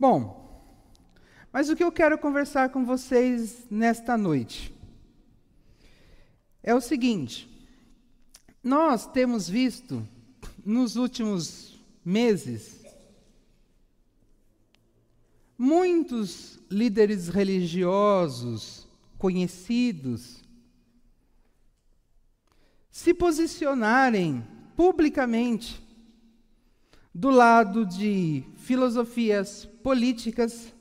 Bom, 0.00 0.64
mas 1.52 1.68
o 1.68 1.76
que 1.76 1.84
eu 1.84 1.92
quero 1.92 2.16
conversar 2.16 2.70
com 2.70 2.86
vocês 2.86 3.66
nesta 3.70 4.16
noite 4.16 4.74
é 6.62 6.74
o 6.74 6.80
seguinte: 6.80 7.46
nós 8.64 9.06
temos 9.06 9.46
visto 9.46 10.02
nos 10.64 10.96
últimos 10.96 11.78
meses 12.02 12.82
muitos 15.58 16.58
líderes 16.70 17.28
religiosos 17.28 18.88
conhecidos 19.18 20.42
se 22.90 23.12
posicionarem 23.12 24.42
publicamente 24.74 25.78
do 27.14 27.28
lado 27.28 27.84
de 27.84 28.42
filosofias 28.56 29.68
políticas 29.82 30.74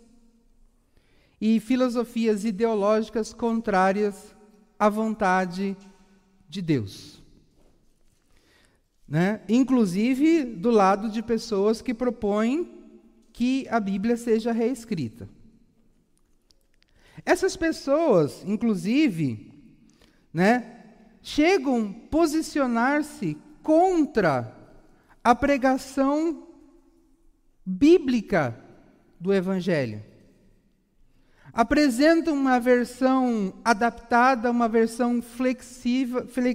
e 1.39 1.60
filosofias 1.60 2.43
ideológicas 2.43 3.33
contrárias 3.33 4.36
à 4.78 4.89
vontade 4.89 5.78
de 6.47 6.61
Deus. 6.61 7.24
Né? 9.07 9.41
Inclusive 9.47 10.43
do 10.43 10.69
lado 10.69 11.10
de 11.10 11.24
pessoas 11.24 11.82
que 11.82 11.93
propõem 11.93 12.79
que 13.32 13.68
a 13.69 13.79
Bíblia 13.79 14.18
seja 14.18 14.51
reescrita. 14.51 15.29
Essas 17.25 17.55
pessoas, 17.55 18.43
inclusive, 18.46 19.54
né, 20.33 20.83
chegam 21.21 21.89
a 21.89 22.07
posicionar-se 22.10 23.38
contra 23.61 24.55
a 25.24 25.36
pregação 25.36 26.47
bíblica 27.66 28.68
do 29.19 29.33
Evangelho. 29.33 30.01
Apresentam 31.51 32.36
uma 32.36 32.59
versão 32.59 33.53
adaptada, 33.66 34.52
uma 34.52 34.69
versão 34.69 35.21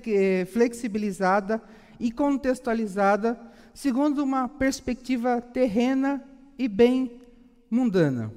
eh, 0.07 0.45
flexibilizada 0.47 1.61
e 1.99 2.11
contextualizada, 2.11 3.39
segundo 3.73 4.23
uma 4.23 4.49
perspectiva 4.49 5.41
terrena 5.41 6.23
e 6.57 6.69
bem 6.69 7.21
mundana. 7.71 8.33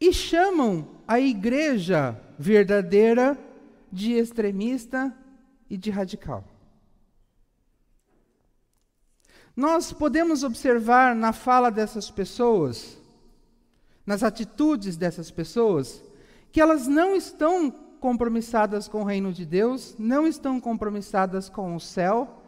E 0.00 0.12
chamam 0.12 0.88
a 1.06 1.20
igreja 1.20 2.18
verdadeira 2.38 3.38
de 3.90 4.12
extremista 4.12 5.14
e 5.70 5.76
de 5.76 5.90
radical. 5.90 6.51
Nós 9.54 9.92
podemos 9.92 10.42
observar 10.42 11.14
na 11.14 11.32
fala 11.32 11.70
dessas 11.70 12.10
pessoas, 12.10 12.98
nas 14.06 14.22
atitudes 14.22 14.96
dessas 14.96 15.30
pessoas, 15.30 16.02
que 16.50 16.60
elas 16.60 16.86
não 16.86 17.14
estão 17.14 17.70
compromissadas 17.70 18.88
com 18.88 19.02
o 19.02 19.04
reino 19.04 19.32
de 19.32 19.44
Deus, 19.44 19.94
não 19.98 20.26
estão 20.26 20.60
compromissadas 20.60 21.48
com 21.48 21.76
o 21.76 21.80
céu, 21.80 22.42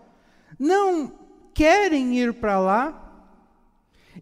não 0.58 1.12
querem 1.52 2.19
ir 2.19 2.34
para 2.34 2.58
lá 2.58 3.00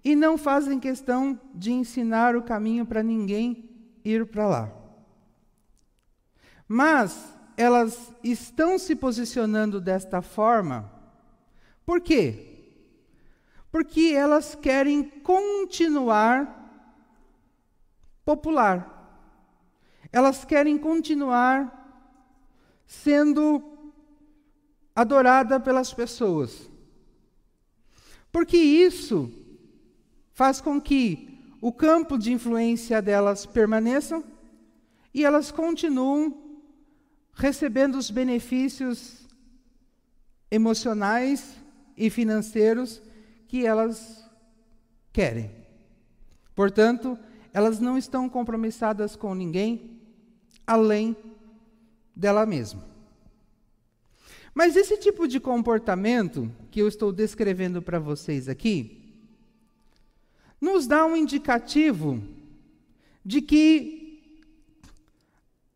e 0.05 0.15
não 0.15 0.37
fazem 0.37 0.79
questão 0.79 1.39
de 1.55 1.73
ensinar 1.73 2.37
o 2.37 2.43
caminho 2.43 2.85
para 2.85 3.03
ninguém 3.03 3.71
ir 4.05 4.27
para 4.27 4.47
lá. 4.47 4.73
Mas 6.67 7.35
elas 7.57 8.13
estão 8.25 8.79
se 8.79 8.97
posicionando 8.97 9.81
desta 9.81 10.21
forma, 10.21 10.91
por 11.85 12.01
quê? 12.01 12.52
Porque 13.73 14.13
elas 14.15 14.55
querem 14.55 15.03
continuar 15.03 16.61
popular. 18.23 18.91
Elas 20.13 20.45
querem 20.45 20.77
continuar 20.77 21.79
sendo 22.87 23.65
adorada 24.95 25.59
pelas 25.59 25.95
pessoas. 25.95 26.71
Porque 28.31 28.59
isso 28.59 29.33
faz 30.35 30.61
com 30.61 30.79
que 30.79 31.57
o 31.59 31.73
campo 31.73 32.19
de 32.19 32.31
influência 32.31 33.01
delas 33.01 33.47
permaneça 33.47 34.23
e 35.15 35.25
elas 35.25 35.51
continuam 35.51 36.61
recebendo 37.33 37.97
os 37.97 38.11
benefícios 38.11 39.27
emocionais 40.51 41.57
e 41.97 42.11
financeiros 42.11 43.01
que 43.53 43.67
elas 43.67 44.25
querem. 45.13 45.51
Portanto, 46.55 47.19
elas 47.53 47.79
não 47.79 47.99
estão 47.99 48.27
compromissadas 48.27 49.15
com 49.15 49.35
ninguém 49.35 50.01
além 50.67 51.15
dela 52.17 52.47
mesma. 52.47 52.83
Mas 54.55 54.75
esse 54.75 54.97
tipo 54.97 55.29
de 55.29 55.39
comportamento 55.39 56.51
que 56.71 56.81
eu 56.81 56.89
estou 56.89 57.13
descrevendo 57.13 57.83
para 57.83 57.99
vocês 57.99 58.49
aqui 58.49 59.15
nos 60.59 60.87
dá 60.87 61.05
um 61.05 61.15
indicativo 61.15 62.23
de 63.23 63.43
que 63.43 64.41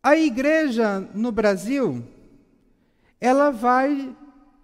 a 0.02 0.16
igreja 0.16 1.00
no 1.12 1.30
Brasil 1.30 2.02
ela 3.20 3.50
vai 3.50 4.16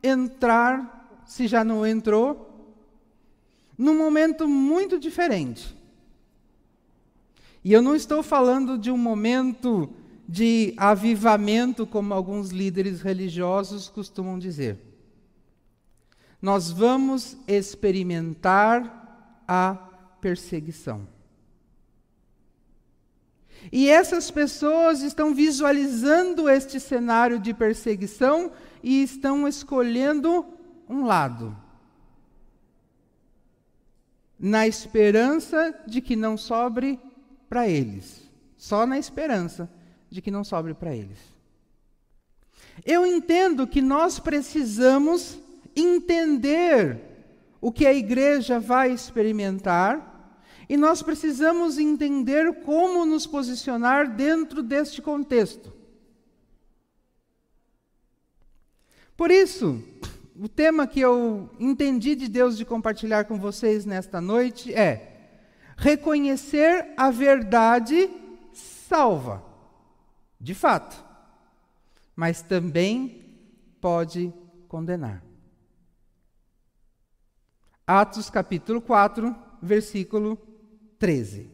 entrar, 0.03 1.23
se 1.27 1.47
já 1.47 1.63
não 1.63 1.87
entrou, 1.87 2.52
num 3.77 3.97
momento 3.97 4.47
muito 4.47 4.99
diferente. 4.99 5.77
E 7.65 7.73
eu 7.73 7.81
não 7.81 7.95
estou 7.95 8.23
falando 8.23 8.77
de 8.77 8.91
um 8.91 8.99
momento 8.99 9.89
de 10.29 10.75
avivamento, 10.77 11.87
como 11.87 12.13
alguns 12.13 12.51
líderes 12.51 13.01
religiosos 13.01 13.89
costumam 13.89 14.39
dizer. 14.39 14.79
Nós 16.41 16.71
vamos 16.71 17.37
experimentar 17.47 19.43
a 19.47 19.75
perseguição. 20.21 21.07
E 23.71 23.89
essas 23.89 24.29
pessoas 24.29 25.03
estão 25.03 25.33
visualizando 25.33 26.49
este 26.49 26.81
cenário 26.81 27.39
de 27.39 27.55
perseguição 27.55 28.51
e 28.83 29.05
estão 29.05 29.47
escolhendo 29.47 30.45
um 30.89 31.05
lado 31.05 31.57
na 34.43 34.67
esperança 34.67 35.73
de 35.87 36.01
que 36.01 36.17
não 36.17 36.37
sobre 36.37 36.99
para 37.49 37.69
eles. 37.69 38.29
Só 38.59 38.85
na 38.85 38.99
esperança 38.99 39.71
de 40.11 40.21
que 40.21 40.33
não 40.33 40.43
sobre 40.43 40.75
para 40.75 40.93
eles. 40.93 41.19
Eu 42.85 43.07
entendo 43.07 43.69
que 43.69 43.81
nós 43.81 44.19
precisamos 44.19 45.39
entender 45.77 47.01
o 47.61 47.71
que 47.71 47.87
a 47.87 47.95
igreja 47.95 48.59
vai 48.59 48.91
experimentar 48.91 50.41
e 50.69 50.77
nós 50.77 51.03
precisamos 51.03 51.79
entender 51.79 52.63
como 52.63 53.07
nos 53.07 53.27
posicionar 53.27 54.13
dentro 54.13 54.61
deste 54.61 55.01
contexto. 55.01 55.73
Por 59.17 59.31
isso, 59.31 59.81
o 60.35 60.49
tema 60.49 60.87
que 60.87 61.01
eu 61.01 61.51
entendi 61.59 62.15
de 62.15 62.29
Deus 62.29 62.57
de 62.57 62.65
compartilhar 62.65 63.25
com 63.25 63.39
vocês 63.39 63.85
nesta 63.85 64.21
noite 64.21 64.73
é: 64.73 65.31
reconhecer 65.77 66.93
a 66.97 67.11
verdade 67.11 68.11
salva, 68.53 69.45
de 70.41 70.55
fato, 70.55 71.05
mas 72.17 72.43
também 72.43 73.37
pode 73.81 74.33
condenar. 74.69 75.23
Atos 77.87 78.31
capítulo 78.31 78.81
4, 78.81 79.35
versículo 79.61 80.39
13. 80.99 81.51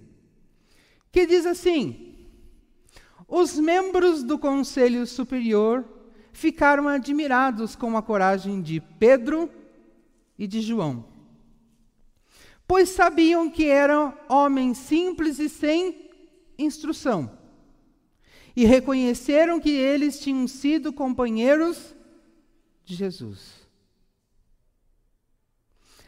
Que 1.11 1.27
diz 1.27 1.47
assim: 1.47 2.29
Os 3.27 3.59
membros 3.59 4.23
do 4.23 4.39
conselho 4.39 5.05
superior 5.07 5.98
ficaram 6.39 6.87
admirados 6.87 7.75
com 7.75 7.97
a 7.97 8.03
coragem 8.03 8.63
de 8.63 8.81
Pedro 8.81 9.51
e 10.39 10.47
de 10.47 10.61
João, 10.61 11.05
pois 12.65 12.91
sabiam 12.91 13.51
que 13.51 13.67
eram 13.67 14.17
homens 14.29 14.79
simples 14.79 15.41
e 15.41 15.49
sem 15.49 16.09
instrução, 16.57 17.37
e 18.55 18.65
reconheceram 18.65 19.59
que 19.59 19.71
eles 19.71 20.21
tinham 20.21 20.47
sido 20.47 20.93
companheiros 20.93 21.93
de 22.85 22.95
Jesus. 22.95 23.67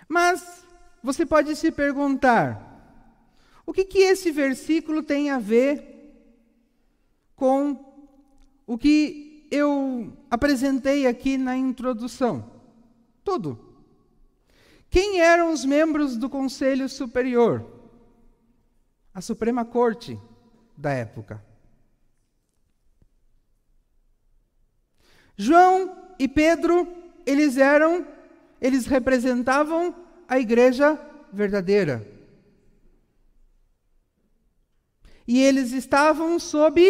Mas 0.09 0.65
você 1.03 1.27
pode 1.27 1.56
se 1.56 1.73
perguntar: 1.73 3.03
o 3.67 3.73
que, 3.73 3.85
que 3.85 3.99
esse 3.99 4.31
versículo 4.31 5.03
tem 5.03 5.31
a 5.31 5.41
ver 5.41 5.85
com 7.35 7.77
o 8.65 8.79
que 8.79 9.30
eu 9.50 10.17
apresentei 10.31 11.06
aqui 11.06 11.37
na 11.37 11.56
introdução. 11.56 12.50
Tudo. 13.25 13.58
Quem 14.88 15.20
eram 15.20 15.52
os 15.52 15.64
membros 15.64 16.17
do 16.17 16.29
Conselho 16.29 16.88
Superior? 16.88 17.81
a 19.12 19.20
Suprema 19.20 19.64
Corte 19.64 20.19
da 20.76 20.93
época. 20.93 21.44
João 25.37 26.14
e 26.19 26.29
Pedro, 26.29 26.87
eles 27.25 27.56
eram, 27.56 28.06
eles 28.61 28.87
representavam 28.87 29.94
a 30.29 30.38
igreja 30.38 30.99
verdadeira. 31.32 32.06
E 35.26 35.41
eles 35.41 35.73
estavam 35.73 36.38
sob 36.38 36.81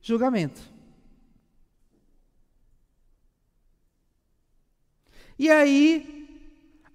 julgamento. 0.00 0.75
E 5.38 5.50
aí, 5.50 6.26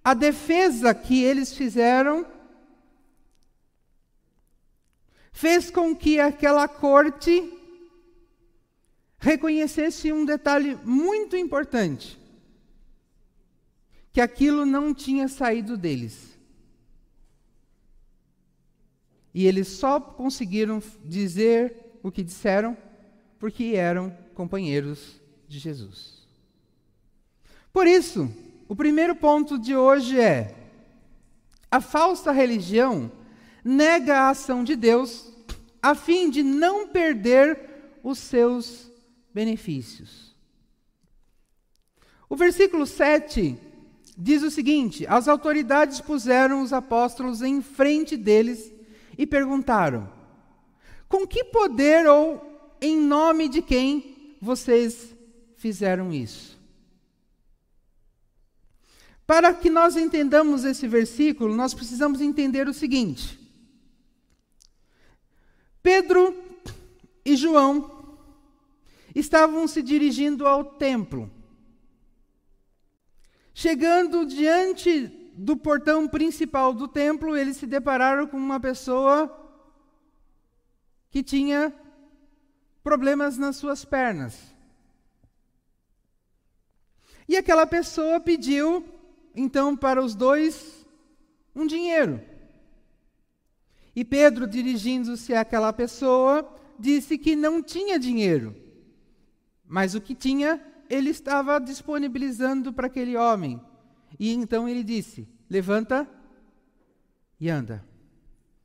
a 0.04 0.14
defesa 0.14 0.94
que 0.94 1.22
eles 1.22 1.52
fizeram 1.54 2.26
fez 5.32 5.70
com 5.70 5.94
que 5.94 6.18
aquela 6.18 6.66
corte 6.68 7.52
reconhecesse 9.18 10.12
um 10.12 10.24
detalhe 10.24 10.76
muito 10.84 11.36
importante: 11.36 12.18
que 14.12 14.20
aquilo 14.20 14.66
não 14.66 14.92
tinha 14.92 15.28
saído 15.28 15.76
deles. 15.76 16.32
E 19.34 19.46
eles 19.46 19.68
só 19.68 19.98
conseguiram 19.98 20.82
dizer 21.04 21.98
o 22.02 22.10
que 22.10 22.22
disseram 22.22 22.76
porque 23.38 23.72
eram 23.74 24.10
companheiros 24.34 25.20
de 25.48 25.58
Jesus. 25.58 26.21
Por 27.72 27.86
isso, 27.86 28.30
o 28.68 28.76
primeiro 28.76 29.14
ponto 29.14 29.58
de 29.58 29.74
hoje 29.76 30.20
é: 30.20 30.54
a 31.70 31.80
falsa 31.80 32.30
religião 32.30 33.10
nega 33.64 34.18
a 34.18 34.30
ação 34.30 34.62
de 34.62 34.76
Deus 34.76 35.32
a 35.82 35.94
fim 35.94 36.30
de 36.30 36.42
não 36.42 36.88
perder 36.88 37.58
os 38.02 38.18
seus 38.18 38.90
benefícios. 39.34 40.32
O 42.28 42.36
versículo 42.36 42.86
7 42.86 43.58
diz 44.16 44.42
o 44.42 44.50
seguinte: 44.50 45.06
As 45.06 45.28
autoridades 45.28 46.00
puseram 46.00 46.62
os 46.62 46.72
apóstolos 46.72 47.42
em 47.42 47.60
frente 47.60 48.16
deles 48.16 48.72
e 49.18 49.26
perguntaram: 49.26 50.10
Com 51.08 51.26
que 51.26 51.44
poder 51.44 52.06
ou 52.06 52.76
em 52.80 52.96
nome 52.96 53.48
de 53.48 53.60
quem 53.60 54.36
vocês 54.40 55.14
fizeram 55.56 56.12
isso? 56.12 56.51
Para 59.32 59.54
que 59.54 59.70
nós 59.70 59.96
entendamos 59.96 60.62
esse 60.62 60.86
versículo, 60.86 61.56
nós 61.56 61.72
precisamos 61.72 62.20
entender 62.20 62.68
o 62.68 62.74
seguinte: 62.74 63.40
Pedro 65.82 66.36
e 67.24 67.34
João 67.34 68.18
estavam 69.14 69.66
se 69.66 69.82
dirigindo 69.82 70.46
ao 70.46 70.62
templo. 70.62 71.30
Chegando 73.54 74.26
diante 74.26 75.08
do 75.32 75.56
portão 75.56 76.06
principal 76.06 76.74
do 76.74 76.86
templo, 76.86 77.34
eles 77.34 77.56
se 77.56 77.66
depararam 77.66 78.26
com 78.26 78.36
uma 78.36 78.60
pessoa 78.60 79.34
que 81.10 81.22
tinha 81.22 81.72
problemas 82.84 83.38
nas 83.38 83.56
suas 83.56 83.82
pernas. 83.82 84.38
E 87.26 87.34
aquela 87.34 87.66
pessoa 87.66 88.20
pediu, 88.20 89.00
então, 89.34 89.76
para 89.76 90.02
os 90.02 90.14
dois 90.14 90.86
um 91.54 91.66
dinheiro. 91.66 92.20
E 93.94 94.04
Pedro, 94.04 94.46
dirigindo-se 94.46 95.34
àquela 95.34 95.72
pessoa, 95.72 96.48
disse 96.78 97.18
que 97.18 97.36
não 97.36 97.62
tinha 97.62 97.98
dinheiro, 97.98 98.56
mas 99.66 99.94
o 99.94 100.00
que 100.00 100.14
tinha, 100.14 100.60
ele 100.88 101.10
estava 101.10 101.58
disponibilizando 101.58 102.72
para 102.72 102.86
aquele 102.86 103.16
homem. 103.16 103.60
E 104.18 104.32
então 104.32 104.68
ele 104.68 104.82
disse: 104.82 105.28
Levanta 105.48 106.08
e 107.38 107.48
anda. 107.48 107.84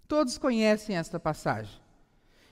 Todos 0.07 0.37
conhecem 0.37 0.97
esta 0.97 1.19
passagem. 1.19 1.79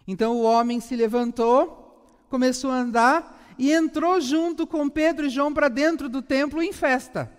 Então 0.08 0.38
o 0.38 0.44
homem 0.44 0.80
se 0.80 0.96
levantou, 0.96 2.26
começou 2.30 2.72
a 2.72 2.80
andar 2.80 3.56
e 3.58 3.72
entrou 3.72 4.20
junto 4.20 4.68
com 4.68 4.90
Pedro 4.90 5.26
e 5.26 5.30
João 5.30 5.54
para 5.54 5.70
dentro 5.70 6.10
do 6.10 6.22
templo 6.22 6.62
em 6.62 6.74
festa. 6.74 7.32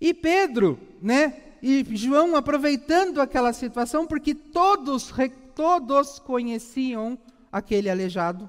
E 0.00 0.14
Pedro, 0.14 0.78
né, 1.02 1.42
e 1.62 1.84
João 1.96 2.36
aproveitando 2.36 3.20
aquela 3.20 3.52
situação, 3.52 4.06
porque 4.06 4.34
todos, 4.34 5.12
todos 5.54 6.18
conheciam 6.18 7.18
aquele 7.50 7.90
aleijado. 7.90 8.48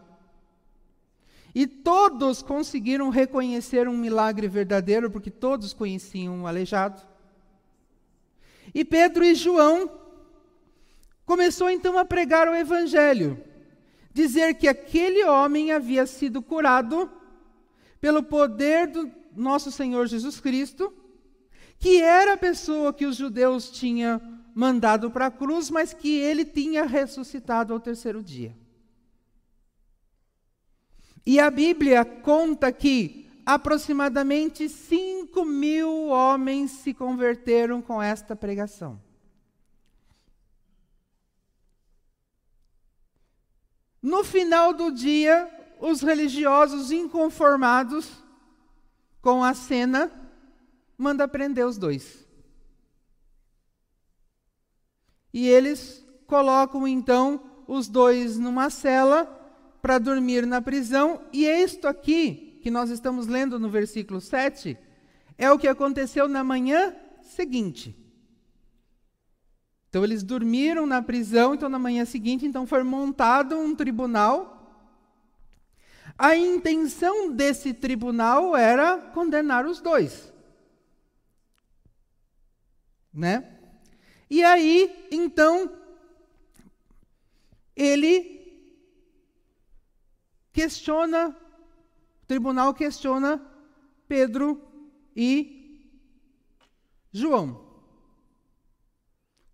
E 1.54 1.66
todos 1.66 2.44
conseguiram 2.44 3.10
reconhecer 3.10 3.88
um 3.88 3.98
milagre 3.98 4.48
verdadeiro, 4.48 5.10
porque 5.10 5.32
todos 5.32 5.74
conheciam 5.74 6.44
o 6.44 6.48
aleijado. 6.48 7.02
E 8.74 8.86
Pedro 8.86 9.24
e 9.26 9.34
João 9.34 9.90
começou 11.26 11.70
então 11.70 11.98
a 11.98 12.06
pregar 12.06 12.48
o 12.48 12.56
evangelho, 12.56 13.44
dizer 14.14 14.56
que 14.56 14.68
aquele 14.68 15.24
homem 15.26 15.72
havia 15.72 16.06
sido 16.06 16.42
curado 16.42 17.10
pelo 18.00 18.22
poder 18.22 18.88
do 18.88 19.12
nosso 19.36 19.72
Senhor 19.72 20.06
Jesus 20.08 20.40
Cristo 20.40 20.94
que 21.80 22.02
era 22.02 22.34
a 22.34 22.38
pessoa 22.38 22.94
que 22.94 23.06
os 23.06 23.16
judeus 23.16 23.72
tinham 23.72 24.22
mandado 24.54 25.10
para 25.10 25.28
a 25.28 25.32
cruz, 25.32 25.70
mas 25.70 25.94
que 25.94 26.18
ele 26.18 26.44
tinha 26.44 26.86
ressuscitado 26.86 27.72
ao 27.74 27.80
terceiro 27.80 28.22
dia. 28.22 28.56
E 31.26 31.40
a 31.40 31.50
Bíblia 31.50 32.04
conta 32.04 32.72
que 32.72 33.30
aproximadamente 33.46 34.68
5 34.68 35.46
mil 35.46 36.08
homens 36.08 36.72
se 36.72 36.94
converteram 36.94 37.82
com 37.82 38.02
esta 38.02 38.36
pregação. 38.36 39.02
No 44.02 44.24
final 44.24 44.74
do 44.74 44.92
dia, 44.92 45.50
os 45.80 46.02
religiosos 46.02 46.92
inconformados 46.92 48.10
com 49.22 49.44
a 49.44 49.54
cena 49.54 50.19
manda 51.00 51.26
prender 51.30 51.66
os 51.66 51.78
dois. 51.78 52.28
E 55.34 55.48
eles 55.48 56.06
colocam 56.28 56.86
então 56.86 57.42
os 57.66 57.88
dois 57.88 58.38
numa 58.38 58.70
cela 58.70 59.26
para 59.82 59.98
dormir 59.98 60.46
na 60.46 60.62
prisão, 60.62 61.22
e 61.32 61.46
isto 61.46 61.88
aqui, 61.88 62.60
que 62.62 62.70
nós 62.70 62.90
estamos 62.90 63.28
lendo 63.28 63.58
no 63.58 63.70
versículo 63.70 64.20
7, 64.20 64.78
é 65.38 65.50
o 65.50 65.58
que 65.58 65.70
aconteceu 65.70 66.28
na 66.28 66.44
manhã 66.44 66.94
seguinte. 67.22 67.96
Então 69.88 70.04
eles 70.04 70.22
dormiram 70.22 70.86
na 70.86 71.02
prisão, 71.02 71.56
então 71.56 71.70
na 71.70 71.80
manhã 71.80 72.04
seguinte, 72.04 72.46
então 72.46 72.68
foi 72.68 72.84
montado 72.84 73.58
um 73.58 73.74
tribunal. 73.74 74.58
A 76.18 76.36
intenção 76.36 77.32
desse 77.32 77.74
tribunal 77.74 78.54
era 78.54 78.98
condenar 78.98 79.66
os 79.66 79.80
dois 79.80 80.34
né? 83.14 83.60
E 84.30 84.44
aí, 84.44 85.08
então, 85.12 85.72
ele 87.76 88.40
questiona, 90.52 91.30
o 91.30 92.26
tribunal 92.28 92.74
questiona 92.74 93.44
Pedro 94.08 94.62
e 95.16 95.90
João. 97.12 97.68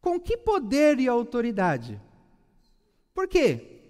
Com 0.02 0.20
que 0.20 0.38
poder 0.38 1.00
e 1.00 1.08
autoridade? 1.08 2.00
Por 3.14 3.28
quê? 3.28 3.82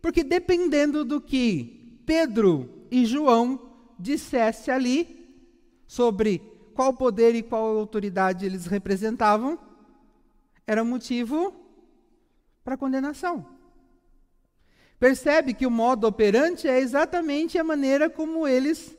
Porque 0.00 0.22
dependendo 0.22 1.04
do 1.04 1.20
que 1.20 2.00
Pedro 2.04 2.86
e 2.90 3.04
João 3.06 3.72
dissesse 3.98 4.70
ali 4.70 5.24
sobre 5.86 6.53
qual 6.74 6.92
poder 6.92 7.34
e 7.34 7.42
qual 7.42 7.78
autoridade 7.78 8.44
eles 8.44 8.66
representavam, 8.66 9.58
era 10.66 10.84
motivo 10.84 11.54
para 12.64 12.76
condenação. 12.76 13.46
Percebe 14.98 15.54
que 15.54 15.66
o 15.66 15.70
modo 15.70 16.06
operante 16.06 16.66
é 16.66 16.78
exatamente 16.78 17.58
a 17.58 17.64
maneira 17.64 18.08
como 18.08 18.46
eles 18.46 18.96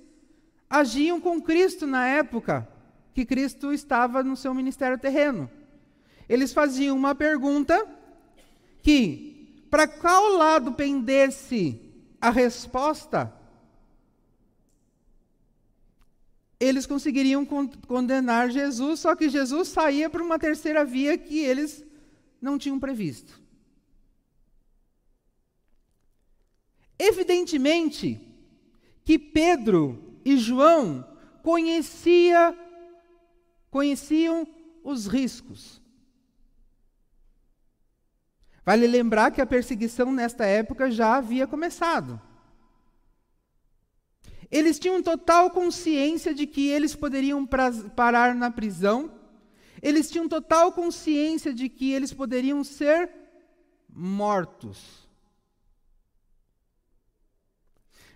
agiam 0.69 1.19
com 1.19 1.41
Cristo 1.41 1.85
na 1.85 2.07
época 2.07 2.67
que 3.13 3.25
Cristo 3.25 3.73
estava 3.73 4.23
no 4.23 4.35
seu 4.35 4.53
ministério 4.53 4.97
terreno. 4.97 5.49
Eles 6.27 6.53
faziam 6.53 6.95
uma 6.95 7.15
pergunta 7.15 7.87
que, 8.81 9.65
para 9.69 9.87
qual 9.87 10.33
lado 10.33 10.73
pendesse 10.73 11.79
a 12.19 12.29
resposta, 12.29 13.33
eles 16.59 16.85
conseguiriam 16.85 17.45
condenar 17.87 18.49
Jesus, 18.49 19.01
só 19.01 19.15
que 19.15 19.29
Jesus 19.29 19.67
saía 19.69 20.09
por 20.09 20.21
uma 20.21 20.39
terceira 20.39 20.85
via 20.85 21.17
que 21.17 21.39
eles 21.39 21.85
não 22.41 22.57
tinham 22.57 22.79
previsto. 22.79 23.41
Evidentemente 26.97 28.21
que 29.03 29.19
Pedro 29.19 30.19
e 30.23 30.37
João 30.37 31.05
conhecia, 31.43 32.57
conheciam 33.69 34.47
os 34.83 35.05
riscos. 35.05 35.81
Vale 38.65 38.87
lembrar 38.87 39.29
que 39.29 39.41
a 39.41 39.45
perseguição 39.45 40.11
nesta 40.11 40.45
época 40.45 40.89
já 40.89 41.17
havia 41.17 41.45
começado. 41.45 42.19
Eles 44.51 44.79
tinham 44.79 45.01
total 45.01 45.49
consciência 45.49 46.33
de 46.33 46.45
que 46.45 46.67
eles 46.67 46.95
poderiam 46.95 47.47
parar 47.95 48.35
na 48.35 48.51
prisão, 48.51 49.11
eles 49.81 50.09
tinham 50.09 50.27
total 50.27 50.71
consciência 50.71 51.53
de 51.53 51.69
que 51.69 51.91
eles 51.91 52.13
poderiam 52.13 52.63
ser 52.63 53.09
mortos. 53.89 55.07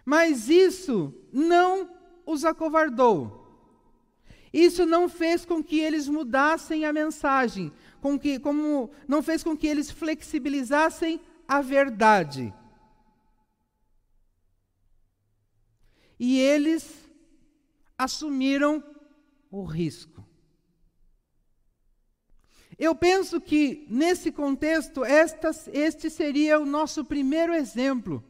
Mas 0.05 0.49
isso 0.49 1.13
não 1.31 1.89
os 2.25 2.43
acovardou. 2.43 3.39
Isso 4.51 4.85
não 4.85 5.07
fez 5.07 5.45
com 5.45 5.63
que 5.63 5.79
eles 5.79 6.07
mudassem 6.07 6.85
a 6.85 6.91
mensagem, 6.91 7.71
com 8.01 8.17
que, 8.17 8.39
como 8.39 8.89
não 9.07 9.21
fez 9.21 9.43
com 9.43 9.55
que 9.55 9.67
eles 9.67 9.91
flexibilizassem 9.91 11.21
a 11.47 11.61
verdade. 11.61 12.53
E 16.19 16.39
eles 16.39 17.09
assumiram 17.97 18.83
o 19.49 19.63
risco. 19.63 20.25
Eu 22.77 22.95
penso 22.95 23.41
que, 23.41 23.85
nesse 23.89 24.31
contexto, 24.31 25.03
esta, 25.03 25.51
este 25.73 26.09
seria 26.09 26.59
o 26.59 26.65
nosso 26.65 27.03
primeiro 27.03 27.53
exemplo. 27.53 28.23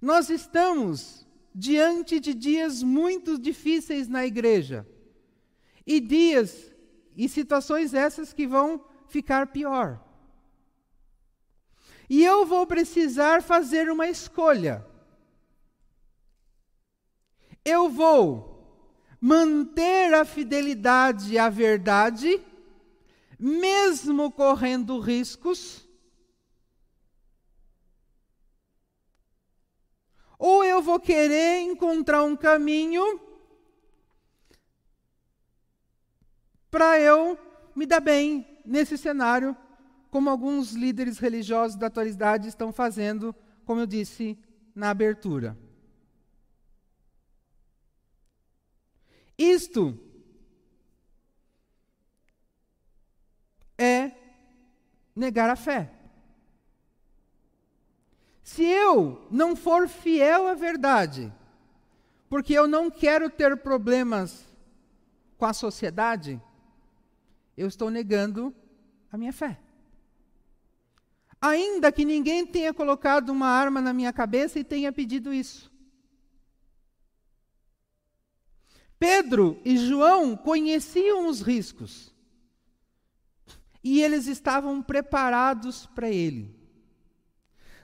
Nós 0.00 0.30
estamos 0.30 1.26
diante 1.54 2.18
de 2.20 2.34
dias 2.34 2.82
muito 2.82 3.38
difíceis 3.38 4.08
na 4.08 4.24
igreja. 4.24 4.86
E 5.86 6.00
dias 6.00 6.72
e 7.16 7.28
situações 7.28 7.94
essas 7.94 8.32
que 8.32 8.46
vão 8.46 8.84
ficar 9.08 9.48
pior. 9.48 10.00
E 12.08 12.24
eu 12.24 12.46
vou 12.46 12.66
precisar 12.66 13.42
fazer 13.42 13.90
uma 13.90 14.08
escolha. 14.08 14.86
Eu 17.64 17.88
vou 17.88 18.52
manter 19.20 20.12
a 20.14 20.24
fidelidade 20.24 21.38
à 21.38 21.48
verdade, 21.48 22.40
mesmo 23.38 24.32
correndo 24.32 24.98
riscos, 24.98 25.86
ou 30.36 30.64
eu 30.64 30.82
vou 30.82 30.98
querer 30.98 31.60
encontrar 31.60 32.24
um 32.24 32.34
caminho 32.34 33.20
para 36.68 36.98
eu 36.98 37.38
me 37.76 37.86
dar 37.86 38.00
bem 38.00 38.44
nesse 38.66 38.98
cenário, 38.98 39.56
como 40.10 40.28
alguns 40.28 40.72
líderes 40.72 41.18
religiosos 41.18 41.76
da 41.76 41.86
atualidade 41.86 42.48
estão 42.48 42.72
fazendo, 42.72 43.32
como 43.64 43.80
eu 43.80 43.86
disse 43.86 44.36
na 44.74 44.90
abertura. 44.90 45.56
Isto 49.42 49.98
é 53.76 54.12
negar 55.16 55.50
a 55.50 55.56
fé. 55.56 55.90
Se 58.44 58.62
eu 58.62 59.26
não 59.32 59.56
for 59.56 59.88
fiel 59.88 60.46
à 60.46 60.54
verdade, 60.54 61.32
porque 62.28 62.52
eu 62.52 62.68
não 62.68 62.88
quero 62.88 63.28
ter 63.28 63.56
problemas 63.56 64.46
com 65.36 65.46
a 65.46 65.52
sociedade, 65.52 66.40
eu 67.56 67.66
estou 67.66 67.90
negando 67.90 68.54
a 69.10 69.18
minha 69.18 69.32
fé. 69.32 69.58
Ainda 71.40 71.90
que 71.90 72.04
ninguém 72.04 72.46
tenha 72.46 72.72
colocado 72.72 73.30
uma 73.30 73.48
arma 73.48 73.80
na 73.80 73.92
minha 73.92 74.12
cabeça 74.12 74.60
e 74.60 74.62
tenha 74.62 74.92
pedido 74.92 75.34
isso. 75.34 75.71
Pedro 79.02 79.60
e 79.64 79.76
João 79.76 80.36
conheciam 80.36 81.26
os 81.26 81.40
riscos. 81.40 82.14
E 83.82 84.00
eles 84.00 84.28
estavam 84.28 84.80
preparados 84.80 85.86
para 85.86 86.08
ele. 86.08 86.54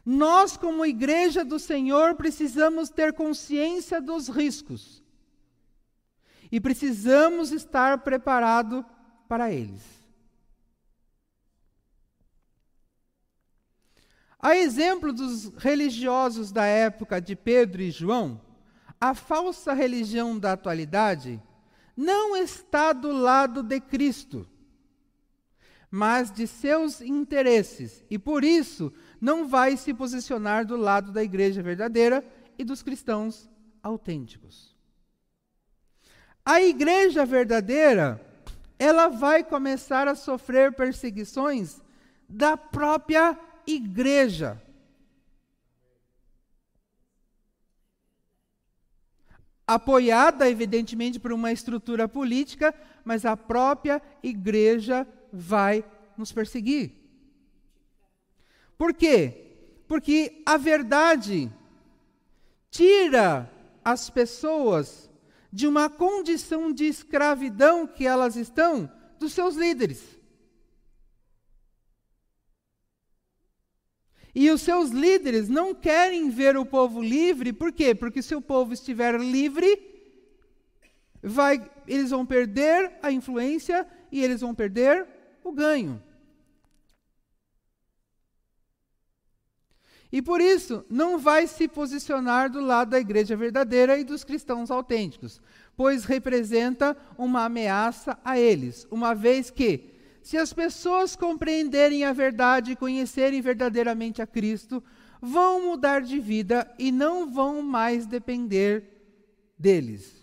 Nós, 0.06 0.56
como 0.56 0.86
igreja 0.86 1.44
do 1.44 1.58
Senhor, 1.58 2.14
precisamos 2.14 2.88
ter 2.88 3.12
consciência 3.14 4.00
dos 4.00 4.28
riscos. 4.28 5.02
E 6.52 6.60
precisamos 6.60 7.50
estar 7.50 7.98
preparados 8.04 8.84
para 9.26 9.50
eles. 9.52 9.82
A 14.38 14.56
exemplo 14.56 15.12
dos 15.12 15.48
religiosos 15.56 16.52
da 16.52 16.64
época 16.64 17.20
de 17.20 17.34
Pedro 17.34 17.82
e 17.82 17.90
João, 17.90 18.40
a 19.00 19.14
falsa 19.14 19.72
religião 19.72 20.38
da 20.38 20.52
atualidade 20.52 21.40
não 21.96 22.36
está 22.36 22.92
do 22.92 23.10
lado 23.12 23.62
de 23.62 23.80
Cristo, 23.80 24.46
mas 25.90 26.30
de 26.30 26.46
seus 26.46 27.00
interesses, 27.00 28.04
e 28.10 28.18
por 28.18 28.44
isso 28.44 28.92
não 29.20 29.48
vai 29.48 29.76
se 29.76 29.94
posicionar 29.94 30.66
do 30.66 30.76
lado 30.76 31.10
da 31.12 31.22
igreja 31.22 31.62
verdadeira 31.62 32.24
e 32.58 32.64
dos 32.64 32.82
cristãos 32.82 33.48
autênticos. 33.82 34.76
A 36.44 36.60
igreja 36.60 37.24
verdadeira 37.24 38.24
ela 38.78 39.08
vai 39.08 39.42
começar 39.42 40.06
a 40.06 40.14
sofrer 40.14 40.72
perseguições 40.72 41.80
da 42.28 42.56
própria 42.56 43.38
igreja. 43.66 44.62
Apoiada, 49.68 50.48
evidentemente, 50.48 51.20
por 51.20 51.30
uma 51.30 51.52
estrutura 51.52 52.08
política, 52.08 52.74
mas 53.04 53.26
a 53.26 53.36
própria 53.36 54.00
igreja 54.22 55.06
vai 55.30 55.84
nos 56.16 56.32
perseguir. 56.32 56.92
Por 58.78 58.94
quê? 58.94 59.44
Porque 59.86 60.42
a 60.46 60.56
verdade 60.56 61.52
tira 62.70 63.52
as 63.84 64.08
pessoas 64.08 65.10
de 65.52 65.66
uma 65.66 65.90
condição 65.90 66.72
de 66.72 66.84
escravidão 66.84 67.86
que 67.86 68.06
elas 68.06 68.36
estão 68.36 68.90
dos 69.18 69.34
seus 69.34 69.54
líderes. 69.54 70.17
E 74.34 74.50
os 74.50 74.60
seus 74.60 74.90
líderes 74.90 75.48
não 75.48 75.74
querem 75.74 76.30
ver 76.30 76.56
o 76.56 76.66
povo 76.66 77.02
livre, 77.02 77.52
por 77.52 77.72
quê? 77.72 77.94
Porque 77.94 78.22
se 78.22 78.34
o 78.34 78.42
povo 78.42 78.72
estiver 78.72 79.18
livre, 79.20 79.80
vai, 81.22 81.68
eles 81.86 82.10
vão 82.10 82.24
perder 82.24 82.92
a 83.02 83.10
influência 83.10 83.86
e 84.12 84.22
eles 84.22 84.40
vão 84.40 84.54
perder 84.54 85.06
o 85.42 85.52
ganho. 85.52 86.02
E 90.10 90.22
por 90.22 90.40
isso, 90.40 90.84
não 90.88 91.18
vai 91.18 91.46
se 91.46 91.68
posicionar 91.68 92.50
do 92.50 92.60
lado 92.60 92.90
da 92.90 93.00
igreja 93.00 93.36
verdadeira 93.36 93.98
e 93.98 94.04
dos 94.04 94.24
cristãos 94.24 94.70
autênticos, 94.70 95.40
pois 95.76 96.04
representa 96.04 96.96
uma 97.18 97.44
ameaça 97.44 98.18
a 98.24 98.38
eles, 98.38 98.86
uma 98.90 99.14
vez 99.14 99.50
que, 99.50 99.97
se 100.28 100.36
as 100.36 100.52
pessoas 100.52 101.16
compreenderem 101.16 102.04
a 102.04 102.12
verdade 102.12 102.72
e 102.72 102.76
conhecerem 102.76 103.40
verdadeiramente 103.40 104.20
a 104.20 104.26
Cristo, 104.26 104.84
vão 105.22 105.70
mudar 105.70 106.02
de 106.02 106.20
vida 106.20 106.70
e 106.78 106.92
não 106.92 107.32
vão 107.32 107.62
mais 107.62 108.04
depender 108.04 108.84
deles. 109.58 110.22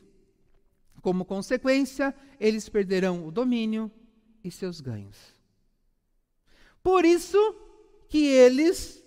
Como 1.01 1.25
consequência, 1.25 2.13
eles 2.39 2.69
perderão 2.69 3.25
o 3.25 3.31
domínio 3.31 3.91
e 4.43 4.51
seus 4.51 4.79
ganhos. 4.79 5.17
Por 6.83 7.03
isso 7.03 7.39
que 8.07 8.27
eles 8.27 9.03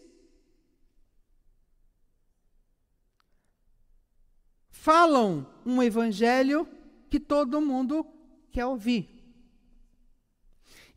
falam 4.68 5.46
um 5.64 5.80
evangelho 5.80 6.68
que 7.08 7.20
todo 7.20 7.60
mundo 7.60 8.04
quer 8.50 8.66
ouvir. 8.66 9.17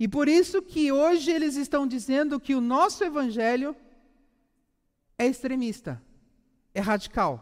E 0.03 0.07
por 0.07 0.27
isso 0.27 0.63
que 0.63 0.91
hoje 0.91 1.29
eles 1.29 1.55
estão 1.55 1.85
dizendo 1.85 2.39
que 2.39 2.55
o 2.55 2.59
nosso 2.59 3.03
evangelho 3.03 3.75
é 5.15 5.27
extremista, 5.27 6.01
é 6.73 6.81
radical. 6.81 7.33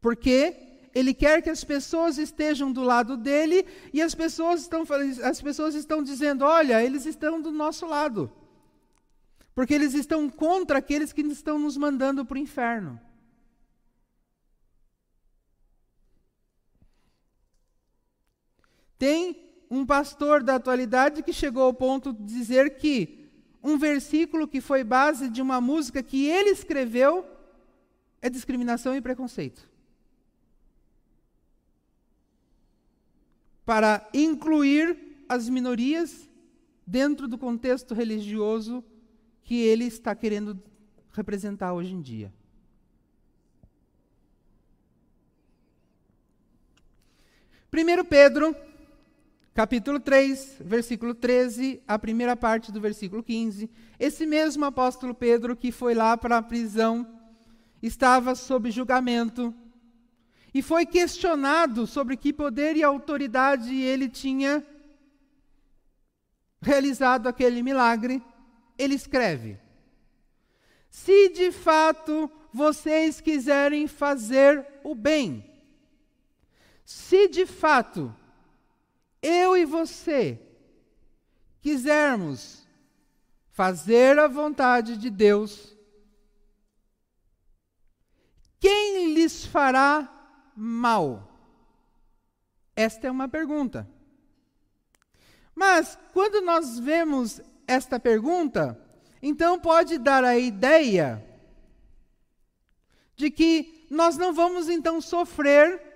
Porque 0.00 0.54
ele 0.94 1.12
quer 1.12 1.42
que 1.42 1.50
as 1.50 1.64
pessoas 1.64 2.16
estejam 2.16 2.70
do 2.70 2.84
lado 2.84 3.16
dele 3.16 3.66
e 3.92 4.00
as 4.00 4.14
pessoas 4.14 4.60
estão, 4.60 4.84
as 5.24 5.42
pessoas 5.42 5.74
estão 5.74 6.00
dizendo: 6.00 6.44
olha, 6.44 6.80
eles 6.80 7.06
estão 7.06 7.42
do 7.42 7.50
nosso 7.50 7.84
lado. 7.84 8.30
Porque 9.52 9.74
eles 9.74 9.94
estão 9.94 10.30
contra 10.30 10.78
aqueles 10.78 11.12
que 11.12 11.22
estão 11.22 11.58
nos 11.58 11.76
mandando 11.76 12.24
para 12.24 12.36
o 12.36 12.38
inferno. 12.38 13.00
Tem 18.96 19.49
um 19.70 19.86
pastor 19.86 20.42
da 20.42 20.56
atualidade 20.56 21.22
que 21.22 21.32
chegou 21.32 21.62
ao 21.62 21.72
ponto 21.72 22.12
de 22.12 22.24
dizer 22.24 22.76
que 22.76 23.30
um 23.62 23.78
versículo 23.78 24.48
que 24.48 24.60
foi 24.60 24.82
base 24.82 25.28
de 25.28 25.40
uma 25.40 25.60
música 25.60 26.02
que 26.02 26.26
ele 26.26 26.50
escreveu 26.50 27.24
é 28.20 28.28
discriminação 28.28 28.96
e 28.96 29.00
preconceito. 29.00 29.68
Para 33.64 34.08
incluir 34.12 35.24
as 35.28 35.48
minorias 35.48 36.28
dentro 36.84 37.28
do 37.28 37.38
contexto 37.38 37.94
religioso 37.94 38.82
que 39.44 39.60
ele 39.60 39.84
está 39.84 40.14
querendo 40.14 40.60
representar 41.12 41.72
hoje 41.72 41.94
em 41.94 42.00
dia. 42.00 42.32
Primeiro 47.70 48.04
Pedro 48.04 48.56
capítulo 49.60 50.00
3, 50.00 50.56
versículo 50.60 51.14
13, 51.14 51.82
a 51.86 51.98
primeira 51.98 52.34
parte 52.34 52.72
do 52.72 52.80
versículo 52.80 53.22
15. 53.22 53.68
Esse 53.98 54.24
mesmo 54.24 54.64
apóstolo 54.64 55.14
Pedro 55.14 55.54
que 55.54 55.70
foi 55.70 55.92
lá 55.92 56.16
para 56.16 56.38
a 56.38 56.42
prisão, 56.42 57.06
estava 57.82 58.34
sob 58.34 58.70
julgamento 58.70 59.54
e 60.54 60.62
foi 60.62 60.86
questionado 60.86 61.86
sobre 61.86 62.16
que 62.16 62.32
poder 62.32 62.74
e 62.74 62.82
autoridade 62.82 63.74
ele 63.74 64.08
tinha 64.08 64.66
realizado 66.62 67.26
aquele 67.26 67.62
milagre. 67.62 68.22
Ele 68.78 68.94
escreve: 68.94 69.58
Se 70.88 71.28
de 71.28 71.52
fato 71.52 72.30
vocês 72.50 73.20
quiserem 73.20 73.86
fazer 73.86 74.66
o 74.82 74.94
bem, 74.94 75.44
se 76.82 77.28
de 77.28 77.44
fato 77.44 78.16
eu 79.22 79.56
e 79.56 79.64
você 79.64 80.40
quisermos 81.60 82.66
fazer 83.50 84.18
a 84.18 84.26
vontade 84.26 84.96
de 84.96 85.10
Deus, 85.10 85.76
quem 88.58 89.14
lhes 89.14 89.44
fará 89.44 90.08
mal? 90.56 91.30
Esta 92.74 93.08
é 93.08 93.10
uma 93.10 93.28
pergunta. 93.28 93.88
Mas, 95.54 95.98
quando 96.12 96.40
nós 96.40 96.78
vemos 96.78 97.40
esta 97.66 98.00
pergunta, 98.00 98.80
então 99.22 99.60
pode 99.60 99.98
dar 99.98 100.24
a 100.24 100.38
ideia 100.38 101.22
de 103.14 103.30
que 103.30 103.86
nós 103.90 104.16
não 104.16 104.32
vamos 104.32 104.68
então 104.70 105.00
sofrer 105.00 105.89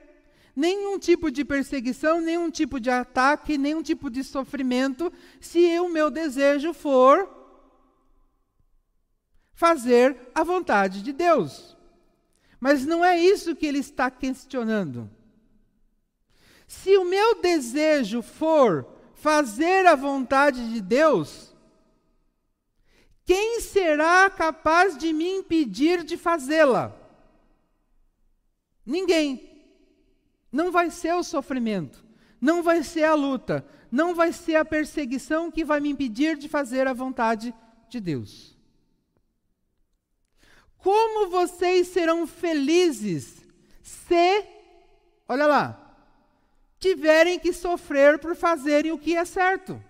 nenhum 0.55 0.99
tipo 0.99 1.31
de 1.31 1.45
perseguição, 1.45 2.21
nenhum 2.21 2.51
tipo 2.51 2.79
de 2.79 2.91
ataque, 2.91 3.59
nenhum 3.59 3.83
tipo 3.83 4.09
de 4.11 4.23
sofrimento, 4.23 5.13
se 5.41 5.79
o 5.81 5.89
meu 5.89 6.11
desejo 6.11 6.73
for 6.73 7.29
fazer 9.53 10.17
a 10.35 10.43
vontade 10.43 11.03
de 11.03 11.13
Deus. 11.13 11.77
Mas 12.61 12.87
não 12.87 13.05
é 13.05 13.19
isso 13.19 13.55
que 13.55 13.67
ele 13.67 13.79
está 13.79 14.11
questionando. 14.11 15.11
Se 16.67 16.97
o 16.97 17.05
meu 17.05 17.41
desejo 17.41 18.23
for 18.23 18.87
fazer 19.15 19.87
a 19.87 19.95
vontade 19.95 20.73
de 20.73 20.81
Deus, 20.81 21.55
quem 23.25 23.61
será 23.61 24.29
capaz 24.29 24.97
de 24.97 25.13
me 25.13 25.29
impedir 25.29 26.05
de 26.05 26.17
fazê-la? 26.17 26.95
Ninguém. 28.85 29.54
Não 30.55 30.71
vai 30.71 30.89
ser 30.89 31.13
o 31.15 31.25
sofrimento, 31.25 32.07
não 32.41 32.63
vai 32.63 32.85
ser 32.85 33.03
a 33.03 33.15
luta, 33.15 33.67
não 33.91 34.15
vai 34.15 34.33
ser 34.33 34.55
a 34.55 34.65
perseguição 34.65 35.51
que 35.51 35.65
vai 35.65 35.81
me 35.81 35.89
impedir 35.89 36.37
de 36.37 36.49
fazer 36.49 36.87
a 36.87 36.93
vontade 36.93 37.53
de 37.89 37.99
Deus. 37.99 38.57
Como 40.79 41.29
vocês 41.29 41.89
serão 41.89 42.25
felizes 42.25 43.45
se, 43.83 44.45
olha 45.29 45.45
lá, 45.45 45.97
tiverem 46.79 47.37
que 47.37 47.53
sofrer 47.53 48.21
por 48.21 48.37
fazerem 48.37 48.93
o 48.93 48.99
que 48.99 49.17
é 49.17 49.25
certo? 49.25 49.83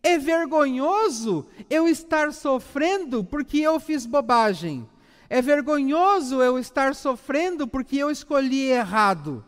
É 0.00 0.16
vergonhoso 0.16 1.44
eu 1.68 1.88
estar 1.88 2.32
sofrendo 2.32 3.24
porque 3.24 3.58
eu 3.58 3.80
fiz 3.80 4.06
bobagem. 4.06 4.88
É 5.28 5.40
vergonhoso 5.40 6.42
eu 6.42 6.58
estar 6.58 6.94
sofrendo 6.94 7.66
porque 7.66 7.96
eu 7.96 8.10
escolhi 8.10 8.70
errado. 8.70 9.44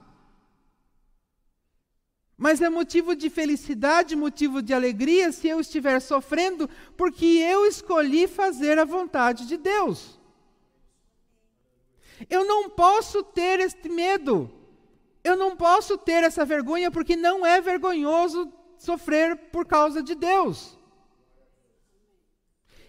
Mas 2.37 2.61
é 2.61 2.69
motivo 2.69 3.17
de 3.17 3.31
felicidade, 3.31 4.15
motivo 4.15 4.61
de 4.61 4.75
alegria 4.75 5.33
se 5.33 5.49
eu 5.49 5.59
estiver 5.59 6.01
sofrendo 6.01 6.69
porque 6.97 7.25
eu 7.25 7.65
escolhi 7.65 8.27
fazer 8.27 8.79
a 8.79 8.85
vontade 8.85 9.47
de 9.47 9.57
Deus. 9.57 10.21
Eu 12.29 12.45
não 12.45 12.69
posso 12.69 13.23
ter 13.23 13.61
este 13.61 13.89
medo. 13.89 14.51
Eu 15.25 15.37
não 15.37 15.57
posso 15.57 15.97
ter 15.99 16.23
essa 16.25 16.45
vergonha 16.45 16.91
porque 16.91 17.17
não 17.17 17.45
é 17.45 17.61
vergonhoso 17.61 18.53
sofrer 18.79 19.37
por 19.51 19.67
causa 19.67 20.03
de 20.03 20.15
Deus. 20.15 20.76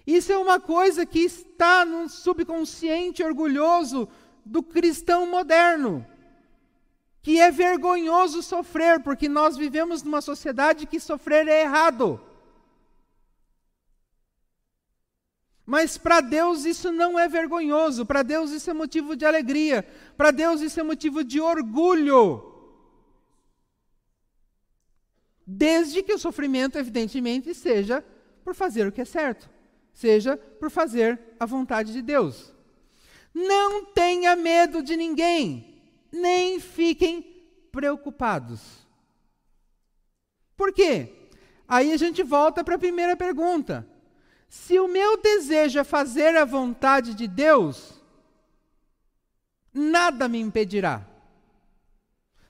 Isso 0.07 0.31
é 0.31 0.37
uma 0.37 0.57
coisa 0.57 1.05
que 1.05 1.19
está 1.19 1.83
no 1.83 2.07
subconsciente 2.07 3.21
orgulhoso 3.21 4.07
do 4.45 4.63
cristão 4.63 5.29
moderno, 5.29 6.07
que 7.21 7.41
é 7.41 7.51
vergonhoso 7.51 8.41
sofrer, 8.41 9.01
porque 9.01 9.27
nós 9.27 9.57
vivemos 9.57 10.03
numa 10.03 10.21
sociedade 10.21 10.87
que 10.87 10.97
sofrer 10.97 11.45
é 11.49 11.63
errado. 11.63 12.21
Mas 15.65 15.97
para 15.97 16.21
Deus 16.21 16.63
isso 16.63 16.89
não 16.89 17.19
é 17.19 17.27
vergonhoso, 17.27 18.05
para 18.05 18.23
Deus 18.23 18.51
isso 18.51 18.69
é 18.69 18.73
motivo 18.73 19.13
de 19.13 19.25
alegria, 19.25 19.85
para 20.15 20.31
Deus 20.31 20.61
isso 20.61 20.79
é 20.79 20.83
motivo 20.83 21.21
de 21.21 21.41
orgulho. 21.41 22.53
Desde 25.45 26.01
que 26.01 26.13
o 26.13 26.19
sofrimento, 26.19 26.77
evidentemente, 26.77 27.53
seja 27.53 28.01
por 28.45 28.55
fazer 28.55 28.87
o 28.87 28.91
que 28.93 29.01
é 29.01 29.05
certo 29.05 29.56
seja 29.97 30.37
por 30.37 30.69
fazer 30.69 31.19
a 31.39 31.45
vontade 31.45 31.91
de 31.91 32.03
Deus. 32.03 32.53
Não 33.33 33.83
tenha 33.83 34.35
medo 34.35 34.83
de 34.83 34.95
ninguém, 34.95 35.81
nem 36.11 36.59
fiquem 36.59 37.23
preocupados. 37.71 38.61
Por 40.55 40.71
quê? 40.71 41.31
Aí 41.67 41.91
a 41.91 41.97
gente 41.97 42.21
volta 42.21 42.63
para 42.63 42.75
a 42.75 42.79
primeira 42.79 43.17
pergunta. 43.17 43.87
Se 44.47 44.79
o 44.79 44.87
meu 44.87 45.17
desejo 45.19 45.79
é 45.79 45.83
fazer 45.83 46.37
a 46.37 46.45
vontade 46.45 47.15
de 47.15 47.27
Deus, 47.27 47.99
nada 49.73 50.27
me 50.27 50.39
impedirá. 50.39 51.03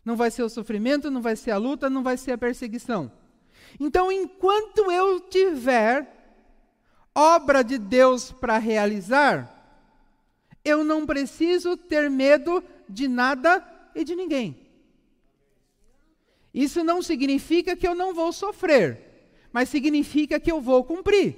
Não 0.04 0.18
vai 0.18 0.32
ser 0.32 0.44
o 0.44 0.50
sofrimento, 0.50 1.10
não 1.10 1.22
vai 1.22 1.38
ser 1.38 1.52
a 1.52 1.58
luta, 1.58 1.90
não 1.90 2.04
vai 2.04 2.18
ser 2.18 2.34
a 2.34 2.38
perseguição. 2.38 3.10
Então, 3.80 4.12
enquanto 4.12 4.92
eu 4.92 5.22
tiver 5.22 6.17
obra 7.18 7.64
de 7.64 7.80
Deus 7.80 8.32
para 8.32 8.60
realizar, 8.60 9.52
eu 10.64 10.84
não 10.84 11.04
preciso 11.04 11.76
ter 11.76 12.12
medo 12.12 12.64
de 12.88 13.08
nada 13.08 13.66
e 13.96 14.04
de 14.04 14.16
ninguém. 14.16 14.56
Isso 16.54 16.84
não 16.84 17.02
significa 17.02 17.76
que 17.76 17.88
eu 17.88 17.96
não 17.96 18.14
vou 18.14 18.32
sofrer, 18.32 19.02
mas 19.52 19.68
significa 19.70 20.40
que 20.40 20.52
eu 20.52 20.62
vou 20.62 20.84
cumprir. 20.84 21.36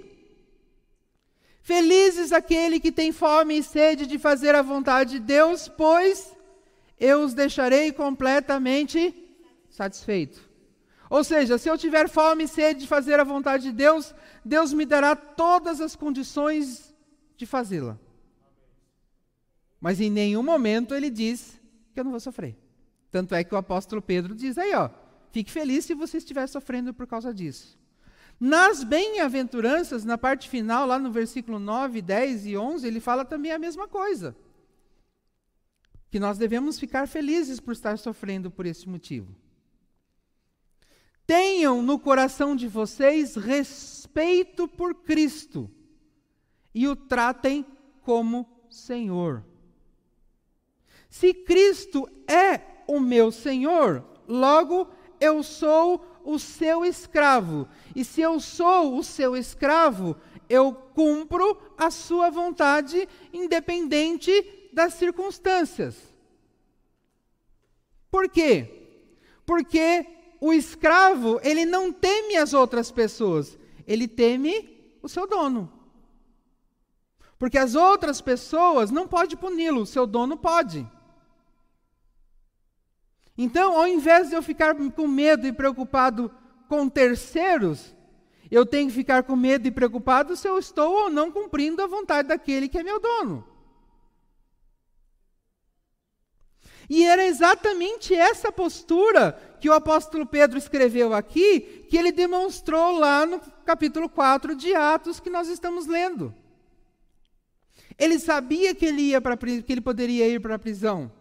Felizes 1.62 2.34
aquele 2.34 2.80
que 2.80 2.92
tem 2.92 3.13
fome 3.13 3.60
e 3.60 3.63
sede 3.63 4.06
de 4.06 4.20
fazer 4.20 4.56
a 4.56 4.62
vontade 4.62 5.12
de 5.12 5.20
Deus, 5.20 5.70
pois 5.70 6.36
eu 7.00 7.22
os 7.22 7.34
deixarei 7.34 7.94
completamente 7.94 9.13
satisfeitos. 9.70 10.48
Ou 11.10 11.24
seja, 11.24 11.58
se 11.58 11.67
eu 11.67 11.78
tiver 11.78 12.08
fome 12.08 12.43
e 12.43 12.48
sede 12.48 12.82
de 12.82 12.88
fazer 12.88 13.19
a 13.19 13.24
vontade 13.24 13.63
de 13.63 13.72
Deus, 13.72 14.13
Deus 14.45 14.72
me 14.72 14.86
dará 14.86 15.15
todas 15.15 15.82
as 15.82 15.95
condições 15.95 16.93
de 17.36 17.45
fazê-la. 17.45 17.98
Mas 19.82 20.00
em 20.00 20.10
nenhum 20.10 20.43
momento 20.43 20.93
ele 20.93 21.10
diz 21.10 21.60
que 21.93 22.00
eu 22.00 22.04
não 22.04 22.12
vou 22.12 22.19
sofrer. 22.19 22.56
Tanto 23.10 23.34
é 23.34 23.43
que 23.43 23.56
o 23.56 23.58
apóstolo 23.58 24.02
Pedro 24.02 24.36
diz 24.36 24.58
aí, 24.58 24.76
ó, 24.76 24.89
fique 25.32 25.52
feliz 25.52 25.86
se 25.86 25.95
você 25.95 26.17
estiver 26.17 26.45
sofrendo 26.48 26.93
por 26.93 27.08
causa 27.08 27.34
disso. 27.34 27.80
Nas 28.39 28.84
bem-aventuranças, 28.84 30.06
na 30.06 30.17
parte 30.17 30.48
final, 30.48 30.86
lá 30.86 31.00
no 31.00 31.12
versículo 31.12 31.58
9, 31.60 32.02
10 32.02 32.45
e 32.45 32.58
11, 32.58 32.88
ele 32.88 33.00
fala 33.00 33.26
também 33.26 33.52
a 33.52 33.60
mesma 33.60 33.88
coisa. 33.88 34.36
Que 36.12 36.19
nós 36.19 36.38
devemos 36.38 36.80
ficar 36.80 37.08
felizes 37.08 37.60
por 37.60 37.72
estar 37.72 37.98
sofrendo 37.98 38.52
por 38.52 38.65
esse 38.65 38.88
motivo. 38.88 39.36
Tenham 41.30 41.84
no 41.84 42.00
coração 42.00 42.56
de 42.56 42.68
vocês 42.68 43.36
respeito 43.36 44.68
por 44.68 44.96
Cristo 44.96 45.70
e 46.74 46.88
o 46.88 46.96
tratem 46.96 47.63
como 48.02 48.50
Senhor. 48.68 49.46
Se 51.08 51.32
Cristo 51.32 52.10
é 52.28 52.60
o 52.88 53.00
meu 53.00 53.32
Senhor, 53.32 54.04
logo 54.28 54.89
eu 55.20 55.44
sou 55.44 56.04
o 56.26 56.39
seu 56.39 56.84
escravo. 56.84 57.68
E 57.96 58.04
se 58.04 58.22
eu 58.22 58.39
sou 58.39 58.98
o 58.98 59.04
seu 59.04 59.38
escravo, 59.38 60.15
eu 60.50 60.74
cumpro 60.74 61.62
a 61.78 61.92
sua 61.92 62.32
vontade, 62.32 63.08
independente 63.32 64.32
das 64.74 64.96
circunstâncias. 64.96 65.96
Por 68.10 68.28
quê? 68.28 69.04
Porque 69.46 70.18
o 70.39 70.54
escravo, 70.54 71.39
ele 71.43 71.65
não 71.65 71.91
teme 71.91 72.38
as 72.38 72.54
outras 72.54 72.91
pessoas, 72.91 73.58
ele 73.86 74.08
teme 74.08 74.97
o 75.02 75.10
seu 75.10 75.28
dono. 75.28 75.71
Porque 77.38 77.58
as 77.58 77.75
outras 77.75 78.21
pessoas 78.21 78.91
não 78.91 79.08
podem 79.08 79.38
puni-lo, 79.38 79.82
o 79.82 79.86
seu 79.86 80.06
dono 80.06 80.38
pode. 80.38 80.86
Então, 83.38 83.78
ao 83.78 83.88
invés 83.88 84.30
de 84.30 84.36
eu 84.36 84.41
ficar 84.41 84.75
com 84.75 85.08
medo 85.08 85.47
e 85.47 85.54
preocupado 85.54 86.30
com 86.67 86.89
terceiros, 86.89 87.95
eu 88.52 88.65
tenho 88.65 88.89
que 88.89 88.95
ficar 88.95 89.23
com 89.23 89.36
medo 89.36 89.67
e 89.67 89.71
preocupado 89.71 90.36
se 90.36 90.47
eu 90.47 90.58
estou 90.58 90.91
ou 91.04 91.10
não 91.10 91.32
cumprindo 91.32 91.82
a 91.82 91.88
vontade 91.88 92.28
daquele 92.28 92.67
que 92.67 92.78
é 92.78 92.84
meu 92.84 92.99
dono. 92.99 93.47
E 96.89 97.06
era 97.06 97.23
exatamente 97.25 98.15
essa 98.15 98.52
postura 98.52 99.48
que 99.60 99.69
o 99.69 99.74
apóstolo 99.74 100.26
Pedro 100.26 100.58
escreveu 100.58 101.13
aqui, 101.13 101.86
que 101.89 101.98
ele 101.98 102.12
demonstrou 102.12 102.98
lá 102.98 103.26
no 103.26 103.39
capítulo 103.65 104.08
4 104.10 104.56
de 104.56 104.74
Atos 104.74 105.19
que 105.19 105.30
nós 105.30 105.48
estamos 105.48 105.86
lendo. 105.86 106.34
Ele 107.98 108.17
sabia 108.17 108.74
que 108.74 108.86
ele, 108.86 109.02
ia 109.02 109.19
pra, 109.19 109.36
que 109.36 109.65
ele 109.67 109.82
poderia 109.82 110.28
ir 110.28 110.39
para 110.39 110.56
a 110.56 110.60
prisão. 110.60 111.12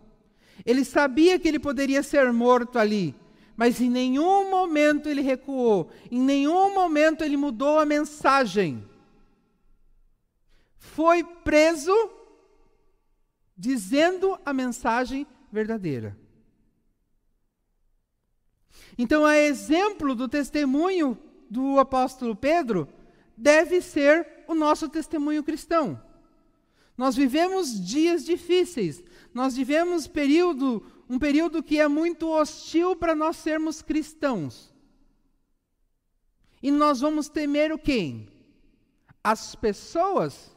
Ele 0.64 0.84
sabia 0.84 1.38
que 1.38 1.48
ele 1.48 1.58
poderia 1.58 2.02
ser 2.02 2.32
morto 2.32 2.78
ali, 2.78 3.14
mas 3.56 3.80
em 3.80 3.90
nenhum 3.90 4.50
momento 4.50 5.08
ele 5.08 5.20
recuou, 5.20 5.90
em 6.10 6.20
nenhum 6.20 6.72
momento 6.74 7.24
ele 7.24 7.36
mudou 7.36 7.78
a 7.78 7.86
mensagem. 7.86 8.84
Foi 10.76 11.24
preso 11.24 11.92
dizendo 13.56 14.38
a 14.46 14.52
mensagem 14.52 15.26
verdadeira. 15.50 16.16
Então, 18.98 19.24
a 19.24 19.38
exemplo 19.38 20.12
do 20.12 20.28
testemunho 20.28 21.16
do 21.48 21.78
apóstolo 21.78 22.34
Pedro, 22.34 22.88
deve 23.36 23.80
ser 23.80 24.26
o 24.48 24.54
nosso 24.54 24.88
testemunho 24.88 25.44
cristão. 25.44 26.02
Nós 26.96 27.14
vivemos 27.14 27.80
dias 27.80 28.24
difíceis, 28.24 29.04
nós 29.32 29.56
vivemos 29.56 30.08
período, 30.08 30.84
um 31.08 31.16
período 31.16 31.62
que 31.62 31.78
é 31.78 31.86
muito 31.86 32.28
hostil 32.28 32.96
para 32.96 33.14
nós 33.14 33.36
sermos 33.36 33.80
cristãos. 33.80 34.74
E 36.60 36.72
nós 36.72 37.00
vamos 37.00 37.28
temer 37.28 37.72
o 37.72 37.78
quê? 37.78 38.26
As 39.22 39.54
pessoas? 39.54 40.50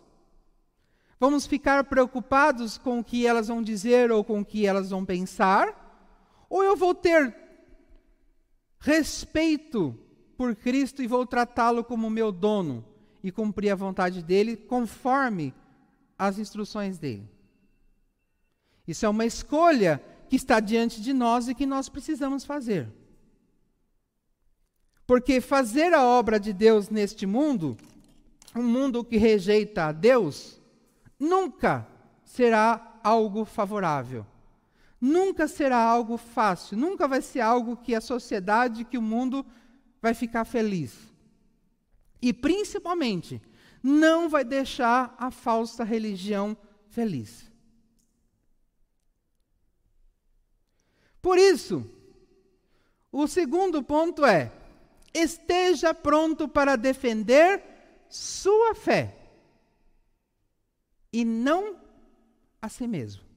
Vamos 1.20 1.46
ficar 1.46 1.84
preocupados 1.84 2.80
com 2.80 2.98
o 2.98 3.04
que 3.04 3.28
elas 3.28 3.48
vão 3.48 3.62
dizer 3.62 4.12
ou 4.12 4.24
com 4.24 4.40
o 4.40 4.46
que 4.46 4.66
elas 4.66 4.90
vão 4.90 5.06
pensar? 5.06 5.78
Ou 6.50 6.64
eu 6.64 6.76
vou 6.76 6.96
ter 6.96 7.41
respeito 8.82 9.98
por 10.36 10.56
Cristo 10.56 11.02
e 11.02 11.08
vou 11.08 11.26
tratá-lo 11.26 11.84
como 11.84 12.10
meu 12.10 12.32
dono 12.32 12.84
e 13.24 13.32
cumprir 13.32 13.70
a 13.70 13.76
vontade 13.76 14.24
dele 14.24 14.58
conforme 14.58 15.54
as 16.18 16.40
instruções 16.40 16.98
dele? 16.98 17.30
Isso 18.88 19.06
é 19.06 19.10
uma 19.10 19.26
escolha 19.26 20.04
que 20.28 20.36
está 20.36 20.60
diante 20.60 21.00
de 21.00 21.14
nós 21.14 21.48
e 21.48 21.56
que 21.56 21.66
nós 21.66 21.88
precisamos 21.88 22.44
fazer. 22.44 22.92
Porque 25.06 25.40
fazer 25.40 25.94
a 25.94 26.04
obra 26.04 26.40
de 26.40 26.52
Deus 26.52 26.90
neste 26.90 27.26
mundo, 27.26 27.78
um 28.56 28.64
mundo 28.64 29.04
que 29.04 29.18
rejeita 29.18 29.86
a 29.86 29.92
Deus, 29.92 30.60
nunca 31.20 31.88
será 32.24 33.00
algo 33.04 33.46
favorável. 33.46 34.26
Nunca 35.02 35.48
será 35.48 35.78
algo 35.78 36.16
fácil, 36.16 36.78
nunca 36.78 37.08
vai 37.08 37.24
ser 37.24 37.40
algo 37.40 37.76
que 37.76 37.96
a 37.96 38.00
sociedade, 38.00 38.86
que 38.86 39.00
o 39.00 39.02
mundo 39.02 39.44
vai 40.00 40.14
ficar 40.14 40.46
feliz. 40.46 40.96
E 42.22 42.32
principalmente, 42.32 43.42
não 43.82 44.30
vai 44.30 44.44
deixar 44.44 45.16
a 45.18 45.32
falsa 45.32 45.84
religião 45.84 46.56
feliz. 46.88 47.52
Por 51.20 51.40
isso, 51.40 51.84
o 53.12 53.28
segundo 53.28 53.82
ponto 53.82 54.24
é: 54.24 54.52
esteja 55.14 55.96
pronto 55.96 56.48
para 56.48 56.76
defender 56.76 57.64
sua 58.08 58.76
fé 58.76 59.18
e 61.12 61.26
não 61.26 61.80
a 62.62 62.70
si 62.70 62.88
mesmo. 62.88 63.31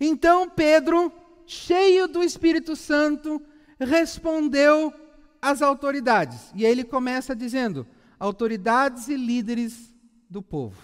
Então 0.00 0.48
Pedro, 0.48 1.12
cheio 1.46 2.08
do 2.08 2.22
Espírito 2.22 2.74
Santo, 2.74 3.40
respondeu 3.78 4.92
às 5.40 5.62
autoridades. 5.62 6.50
E 6.54 6.64
aí 6.64 6.72
ele 6.72 6.84
começa 6.84 7.34
dizendo: 7.34 7.86
autoridades 8.18 9.08
e 9.08 9.16
líderes 9.16 9.94
do 10.28 10.42
povo. 10.42 10.80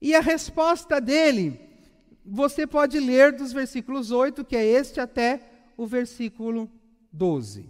E 0.00 0.14
a 0.14 0.20
resposta 0.20 1.00
dele 1.00 1.60
você 2.24 2.66
pode 2.66 3.00
ler 3.00 3.32
dos 3.32 3.52
versículos 3.52 4.10
8, 4.10 4.44
que 4.44 4.54
é 4.54 4.64
este, 4.64 5.00
até 5.00 5.40
o 5.76 5.86
versículo 5.86 6.70
12. 7.10 7.66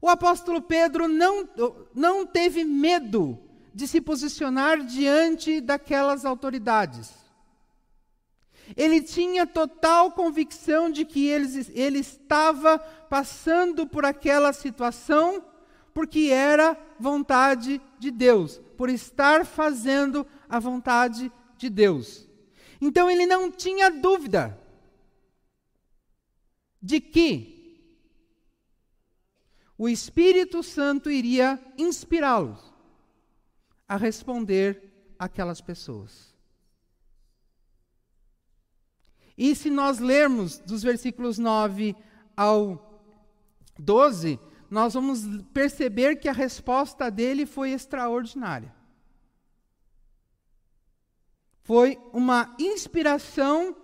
O 0.00 0.08
apóstolo 0.08 0.60
Pedro 0.60 1.08
não, 1.08 1.48
não 1.94 2.26
teve 2.26 2.64
medo 2.64 3.38
de 3.72 3.86
se 3.86 4.00
posicionar 4.00 4.84
diante 4.84 5.60
daquelas 5.60 6.24
autoridades. 6.24 7.12
Ele 8.76 9.00
tinha 9.00 9.46
total 9.46 10.12
convicção 10.12 10.90
de 10.90 11.04
que 11.04 11.26
ele, 11.26 11.66
ele 11.74 11.98
estava 11.98 12.78
passando 12.78 13.86
por 13.86 14.04
aquela 14.04 14.52
situação 14.52 15.44
porque 15.94 16.28
era 16.30 16.78
vontade 16.98 17.80
de 17.98 18.10
Deus, 18.10 18.60
por 18.76 18.88
estar 18.88 19.44
fazendo 19.44 20.24
a 20.48 20.58
vontade 20.58 21.32
de 21.56 21.68
Deus. 21.68 22.28
Então 22.80 23.10
ele 23.10 23.26
não 23.26 23.50
tinha 23.50 23.90
dúvida 23.90 24.56
de 26.80 27.00
que 27.00 27.58
o 29.76 29.88
Espírito 29.88 30.62
Santo 30.62 31.10
iria 31.10 31.58
inspirá-los 31.76 32.72
a 33.88 33.96
responder 33.96 35.14
aquelas 35.18 35.60
pessoas. 35.60 36.34
E 39.38 39.54
se 39.54 39.70
nós 39.70 40.00
lermos 40.00 40.58
dos 40.58 40.82
versículos 40.82 41.38
9 41.38 41.94
ao 42.36 43.00
12, 43.78 44.40
nós 44.68 44.94
vamos 44.94 45.20
perceber 45.54 46.16
que 46.16 46.28
a 46.28 46.32
resposta 46.32 47.08
dele 47.08 47.46
foi 47.46 47.70
extraordinária. 47.70 48.74
Foi 51.62 51.98
uma 52.12 52.52
inspiração 52.58 53.76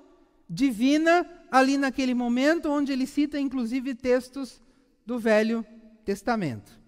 divina 0.50 1.24
ali 1.50 1.78
naquele 1.78 2.14
momento, 2.14 2.68
onde 2.68 2.90
ele 2.92 3.06
cita 3.06 3.38
inclusive 3.38 3.94
textos 3.94 4.60
do 5.06 5.20
Velho 5.20 5.64
Testamento. 6.04 6.82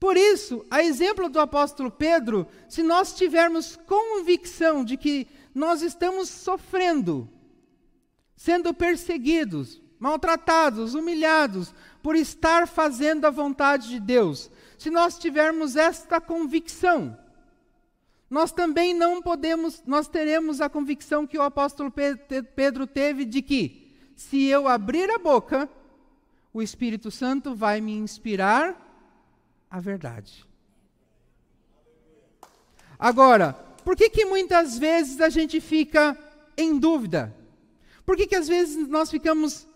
Por 0.00 0.16
isso, 0.16 0.64
a 0.70 0.82
exemplo 0.82 1.28
do 1.28 1.38
apóstolo 1.38 1.90
Pedro, 1.90 2.46
se 2.66 2.82
nós 2.82 3.14
tivermos 3.14 3.76
convicção 3.76 4.82
de 4.82 4.96
que 4.96 5.28
nós 5.54 5.82
estamos 5.82 6.28
sofrendo, 6.28 7.28
sendo 8.36 8.72
perseguidos, 8.72 9.80
maltratados, 9.98 10.94
humilhados, 10.94 11.74
por 12.02 12.16
estar 12.16 12.66
fazendo 12.66 13.26
a 13.26 13.30
vontade 13.30 13.88
de 13.88 14.00
Deus, 14.00 14.50
se 14.78 14.88
nós 14.88 15.18
tivermos 15.18 15.76
esta 15.76 16.20
convicção, 16.20 17.18
nós 18.30 18.52
também 18.52 18.94
não 18.94 19.20
podemos, 19.20 19.82
nós 19.84 20.08
teremos 20.08 20.60
a 20.60 20.70
convicção 20.70 21.26
que 21.26 21.36
o 21.36 21.42
apóstolo 21.42 21.92
Pedro 22.54 22.86
teve 22.86 23.24
de 23.24 23.42
que, 23.42 23.92
se 24.16 24.46
eu 24.46 24.68
abrir 24.68 25.10
a 25.10 25.18
boca, 25.18 25.68
o 26.52 26.62
Espírito 26.62 27.10
Santo 27.10 27.54
vai 27.54 27.80
me 27.80 27.92
inspirar 27.92 28.86
a 29.70 29.80
verdade. 29.80 30.46
Agora, 32.98 33.52
por 33.90 33.96
que, 33.96 34.08
que 34.08 34.24
muitas 34.24 34.78
vezes 34.78 35.20
a 35.20 35.28
gente 35.28 35.60
fica 35.60 36.16
em 36.56 36.78
dúvida? 36.78 37.36
Por 38.06 38.16
que, 38.16 38.24
que 38.24 38.36
às 38.36 38.46
vezes 38.46 38.86
nós 38.86 39.10
ficamos 39.10 39.66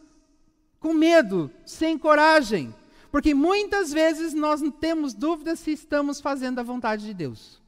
com 0.78 0.92
medo, 0.92 1.50
sem 1.66 1.98
coragem? 1.98 2.72
Porque 3.10 3.34
muitas 3.34 3.92
vezes 3.92 4.32
nós 4.32 4.60
temos 4.78 5.14
dúvidas 5.14 5.58
se 5.58 5.72
estamos 5.72 6.20
fazendo 6.20 6.60
a 6.60 6.62
vontade 6.62 7.04
de 7.04 7.12
Deus. 7.12 7.60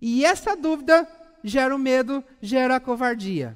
E 0.00 0.24
essa 0.24 0.56
dúvida 0.56 1.06
gera 1.44 1.76
o 1.76 1.78
medo, 1.78 2.24
gera 2.40 2.76
a 2.76 2.80
covardia. 2.80 3.54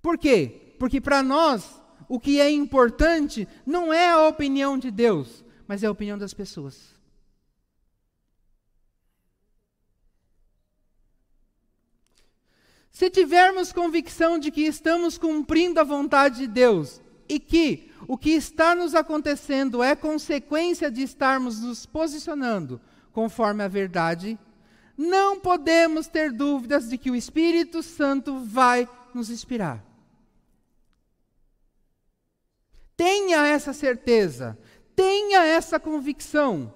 Por 0.00 0.16
quê? 0.16 0.76
Porque 0.78 1.00
para 1.00 1.24
nós, 1.24 1.82
o 2.08 2.20
que 2.20 2.40
é 2.40 2.48
importante 2.48 3.48
não 3.66 3.92
é 3.92 4.10
a 4.10 4.28
opinião 4.28 4.78
de 4.78 4.92
Deus, 4.92 5.44
mas 5.66 5.82
é 5.82 5.88
a 5.88 5.90
opinião 5.90 6.16
das 6.16 6.32
pessoas. 6.32 6.97
Se 12.98 13.08
tivermos 13.08 13.72
convicção 13.72 14.40
de 14.40 14.50
que 14.50 14.62
estamos 14.62 15.16
cumprindo 15.16 15.78
a 15.78 15.84
vontade 15.84 16.38
de 16.38 16.46
Deus 16.48 17.00
e 17.28 17.38
que 17.38 17.92
o 18.08 18.18
que 18.18 18.30
está 18.30 18.74
nos 18.74 18.92
acontecendo 18.92 19.80
é 19.84 19.94
consequência 19.94 20.90
de 20.90 21.02
estarmos 21.04 21.60
nos 21.60 21.86
posicionando 21.86 22.80
conforme 23.12 23.62
a 23.62 23.68
verdade, 23.68 24.36
não 24.96 25.38
podemos 25.38 26.08
ter 26.08 26.32
dúvidas 26.32 26.88
de 26.88 26.98
que 26.98 27.08
o 27.08 27.14
Espírito 27.14 27.84
Santo 27.84 28.40
vai 28.40 28.88
nos 29.14 29.30
inspirar. 29.30 29.80
Tenha 32.96 33.46
essa 33.46 33.72
certeza, 33.72 34.58
tenha 34.96 35.44
essa 35.44 35.78
convicção. 35.78 36.74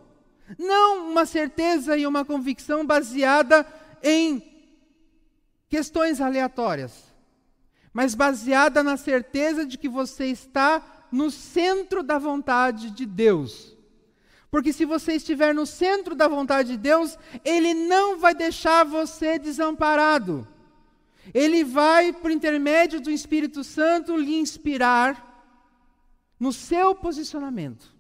Não 0.56 1.11
uma 1.11 1.26
certeza 1.26 1.96
e 1.96 2.06
uma 2.06 2.24
convicção 2.24 2.87
baseada 2.87 3.66
em 4.00 4.51
questões 5.72 6.20
aleatórias, 6.20 6.92
mas 7.94 8.14
baseada 8.14 8.82
na 8.82 8.98
certeza 8.98 9.64
de 9.64 9.78
que 9.78 9.88
você 9.88 10.26
está 10.26 10.82
no 11.11 11.30
centro 11.30 12.02
da 12.02 12.18
vontade 12.18 12.90
de 12.90 13.06
Deus. 13.06 13.74
Porque 14.50 14.70
se 14.70 14.85
você 14.85 15.14
estiver 15.14 15.54
no 15.54 15.64
centro 15.64 16.14
da 16.14 16.28
vontade 16.28 16.72
de 16.72 16.76
Deus, 16.76 17.18
Ele 17.42 17.72
não 17.72 18.18
vai 18.18 18.35
deixar 18.35 18.85
você 18.85 19.38
desamparado. 19.38 20.46
Ele 21.32 21.64
vai, 21.64 22.12
por 22.12 22.30
intermédio 22.30 23.00
do 23.00 23.11
Espírito 23.11 23.64
Santo, 23.64 24.14
lhe 24.14 24.35
inspirar 24.35 25.11
no 26.38 26.52
seu 26.52 26.94
posicionamento. 26.94 27.96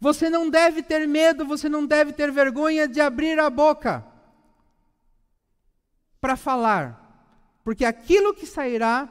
Você 0.00 0.28
não 0.28 0.50
deve 0.50 0.82
ter 0.82 1.06
medo, 1.06 1.46
você 1.46 1.68
não 1.68 1.86
deve 1.86 2.12
ter 2.12 2.32
vergonha 2.32 2.88
de 2.88 3.00
abrir 3.00 3.38
a 3.38 3.48
boca 3.48 4.10
para 6.22 6.36
falar, 6.36 7.58
porque 7.64 7.84
aquilo 7.84 8.32
que 8.32 8.46
sairá 8.46 9.08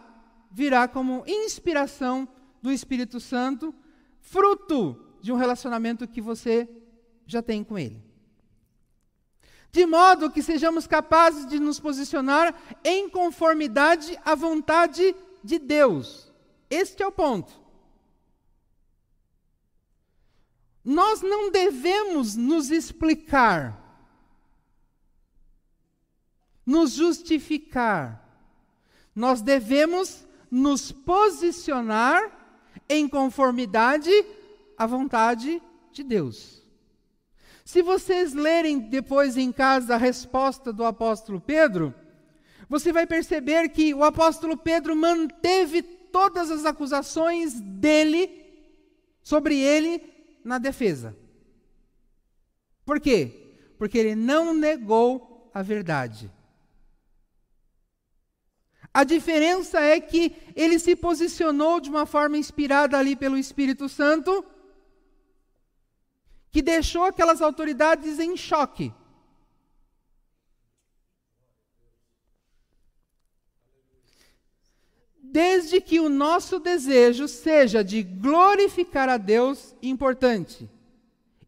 virá 0.49 0.87
como 0.87 1.25
inspiração 1.27 2.25
do 2.61 2.71
Espírito 2.71 3.19
Santo, 3.19 3.75
fruto 4.21 5.17
de 5.21 5.29
um 5.29 5.35
relacionamento 5.35 6.07
que 6.07 6.21
você 6.21 6.69
já 7.27 7.41
tem 7.41 7.65
com 7.65 7.77
Ele. 7.77 8.01
De 9.73 9.85
modo 9.85 10.31
que 10.31 10.41
sejamos 10.41 10.87
capazes 10.87 11.45
de 11.45 11.59
nos 11.59 11.81
posicionar 11.81 12.55
em 12.81 13.09
conformidade 13.09 14.17
à 14.23 14.33
vontade 14.33 15.13
de 15.43 15.59
Deus. 15.59 16.31
Este 16.69 17.03
é 17.03 17.07
o 17.07 17.11
ponto. 17.11 17.59
Nós 20.83 21.21
não 21.21 21.51
devemos 21.51 22.37
nos 22.37 22.71
explicar 22.71 23.80
nos 26.65 26.91
justificar. 26.91 28.19
Nós 29.15 29.41
devemos 29.41 30.25
nos 30.49 30.91
posicionar 30.91 32.39
em 32.87 33.07
conformidade 33.07 34.11
à 34.77 34.85
vontade 34.85 35.61
de 35.91 36.03
Deus. 36.03 36.61
Se 37.63 37.81
vocês 37.81 38.33
lerem 38.33 38.79
depois 38.79 39.37
em 39.37 39.51
casa 39.51 39.95
a 39.95 39.97
resposta 39.97 40.73
do 40.73 40.83
apóstolo 40.83 41.39
Pedro, 41.39 41.93
você 42.67 42.91
vai 42.91 43.05
perceber 43.05 43.69
que 43.69 43.93
o 43.93 44.03
apóstolo 44.03 44.57
Pedro 44.57 44.95
manteve 44.95 45.81
todas 45.81 46.51
as 46.51 46.65
acusações 46.65 47.59
dele 47.61 48.29
sobre 49.21 49.57
ele 49.57 50.01
na 50.43 50.57
defesa. 50.57 51.15
Por 52.85 52.99
quê? 52.99 53.53
Porque 53.77 53.97
ele 53.97 54.15
não 54.15 54.53
negou 54.53 55.49
a 55.53 55.61
verdade. 55.61 56.31
A 58.93 59.05
diferença 59.05 59.79
é 59.79 59.99
que 60.01 60.35
ele 60.53 60.77
se 60.77 60.95
posicionou 60.95 61.79
de 61.79 61.89
uma 61.89 62.05
forma 62.05 62.37
inspirada 62.37 62.97
ali 62.97 63.15
pelo 63.15 63.37
Espírito 63.37 63.87
Santo, 63.87 64.43
que 66.49 66.61
deixou 66.61 67.05
aquelas 67.05 67.41
autoridades 67.41 68.19
em 68.19 68.35
choque. 68.35 68.93
Desde 75.23 75.79
que 75.79 75.97
o 76.01 76.09
nosso 76.09 76.59
desejo 76.59 77.25
seja 77.29 77.81
de 77.81 78.03
glorificar 78.03 79.07
a 79.07 79.15
Deus, 79.15 79.73
importante, 79.81 80.69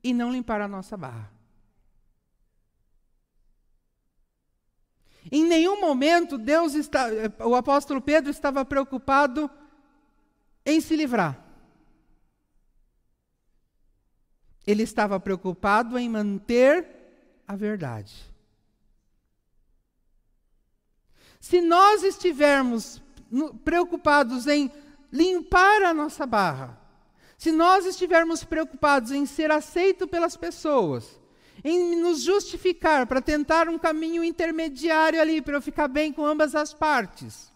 e 0.01 0.13
não 0.13 0.31
limpar 0.31 0.61
a 0.61 0.67
nossa 0.69 0.95
barra. 0.95 1.32
Em 5.35 5.43
nenhum 5.43 5.81
momento 5.81 6.37
Deus 6.37 6.75
está, 6.75 7.07
o 7.43 7.55
apóstolo 7.55 7.99
Pedro 7.99 8.29
estava 8.29 8.63
preocupado 8.63 9.49
em 10.63 10.79
se 10.79 10.95
livrar. 10.95 11.43
Ele 14.67 14.83
estava 14.83 15.19
preocupado 15.19 15.97
em 15.97 16.07
manter 16.07 16.87
a 17.47 17.55
verdade. 17.55 18.31
Se 21.39 21.61
nós 21.61 22.03
estivermos 22.03 23.01
preocupados 23.65 24.45
em 24.45 24.71
limpar 25.11 25.81
a 25.81 25.95
nossa 25.95 26.27
barra, 26.27 26.79
se 27.39 27.51
nós 27.51 27.87
estivermos 27.87 28.43
preocupados 28.43 29.09
em 29.09 29.25
ser 29.25 29.49
aceito 29.49 30.07
pelas 30.07 30.37
pessoas, 30.37 31.19
em 31.63 31.95
nos 31.95 32.21
justificar, 32.21 33.07
para 33.07 33.21
tentar 33.21 33.69
um 33.69 33.79
caminho 33.79 34.23
intermediário 34.23 35.21
ali, 35.21 35.41
para 35.41 35.55
eu 35.55 35.61
ficar 35.61 35.87
bem 35.87 36.11
com 36.11 36.25
ambas 36.25 36.53
as 36.55 36.73
partes. 36.73 37.51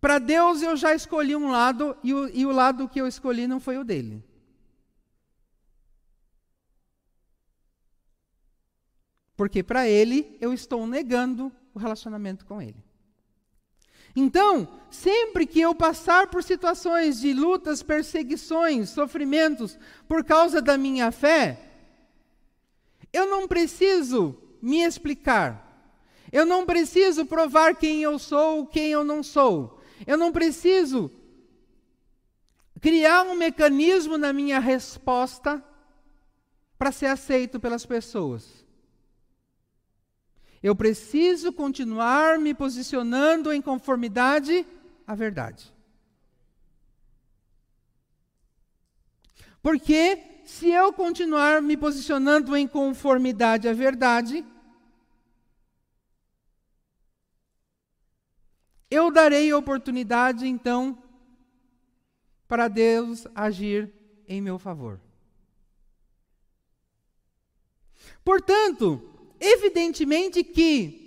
Para 0.00 0.20
Deus 0.20 0.62
eu 0.62 0.76
já 0.76 0.94
escolhi 0.94 1.34
um 1.34 1.50
lado 1.50 1.96
e 2.04 2.14
o, 2.14 2.28
e 2.28 2.46
o 2.46 2.52
lado 2.52 2.88
que 2.88 3.00
eu 3.00 3.08
escolhi 3.08 3.48
não 3.48 3.58
foi 3.58 3.76
o 3.76 3.82
dele. 3.82 4.22
Porque 9.36 9.64
para 9.64 9.88
ele 9.88 10.38
eu 10.40 10.52
estou 10.52 10.86
negando 10.86 11.52
o 11.74 11.78
relacionamento 11.78 12.46
com 12.46 12.62
ele. 12.62 12.85
Então, 14.16 14.66
sempre 14.90 15.46
que 15.46 15.60
eu 15.60 15.74
passar 15.74 16.28
por 16.28 16.42
situações 16.42 17.20
de 17.20 17.34
lutas, 17.34 17.82
perseguições, 17.82 18.88
sofrimentos 18.88 19.78
por 20.08 20.24
causa 20.24 20.62
da 20.62 20.78
minha 20.78 21.12
fé, 21.12 21.60
eu 23.12 23.26
não 23.26 23.46
preciso 23.46 24.34
me 24.62 24.82
explicar. 24.82 25.64
Eu 26.32 26.46
não 26.46 26.64
preciso 26.64 27.26
provar 27.26 27.76
quem 27.76 28.02
eu 28.02 28.18
sou, 28.18 28.66
quem 28.66 28.90
eu 28.90 29.04
não 29.04 29.22
sou. 29.22 29.80
Eu 30.06 30.16
não 30.16 30.32
preciso 30.32 31.10
criar 32.80 33.22
um 33.22 33.34
mecanismo 33.34 34.18
na 34.18 34.32
minha 34.32 34.58
resposta 34.58 35.62
para 36.78 36.90
ser 36.90 37.06
aceito 37.06 37.60
pelas 37.60 37.84
pessoas. 37.84 38.65
Eu 40.62 40.74
preciso 40.74 41.52
continuar 41.52 42.38
me 42.38 42.54
posicionando 42.54 43.52
em 43.52 43.60
conformidade 43.60 44.66
à 45.06 45.14
verdade. 45.14 45.72
Porque 49.62 50.40
se 50.44 50.70
eu 50.70 50.92
continuar 50.92 51.60
me 51.60 51.76
posicionando 51.76 52.56
em 52.56 52.68
conformidade 52.68 53.68
à 53.68 53.72
verdade, 53.72 54.44
eu 58.90 59.10
darei 59.10 59.52
oportunidade 59.52 60.46
então 60.46 61.02
para 62.46 62.68
Deus 62.68 63.26
agir 63.34 63.92
em 64.28 64.40
meu 64.40 64.58
favor. 64.58 65.00
Portanto, 68.24 69.15
evidentemente 69.40 70.42
que, 70.42 71.02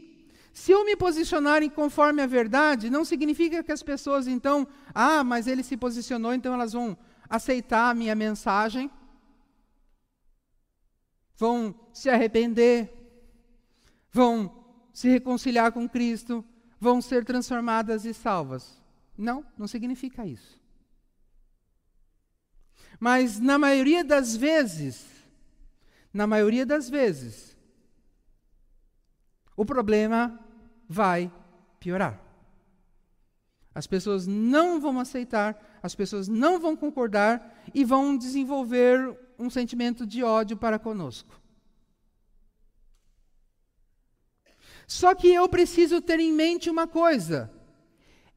Se 0.51 0.73
eu 0.73 0.83
me 0.83 0.95
posicionar 0.95 1.61
conforme 1.71 2.21
a 2.21 2.27
verdade, 2.27 2.89
não 2.89 3.05
significa 3.05 3.63
que 3.63 3.71
as 3.71 3.81
pessoas 3.81 4.27
então, 4.27 4.67
ah, 4.93 5.23
mas 5.23 5.47
ele 5.47 5.63
se 5.63 5.77
posicionou, 5.77 6.33
então 6.33 6.53
elas 6.53 6.73
vão 6.73 6.97
aceitar 7.29 7.89
a 7.89 7.93
minha 7.93 8.13
mensagem, 8.13 8.91
vão 11.37 11.73
se 11.93 12.09
arrepender, 12.09 12.91
vão 14.11 14.53
se 14.91 15.07
reconciliar 15.07 15.71
com 15.71 15.87
Cristo, 15.87 16.43
vão 16.77 17.01
ser 17.01 17.23
transformadas 17.23 18.03
e 18.03 18.13
salvas. 18.13 18.81
Não, 19.17 19.45
não 19.57 19.67
significa 19.67 20.25
isso. 20.25 20.59
Mas 22.99 23.39
na 23.39 23.57
maioria 23.57 24.03
das 24.03 24.35
vezes, 24.35 25.05
na 26.13 26.27
maioria 26.27 26.65
das 26.65 26.89
vezes, 26.89 27.48
o 29.59 29.65
problema 29.65 30.39
vai 30.87 31.29
piorar. 31.81 32.17
As 33.75 33.85
pessoas 33.85 34.25
não 34.25 34.79
vão 34.79 34.97
aceitar, 35.01 35.79
as 35.83 35.93
pessoas 35.93 36.29
não 36.29 36.61
vão 36.61 36.77
concordar 36.77 37.61
e 37.75 37.83
vão 37.83 38.15
desenvolver 38.15 39.19
um 39.37 39.49
sentimento 39.49 40.07
de 40.07 40.23
ódio 40.23 40.55
para 40.55 40.79
conosco. 40.79 41.37
Só 44.87 45.13
que 45.13 45.27
eu 45.27 45.49
preciso 45.49 45.99
ter 45.99 46.21
em 46.21 46.31
mente 46.31 46.69
uma 46.69 46.87
coisa. 46.87 47.51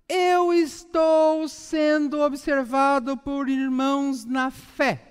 Eu 0.09 0.53
estou 0.53 1.47
sendo 1.47 2.21
observado 2.21 3.17
por 3.17 3.49
irmãos 3.49 4.25
na 4.25 4.51
fé, 4.51 5.09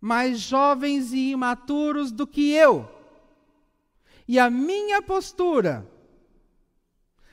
mais 0.00 0.40
jovens 0.40 1.12
e 1.12 1.30
imaturos 1.30 2.10
do 2.10 2.26
que 2.26 2.50
eu. 2.50 3.01
E 4.26 4.38
a 4.38 4.48
minha 4.48 5.02
postura, 5.02 5.86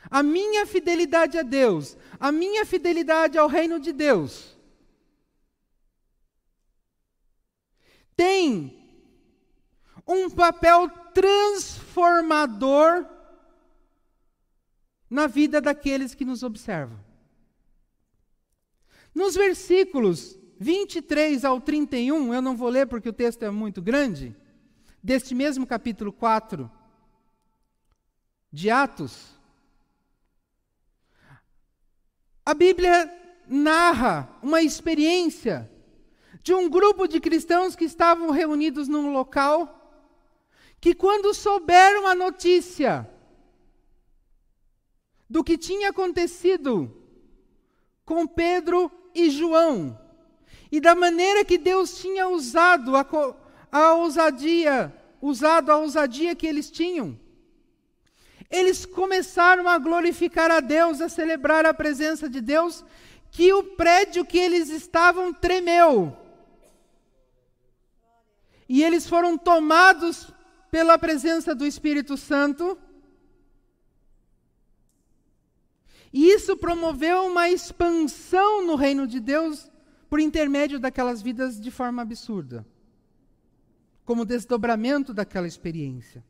a 0.09 0.23
minha 0.23 0.65
fidelidade 0.65 1.37
a 1.37 1.43
Deus, 1.43 1.95
a 2.19 2.31
minha 2.31 2.65
fidelidade 2.65 3.37
ao 3.37 3.47
reino 3.47 3.79
de 3.79 3.93
Deus, 3.93 4.57
tem 8.15 8.75
um 10.05 10.29
papel 10.29 10.89
transformador 11.13 13.05
na 15.09 15.27
vida 15.27 15.61
daqueles 15.61 16.13
que 16.13 16.25
nos 16.25 16.43
observam. 16.43 16.99
Nos 19.13 19.35
versículos 19.35 20.37
23 20.59 21.45
ao 21.45 21.61
31, 21.61 22.33
eu 22.33 22.41
não 22.41 22.57
vou 22.57 22.69
ler 22.69 22.87
porque 22.87 23.09
o 23.09 23.13
texto 23.13 23.43
é 23.43 23.49
muito 23.49 23.81
grande, 23.81 24.35
deste 25.01 25.33
mesmo 25.33 25.65
capítulo 25.65 26.11
4 26.11 26.69
de 28.51 28.69
Atos, 28.69 29.39
a 32.45 32.53
Bíblia 32.53 33.13
narra 33.47 34.27
uma 34.41 34.61
experiência 34.61 35.69
de 36.41 36.53
um 36.53 36.69
grupo 36.69 37.07
de 37.07 37.19
cristãos 37.19 37.75
que 37.75 37.85
estavam 37.85 38.31
reunidos 38.31 38.87
num 38.87 39.13
local, 39.13 39.75
que 40.81 40.95
quando 40.95 41.33
souberam 41.33 42.07
a 42.07 42.15
notícia 42.15 43.07
do 45.29 45.43
que 45.43 45.57
tinha 45.57 45.89
acontecido 45.89 46.91
com 48.03 48.25
Pedro 48.25 48.91
e 49.13 49.29
João, 49.29 49.99
e 50.71 50.79
da 50.79 50.95
maneira 50.95 51.45
que 51.45 51.57
Deus 51.57 51.99
tinha 51.99 52.27
usado 52.27 52.95
a, 52.95 53.05
a 53.71 53.93
ousadia, 53.93 54.95
usado 55.21 55.71
a 55.71 55.77
ousadia 55.77 56.35
que 56.35 56.47
eles 56.47 56.71
tinham, 56.71 57.19
eles 58.49 58.85
começaram 58.85 59.67
a 59.67 59.77
glorificar 59.77 60.49
a 60.49 60.59
Deus, 60.59 61.01
a 61.01 61.09
celebrar 61.09 61.65
a 61.65 61.73
presença 61.73 62.29
de 62.29 62.41
Deus, 62.41 62.83
que 63.31 63.53
o 63.53 63.63
prédio 63.63 64.25
que 64.25 64.37
eles 64.37 64.69
estavam 64.69 65.33
tremeu. 65.33 66.17
E 68.67 68.83
eles 68.83 69.07
foram 69.07 69.37
tomados 69.37 70.31
pela 70.71 70.97
presença 70.97 71.53
do 71.53 71.65
Espírito 71.65 72.17
Santo. 72.17 72.77
E 76.11 76.29
isso 76.31 76.57
promoveu 76.57 77.27
uma 77.27 77.49
expansão 77.49 78.65
no 78.65 78.75
reino 78.75 79.05
de 79.05 79.19
Deus 79.19 79.69
por 80.09 80.19
intermédio 80.19 80.79
daquelas 80.79 81.21
vidas 81.21 81.59
de 81.61 81.69
forma 81.69 82.01
absurda 82.01 82.65
como 84.09 84.25
desdobramento 84.25 85.13
daquela 85.13 85.45
experiência. 85.45 86.25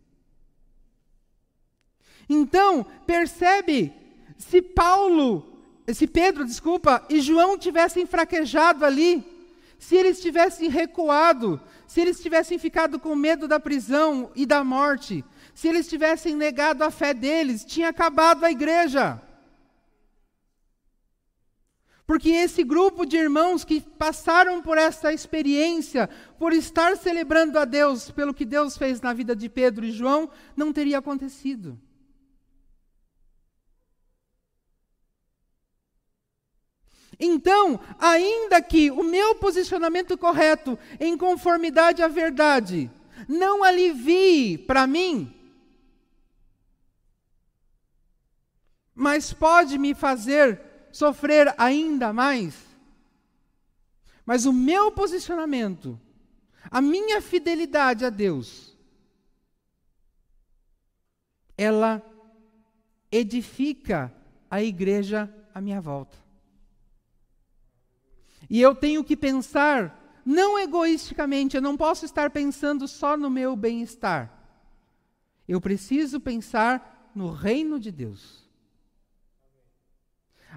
Então, 2.30 2.86
percebe, 3.08 3.92
se 4.38 4.62
Paulo, 4.62 5.46
se 5.92 6.06
Pedro, 6.06 6.46
desculpa, 6.46 7.04
e 7.10 7.20
João 7.20 7.58
tivessem 7.58 8.06
fraquejado 8.06 8.86
ali, 8.86 9.26
se 9.80 9.96
eles 9.96 10.22
tivessem 10.22 10.70
recuado, 10.70 11.60
se 11.88 12.00
eles 12.00 12.22
tivessem 12.22 12.60
ficado 12.60 13.00
com 13.00 13.16
medo 13.16 13.48
da 13.48 13.60
prisão 13.60 14.30
e 14.36 14.46
da 14.46 14.64
morte, 14.64 15.26
se 15.56 15.68
eles 15.68 15.88
tivessem 15.88 16.36
negado 16.36 16.84
a 16.84 16.92
fé 16.92 17.14
deles, 17.14 17.66
tinha 17.66 17.90
acabado 17.90 18.44
a 18.44 18.52
igreja. 18.52 19.20
Porque 22.06 22.30
esse 22.30 22.64
grupo 22.64 23.06
de 23.06 23.18
irmãos 23.18 23.64
que 23.64 23.82
passaram 23.82 24.62
por 24.62 24.78
essa 24.78 25.14
experiência, 25.14 26.10
por 26.38 26.54
estar 26.54 26.98
celebrando 26.98 27.58
a 27.58 27.66
Deus 27.66 28.12
pelo 28.12 28.34
que 28.34 28.46
Deus 28.46 28.78
fez 28.78 29.00
na 29.00 29.14
vida 29.14 29.36
de 29.36 29.48
Pedro 29.48 29.86
e 29.86 29.92
João, 29.92 30.30
não 30.56 30.74
teria 30.74 30.98
acontecido. 30.98 31.80
Então, 37.20 37.80
ainda 38.00 38.62
que 38.62 38.90
o 38.90 39.04
meu 39.04 39.36
posicionamento 39.36 40.18
correto, 40.18 40.80
em 41.00 41.18
conformidade 41.18 42.02
à 42.02 42.08
verdade, 42.08 42.90
não 43.28 43.62
alivie 43.62 44.58
para 44.58 44.88
mim, 44.88 45.36
mas 48.96 49.34
pode 49.34 49.78
me 49.78 49.94
fazer 49.94 50.62
sofrer 50.92 51.54
ainda 51.58 52.14
mais. 52.14 52.56
Mas 54.26 54.46
o 54.46 54.54
meu 54.54 54.92
posicionamento, 54.92 56.00
a 56.72 56.80
minha 56.80 57.22
fidelidade 57.22 58.06
a 58.06 58.10
Deus, 58.10 58.78
ela 61.58 62.02
edifica 63.12 64.14
a 64.50 64.62
igreja 64.62 65.34
à 65.54 65.60
minha 65.60 65.82
volta. 65.82 66.29
E 68.50 68.60
eu 68.60 68.74
tenho 68.74 69.04
que 69.04 69.16
pensar, 69.16 70.22
não 70.26 70.58
egoisticamente, 70.58 71.56
eu 71.56 71.62
não 71.62 71.78
posso 71.78 72.06
estar 72.06 72.30
pensando 72.32 72.88
só 72.88 73.16
no 73.16 73.30
meu 73.30 73.56
bem-estar. 73.56 74.34
Eu 75.48 75.62
preciso 75.62 76.20
pensar 76.20 77.12
no 77.14 77.32
reino 77.32 77.80
de 77.80 77.92
Deus. 77.92 78.48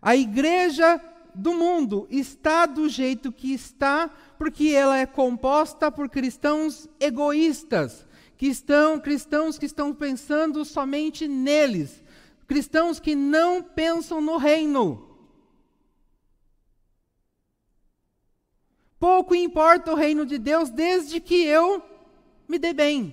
A 0.01 0.17
igreja 0.17 1.01
do 1.35 1.55
mundo 1.55 2.07
está 2.11 2.67
do 2.67 2.89
jeito 2.89 3.33
que 3.33 3.53
está, 3.53 4.09
porque 4.39 4.69
ela 4.69 4.99
é 4.99 5.07
composta 5.07 5.91
por 5.91 6.09
cristãos 6.09 6.89
egoístas, 7.01 8.07
que 8.37 8.47
estão 8.47 8.99
cristãos 8.99 9.59
que 9.59 9.67
estão 9.67 9.95
pensando 9.95 10.65
somente 10.65 11.29
neles, 11.29 12.03
cristãos 12.47 12.99
que 12.99 13.15
não 13.15 13.63
pensam 13.63 14.21
no 14.21 14.37
reino. 14.37 15.12
Pouco 19.03 19.35
importa 19.35 19.91
o 19.91 19.97
reino 19.97 20.25
de 20.25 20.39
Deus 20.39 20.71
desde 20.71 21.19
que 21.19 21.43
eu 21.43 21.83
me 22.47 22.57
dê 22.57 22.73
bem, 22.73 23.13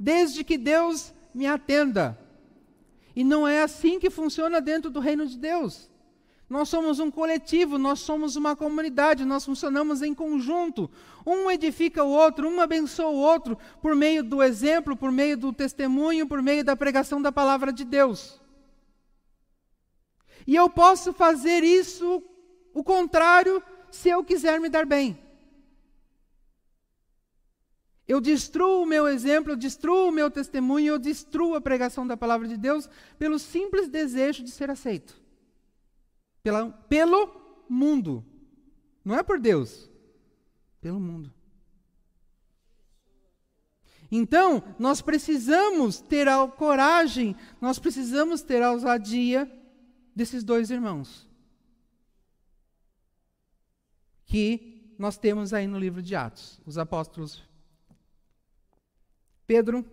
desde 0.00 0.42
que 0.42 0.56
Deus 0.56 1.12
me 1.34 1.46
atenda. 1.46 2.18
E 3.14 3.22
não 3.22 3.46
é 3.46 3.62
assim 3.62 3.98
que 4.00 4.08
funciona 4.08 4.62
dentro 4.62 4.90
do 4.90 5.00
reino 5.00 5.26
de 5.26 5.36
Deus. 5.36 5.90
Nós 6.48 6.70
somos 6.70 6.98
um 6.98 7.10
coletivo, 7.10 7.76
nós 7.76 8.00
somos 8.00 8.36
uma 8.36 8.56
comunidade, 8.56 9.26
nós 9.26 9.44
funcionamos 9.44 10.00
em 10.00 10.14
conjunto. 10.14 10.90
Um 11.26 11.50
edifica 11.50 12.02
o 12.02 12.08
outro, 12.08 12.48
um 12.48 12.58
abençoa 12.58 13.10
o 13.10 13.20
outro 13.20 13.58
por 13.82 13.94
meio 13.94 14.24
do 14.24 14.42
exemplo, 14.42 14.96
por 14.96 15.12
meio 15.12 15.36
do 15.36 15.52
testemunho, 15.52 16.26
por 16.26 16.40
meio 16.40 16.64
da 16.64 16.74
pregação 16.74 17.20
da 17.20 17.30
palavra 17.30 17.70
de 17.70 17.84
Deus. 17.84 18.40
E 20.46 20.56
eu 20.56 20.70
posso 20.70 21.12
fazer 21.12 21.62
isso, 21.62 22.22
o 22.72 22.82
contrário, 22.82 23.62
se 23.94 24.08
eu 24.08 24.24
quiser 24.24 24.60
me 24.60 24.68
dar 24.68 24.84
bem. 24.84 25.18
Eu 28.06 28.20
destruo 28.20 28.82
o 28.82 28.86
meu 28.86 29.08
exemplo, 29.08 29.52
eu 29.52 29.56
destruo 29.56 30.08
o 30.08 30.12
meu 30.12 30.30
testemunho, 30.30 30.88
eu 30.94 30.98
destruo 30.98 31.54
a 31.54 31.60
pregação 31.60 32.06
da 32.06 32.16
palavra 32.16 32.46
de 32.46 32.56
Deus 32.56 32.88
pelo 33.18 33.38
simples 33.38 33.88
desejo 33.88 34.44
de 34.44 34.50
ser 34.50 34.68
aceito. 34.68 35.18
Pela, 36.42 36.70
pelo 36.70 37.64
mundo. 37.68 38.22
Não 39.02 39.14
é 39.14 39.22
por 39.22 39.40
Deus, 39.40 39.88
pelo 40.80 41.00
mundo. 41.00 41.32
Então, 44.10 44.62
nós 44.78 45.00
precisamos 45.00 46.00
ter 46.00 46.28
a 46.28 46.46
coragem, 46.46 47.34
nós 47.60 47.78
precisamos 47.78 48.42
ter 48.42 48.62
a 48.62 48.70
ousadia 48.70 49.50
desses 50.14 50.44
dois 50.44 50.70
irmãos. 50.70 51.26
Que 54.34 54.94
nós 54.98 55.16
temos 55.16 55.52
aí 55.52 55.64
no 55.68 55.78
livro 55.78 56.02
de 56.02 56.16
Atos, 56.16 56.60
os 56.66 56.76
apóstolos 56.76 57.40
Pedro 59.46 59.86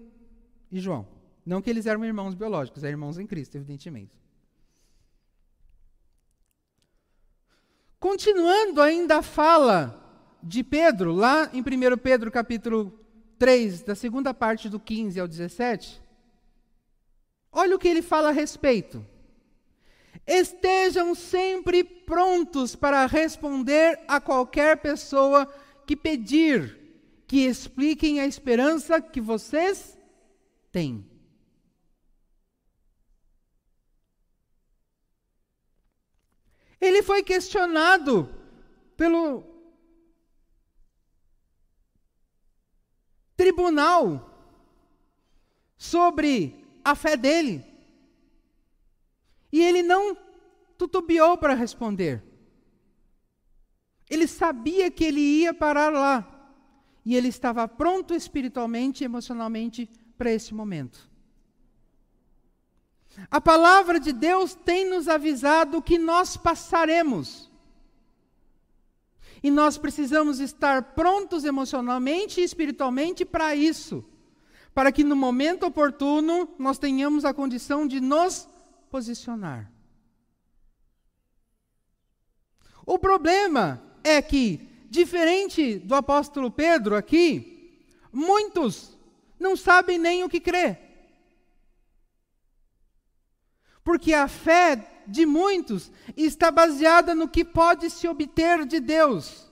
e 0.72 0.80
João. 0.80 1.08
Não 1.46 1.62
que 1.62 1.70
eles 1.70 1.86
eram 1.86 2.04
irmãos 2.04 2.34
biológicos, 2.34 2.84
eram 2.84 2.94
irmãos 2.94 3.20
em 3.20 3.28
Cristo, 3.28 3.54
evidentemente. 3.54 4.20
Continuando 8.00 8.82
ainda 8.82 9.20
a 9.20 9.22
fala 9.22 9.96
de 10.42 10.64
Pedro, 10.64 11.12
lá 11.14 11.48
em 11.54 11.62
1 11.62 11.98
Pedro 12.00 12.32
capítulo 12.32 13.00
3, 13.38 13.84
da 13.84 13.94
segunda 13.94 14.34
parte 14.34 14.68
do 14.70 14.80
15 14.80 15.20
ao 15.20 15.28
17, 15.28 16.02
olha 17.52 17.76
o 17.76 17.80
que 17.80 17.88
ele 17.88 18.02
fala 18.02 18.30
a 18.30 18.32
respeito. 18.32 19.06
Estejam 20.26 21.16
sempre 21.16 21.84
prontos 21.84 22.76
para 22.76 23.06
responder 23.06 24.00
a 24.08 24.20
qualquer 24.20 24.78
pessoa 24.78 25.46
que 25.86 25.96
pedir 25.96 26.80
que 27.28 27.46
expliquem 27.46 28.20
a 28.20 28.28
esperança 28.28 29.02
que 29.02 29.22
vocês 29.22 29.98
têm. 30.72 31.10
Ele 36.80 37.02
foi 37.04 37.24
questionado 37.24 38.30
pelo 38.98 39.44
tribunal 43.38 44.30
sobre 45.78 46.66
a 46.84 46.96
fé 46.96 47.16
dele. 47.16 47.71
E 49.52 49.62
ele 49.62 49.84
não 49.84 50.18
tutubiou 50.78 51.38
para 51.38 51.54
responder. 51.54 52.24
Ele 54.10 54.28
sabia 54.28 54.90
que 54.92 55.04
ele 55.04 55.22
ia 55.22 55.54
parar 55.54 55.92
lá. 55.92 56.28
E 57.06 57.16
ele 57.16 57.28
estava 57.28 57.68
pronto 57.68 58.14
espiritualmente 58.14 59.04
e 59.04 59.06
emocionalmente 59.06 59.90
para 60.18 60.32
esse 60.32 60.54
momento. 60.54 61.10
A 63.30 63.42
palavra 63.42 64.00
de 64.00 64.14
Deus 64.14 64.54
tem 64.54 64.90
nos 64.90 65.08
avisado 65.08 65.82
que 65.82 65.98
nós 65.98 66.38
passaremos. 66.38 67.50
E 69.44 69.50
nós 69.50 69.78
precisamos 69.78 70.40
estar 70.40 70.94
prontos 70.94 71.44
emocionalmente 71.44 72.40
e 72.40 72.44
espiritualmente 72.44 73.26
para 73.26 73.56
isso. 73.56 74.06
Para 74.74 74.92
que 74.92 75.04
no 75.04 75.16
momento 75.16 75.66
oportuno 75.66 76.48
nós 76.58 76.78
tenhamos 76.78 77.26
a 77.26 77.34
condição 77.34 77.88
de 77.88 78.00
nos 78.00 78.48
posicionar. 78.92 79.72
O 82.86 83.00
problema 83.00 83.82
é 84.04 84.22
que, 84.22 84.68
diferente 84.90 85.80
do 85.80 85.96
apóstolo 85.96 86.52
Pedro 86.52 86.96
aqui, 86.96 87.88
muitos 88.12 88.98
não 89.40 89.56
sabem 89.56 89.98
nem 89.98 90.24
o 90.24 90.30
que 90.30 90.42
crer. 90.42 90.78
Porque 93.84 94.14
a 94.14 94.28
fé 94.28 95.04
de 95.08 95.26
muitos 95.26 95.92
está 96.16 96.52
baseada 96.52 97.16
no 97.16 97.28
que 97.28 97.46
pode 97.46 97.90
se 97.90 98.08
obter 98.08 98.66
de 98.66 98.80
Deus 98.80 99.50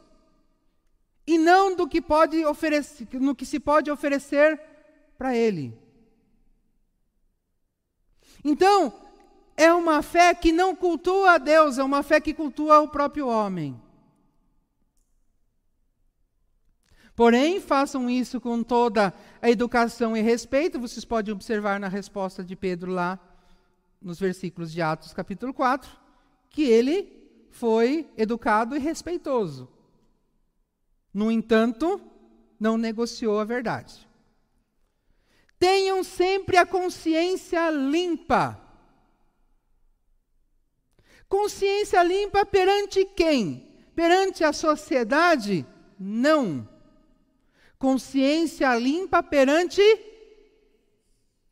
e 1.26 1.38
não 1.38 1.76
do 1.76 1.88
que 1.88 2.02
pode 2.02 2.44
oferecer, 2.46 3.08
no 3.14 3.36
que 3.36 3.46
se 3.46 3.60
pode 3.60 3.90
oferecer 3.90 4.60
para 5.18 5.36
ele. 5.36 5.78
Então, 8.44 9.09
é 9.60 9.74
uma 9.74 10.02
fé 10.02 10.34
que 10.34 10.54
não 10.54 10.74
cultua 10.74 11.34
a 11.34 11.38
Deus, 11.38 11.78
é 11.78 11.84
uma 11.84 12.02
fé 12.02 12.22
que 12.22 12.34
cultua 12.34 12.80
o 12.80 12.88
próprio 12.88 13.28
homem. 13.28 13.78
Porém, 17.14 17.60
façam 17.60 18.10
isso 18.10 18.40
com 18.40 18.64
toda 18.64 19.14
a 19.42 19.50
educação 19.50 20.16
e 20.16 20.22
respeito, 20.22 20.80
vocês 20.80 21.04
podem 21.04 21.34
observar 21.34 21.78
na 21.78 21.90
resposta 21.90 22.42
de 22.42 22.56
Pedro 22.56 22.90
lá 22.90 23.20
nos 24.02 24.18
versículos 24.18 24.72
de 24.72 24.82
Atos 24.82 25.12
capítulo 25.12 25.54
4, 25.54 25.92
que 26.50 26.64
ele 26.64 27.48
foi 27.50 28.10
educado 28.16 28.78
e 28.78 28.80
respeitoso. 28.80 29.68
No 31.14 31.30
entanto, 31.30 32.02
não 32.58 32.78
negociou 32.78 33.42
a 33.42 33.44
verdade. 33.44 34.08
Tenham 35.60 36.02
sempre 36.02 36.56
a 36.56 36.66
consciência 36.66 37.70
limpa. 37.70 38.69
Consciência 41.30 42.04
limpa 42.04 42.46
perante 42.46 43.06
quem? 43.06 43.72
Perante 43.96 44.44
a 44.44 44.52
sociedade? 44.52 45.66
Não. 45.98 46.68
Consciência 47.78 48.76
limpa 48.76 49.24
perante 49.24 49.82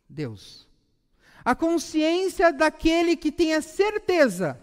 Deus 0.10 0.68
a 1.48 1.56
consciência 1.56 2.52
daquele 2.52 3.16
que 3.16 3.32
tem 3.32 3.54
a 3.54 3.62
certeza 3.62 4.62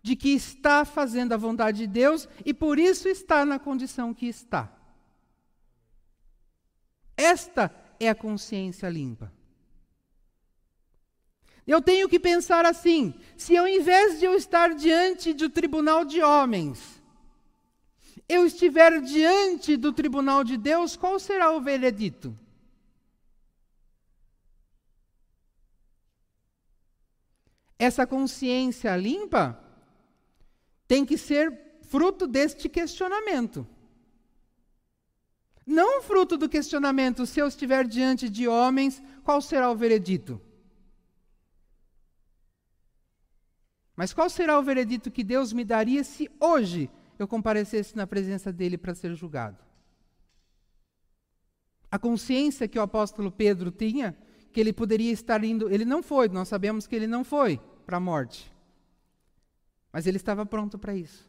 de 0.00 0.14
que 0.14 0.28
está 0.28 0.84
fazendo 0.84 1.32
a 1.32 1.36
vontade 1.36 1.78
de 1.78 1.86
Deus 1.88 2.28
e 2.44 2.54
por 2.54 2.78
isso 2.78 3.08
está 3.08 3.44
na 3.44 3.58
condição 3.58 4.14
que 4.14 4.28
está. 4.28 4.72
Esta 7.16 7.74
é 7.98 8.08
a 8.08 8.14
consciência 8.14 8.88
limpa. 8.88 9.32
Eu 11.68 11.80
tenho 11.80 12.08
que 12.08 12.18
pensar 12.18 12.66
assim: 12.66 13.14
se 13.36 13.56
ao 13.56 13.68
invés 13.68 14.18
de 14.18 14.24
eu 14.24 14.34
estar 14.34 14.74
diante 14.74 15.32
do 15.32 15.48
tribunal 15.48 16.04
de 16.04 16.20
homens, 16.20 17.00
eu 18.28 18.44
estiver 18.44 19.00
diante 19.02 19.76
do 19.76 19.92
tribunal 19.92 20.42
de 20.42 20.56
Deus, 20.56 20.96
qual 20.96 21.20
será 21.20 21.52
o 21.52 21.60
veredito? 21.60 22.36
essa 27.78 28.06
consciência 28.06 28.94
limpa 28.96 29.58
tem 30.86 31.04
que 31.04 31.16
ser 31.16 31.78
fruto 31.82 32.26
deste 32.26 32.68
questionamento. 32.68 33.66
Não 35.64 36.02
fruto 36.02 36.36
do 36.36 36.48
questionamento, 36.48 37.26
se 37.26 37.40
eu 37.40 37.46
estiver 37.46 37.86
diante 37.86 38.28
de 38.28 38.48
homens, 38.48 39.02
qual 39.22 39.40
será 39.40 39.70
o 39.70 39.76
veredito? 39.76 40.40
Mas 43.98 44.12
qual 44.12 44.30
será 44.30 44.56
o 44.56 44.62
veredito 44.62 45.10
que 45.10 45.24
Deus 45.24 45.52
me 45.52 45.64
daria 45.64 46.04
se 46.04 46.30
hoje 46.38 46.88
eu 47.18 47.26
comparecesse 47.26 47.96
na 47.96 48.06
presença 48.06 48.52
dele 48.52 48.78
para 48.78 48.94
ser 48.94 49.12
julgado? 49.12 49.58
A 51.90 51.98
consciência 51.98 52.68
que 52.68 52.78
o 52.78 52.82
apóstolo 52.82 53.32
Pedro 53.32 53.72
tinha 53.72 54.16
que 54.52 54.60
ele 54.60 54.72
poderia 54.72 55.10
estar 55.10 55.42
indo. 55.42 55.68
Ele 55.68 55.84
não 55.84 56.00
foi, 56.00 56.28
nós 56.28 56.46
sabemos 56.46 56.86
que 56.86 56.94
ele 56.94 57.08
não 57.08 57.24
foi 57.24 57.60
para 57.84 57.96
a 57.96 58.00
morte. 58.00 58.54
Mas 59.92 60.06
ele 60.06 60.16
estava 60.16 60.46
pronto 60.46 60.78
para 60.78 60.94
isso. 60.94 61.28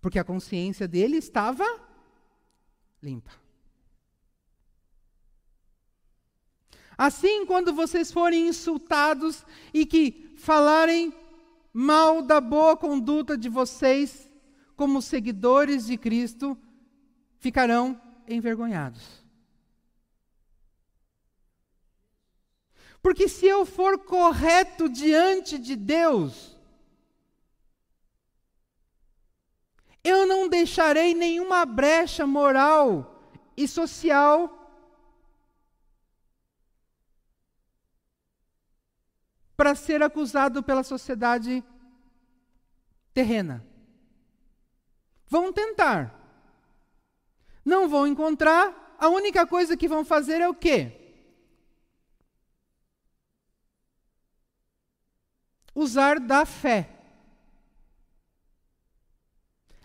Porque 0.00 0.20
a 0.20 0.22
consciência 0.22 0.86
dele 0.86 1.16
estava 1.16 1.66
limpa. 3.02 3.32
Assim, 6.96 7.44
quando 7.46 7.74
vocês 7.74 8.12
forem 8.12 8.46
insultados 8.46 9.44
e 9.74 9.84
que 9.84 10.27
falarem 10.38 11.12
mal 11.72 12.22
da 12.22 12.40
boa 12.40 12.76
conduta 12.76 13.36
de 13.36 13.48
vocês, 13.48 14.30
como 14.76 15.02
seguidores 15.02 15.86
de 15.86 15.98
Cristo, 15.98 16.56
ficarão 17.38 18.00
envergonhados. 18.26 19.26
Porque 23.02 23.28
se 23.28 23.46
eu 23.46 23.64
for 23.66 23.98
correto 23.98 24.88
diante 24.88 25.58
de 25.58 25.76
Deus, 25.76 26.56
eu 30.02 30.26
não 30.26 30.48
deixarei 30.48 31.14
nenhuma 31.14 31.64
brecha 31.64 32.26
moral 32.26 33.32
e 33.56 33.66
social 33.68 34.57
para 39.58 39.74
ser 39.74 40.02
acusado 40.02 40.62
pela 40.62 40.82
sociedade 40.82 41.62
terrena. 43.12 43.62
Vão 45.26 45.52
tentar. 45.52 46.14
Não 47.62 47.86
vão 47.90 48.06
encontrar. 48.06 48.96
A 48.98 49.08
única 49.08 49.46
coisa 49.46 49.76
que 49.76 49.86
vão 49.86 50.02
fazer 50.04 50.40
é 50.40 50.48
o 50.48 50.54
quê? 50.54 50.98
usar 55.78 56.18
da 56.18 56.44
fé. 56.44 56.90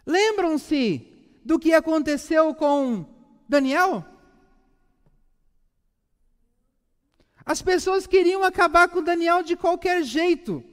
Lembram-se 0.06 1.08
do 1.46 1.60
que 1.60 1.72
aconteceu 1.72 2.54
com 2.56 3.06
Daniel? 3.48 4.04
As 7.46 7.62
pessoas 7.62 8.08
queriam 8.08 8.44
acabar 8.44 8.88
com 8.88 9.04
Daniel 9.04 9.44
de 9.44 9.56
qualquer 9.56 10.04
jeito. 10.04 10.64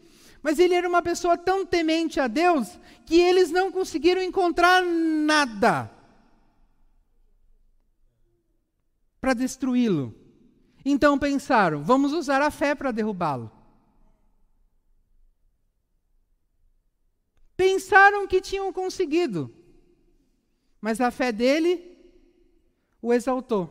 Mas 0.43 0.59
ele 0.59 0.75
era 0.75 0.89
uma 0.89 1.03
pessoa 1.03 1.37
tão 1.37 1.67
temente 1.67 2.19
a 2.19 2.27
Deus 2.27 2.79
que 3.05 3.21
eles 3.21 3.51
não 3.51 3.71
conseguiram 3.71 4.23
encontrar 4.23 4.83
nada 4.83 5.91
para 9.21 9.35
destruí-lo. 9.35 10.15
Então 10.85 11.19
pensaram: 11.19 11.83
vamos 11.83 12.13
usar 12.13 12.41
a 12.41 12.51
fé 12.51 12.75
para 12.75 12.91
derrubá-lo. 12.91 13.51
Pensaram 17.57 18.27
que 18.27 18.41
tinham 18.41 18.73
conseguido, 18.73 19.55
mas 20.81 20.99
a 20.99 21.11
fé 21.11 21.31
dele 21.31 21.99
o 23.03 23.13
exaltou 23.13 23.69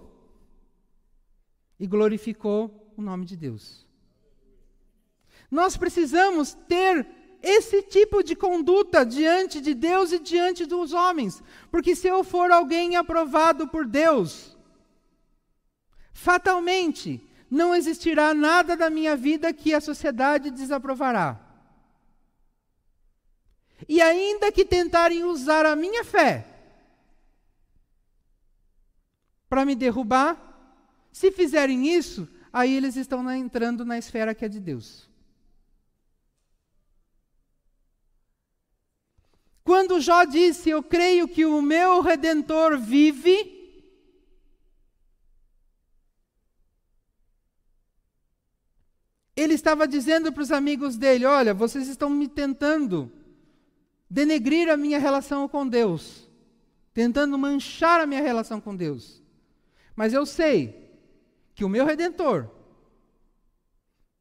e 1.80 1.88
glorificou 1.88 2.79
o 3.00 3.04
nome 3.04 3.26
de 3.26 3.36
Deus. 3.36 3.88
Nós 5.50 5.78
precisamos 5.78 6.54
ter 6.68 7.08
esse 7.42 7.82
tipo 7.82 8.22
de 8.22 8.36
conduta 8.36 9.06
diante 9.06 9.62
de 9.62 9.74
Deus 9.74 10.12
e 10.12 10.20
diante 10.20 10.66
dos 10.66 10.94
homens, 10.94 11.42
porque 11.72 11.96
se 11.96 12.08
eu 12.08 12.24
for 12.24 12.52
alguém 12.52 12.98
aprovado 12.98 13.68
por 13.68 13.86
Deus, 13.86 14.56
fatalmente 16.14 17.26
não 17.50 17.74
existirá 17.74 18.34
nada 18.34 18.76
da 18.76 18.90
minha 18.90 19.16
vida 19.16 19.54
que 19.54 19.74
a 19.74 19.82
sociedade 19.82 20.52
desaprovará. 20.52 21.40
E 23.88 24.02
ainda 24.02 24.52
que 24.52 24.66
tentarem 24.66 25.24
usar 25.24 25.66
a 25.66 25.76
minha 25.76 26.04
fé 26.04 26.46
para 29.50 29.66
me 29.66 29.74
derrubar, 29.74 30.50
se 31.12 31.32
fizerem 31.32 31.88
isso, 31.88 32.28
aí 32.52 32.76
eles 32.76 32.96
estão 32.96 33.30
entrando 33.32 33.86
na 33.86 33.98
esfera 33.98 34.34
que 34.34 34.46
é 34.46 34.50
de 34.50 34.60
Deus. 34.60 35.10
Quando 39.70 40.02
Jó 40.02 40.24
disse: 40.24 40.70
Eu 40.72 40.82
creio 40.82 41.28
que 41.28 41.46
o 41.46 41.62
meu 41.62 42.02
redentor 42.02 42.76
vive. 42.76 43.56
Ele 49.36 49.54
estava 49.54 49.88
dizendo 49.88 50.34
para 50.34 50.42
os 50.42 50.52
amigos 50.52 50.98
dele: 50.98 51.26
Olha, 51.26 51.54
vocês 51.54 51.88
estão 51.88 52.10
me 52.10 52.28
tentando 52.28 53.12
denegrir 54.10 54.70
a 54.70 54.76
minha 54.76 54.98
relação 54.98 55.48
com 55.48 55.68
Deus, 55.68 56.28
tentando 56.92 57.38
manchar 57.38 58.02
a 58.02 58.08
minha 58.08 58.22
relação 58.22 58.60
com 58.60 58.76
Deus. 58.76 59.22
Mas 59.96 60.14
eu 60.14 60.26
sei 60.26 60.89
que 61.60 61.66
o 61.66 61.68
meu 61.68 61.86
redentor 61.86 62.50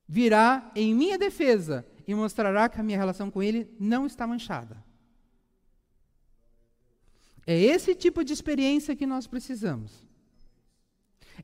virá 0.08 0.72
em 0.74 0.92
minha 0.92 1.16
defesa 1.16 1.86
e 2.04 2.12
mostrará 2.12 2.68
que 2.68 2.80
a 2.80 2.82
minha 2.82 2.98
relação 2.98 3.30
com 3.30 3.40
ele 3.40 3.72
não 3.78 4.06
está 4.06 4.26
manchada. 4.26 4.84
É 7.46 7.56
esse 7.56 7.94
tipo 7.94 8.24
de 8.24 8.32
experiência 8.32 8.96
que 8.96 9.06
nós 9.06 9.28
precisamos. 9.28 10.04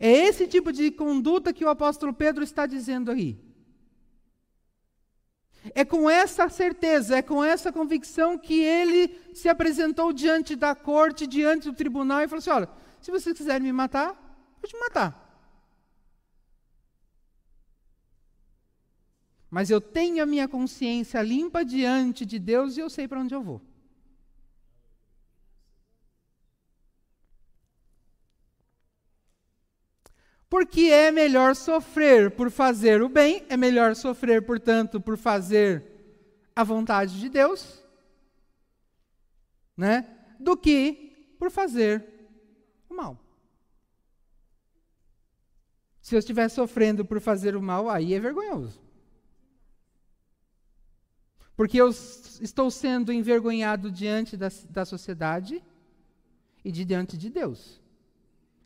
É 0.00 0.10
esse 0.10 0.48
tipo 0.48 0.72
de 0.72 0.90
conduta 0.90 1.52
que 1.52 1.64
o 1.64 1.68
apóstolo 1.68 2.12
Pedro 2.12 2.42
está 2.42 2.66
dizendo 2.66 3.12
aí. 3.12 3.38
É 5.76 5.84
com 5.84 6.10
essa 6.10 6.48
certeza, 6.48 7.18
é 7.18 7.22
com 7.22 7.44
essa 7.44 7.70
convicção 7.70 8.36
que 8.36 8.60
ele 8.60 9.16
se 9.32 9.48
apresentou 9.48 10.12
diante 10.12 10.56
da 10.56 10.74
corte, 10.74 11.24
diante 11.24 11.70
do 11.70 11.76
tribunal 11.76 12.20
e 12.20 12.26
falou 12.26 12.40
assim: 12.40 12.50
olha, 12.50 12.68
se 13.00 13.12
vocês 13.12 13.38
quiserem 13.38 13.62
me 13.62 13.72
matar, 13.72 14.12
pode 14.60 14.74
me 14.74 14.80
matar. 14.80 15.23
Mas 19.54 19.70
eu 19.70 19.80
tenho 19.80 20.20
a 20.20 20.26
minha 20.26 20.48
consciência 20.48 21.22
limpa 21.22 21.64
diante 21.64 22.26
de 22.26 22.40
Deus 22.40 22.76
e 22.76 22.80
eu 22.80 22.90
sei 22.90 23.06
para 23.06 23.20
onde 23.20 23.36
eu 23.36 23.40
vou. 23.40 23.62
Porque 30.50 30.86
é 30.86 31.12
melhor 31.12 31.54
sofrer 31.54 32.32
por 32.32 32.50
fazer 32.50 33.00
o 33.00 33.08
bem, 33.08 33.46
é 33.48 33.56
melhor 33.56 33.94
sofrer, 33.94 34.44
portanto, 34.44 35.00
por 35.00 35.16
fazer 35.16 35.84
a 36.56 36.64
vontade 36.64 37.20
de 37.20 37.28
Deus, 37.28 37.80
né? 39.76 40.04
Do 40.40 40.56
que 40.56 41.36
por 41.38 41.52
fazer 41.52 42.04
o 42.90 42.94
mal. 42.94 43.16
Se 46.00 46.16
eu 46.16 46.18
estiver 46.18 46.48
sofrendo 46.48 47.04
por 47.04 47.20
fazer 47.20 47.54
o 47.54 47.62
mal, 47.62 47.88
aí 47.88 48.14
é 48.14 48.18
vergonhoso. 48.18 48.83
Porque 51.56 51.80
eu 51.80 51.88
estou 51.88 52.70
sendo 52.70 53.12
envergonhado 53.12 53.90
diante 53.90 54.36
da, 54.36 54.48
da 54.70 54.84
sociedade 54.84 55.62
e 56.64 56.72
de 56.72 56.84
diante 56.84 57.16
de 57.16 57.30
Deus. 57.30 57.80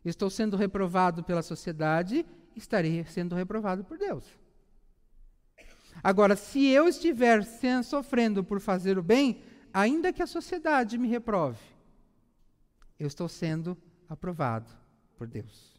Estou 0.05 0.31
sendo 0.31 0.57
reprovado 0.57 1.23
pela 1.23 1.43
sociedade, 1.43 2.25
estarei 2.57 3.05
sendo 3.05 3.35
reprovado 3.35 3.85
por 3.85 3.99
Deus. 3.99 4.25
Agora, 6.03 6.37
se 6.37 6.65
eu 6.67 6.89
estiver 6.89 7.45
sofrendo 7.85 8.43
por 8.45 8.61
fazer 8.61 8.99
o 8.99 9.03
bem, 9.03 9.43
ainda 9.73 10.13
que 10.13 10.23
a 10.23 10.27
sociedade 10.27 10.97
me 10.97 11.09
reprove, 11.09 11.59
eu 12.99 13.07
estou 13.07 13.29
sendo 13.29 13.77
aprovado 14.09 14.71
por 15.17 15.27
Deus. 15.27 15.79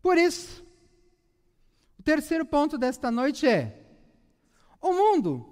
Por 0.00 0.16
isso, 0.16 0.64
terceiro 2.08 2.46
ponto 2.46 2.78
desta 2.78 3.10
noite 3.10 3.46
é: 3.46 3.84
o 4.80 4.94
mundo 4.94 5.46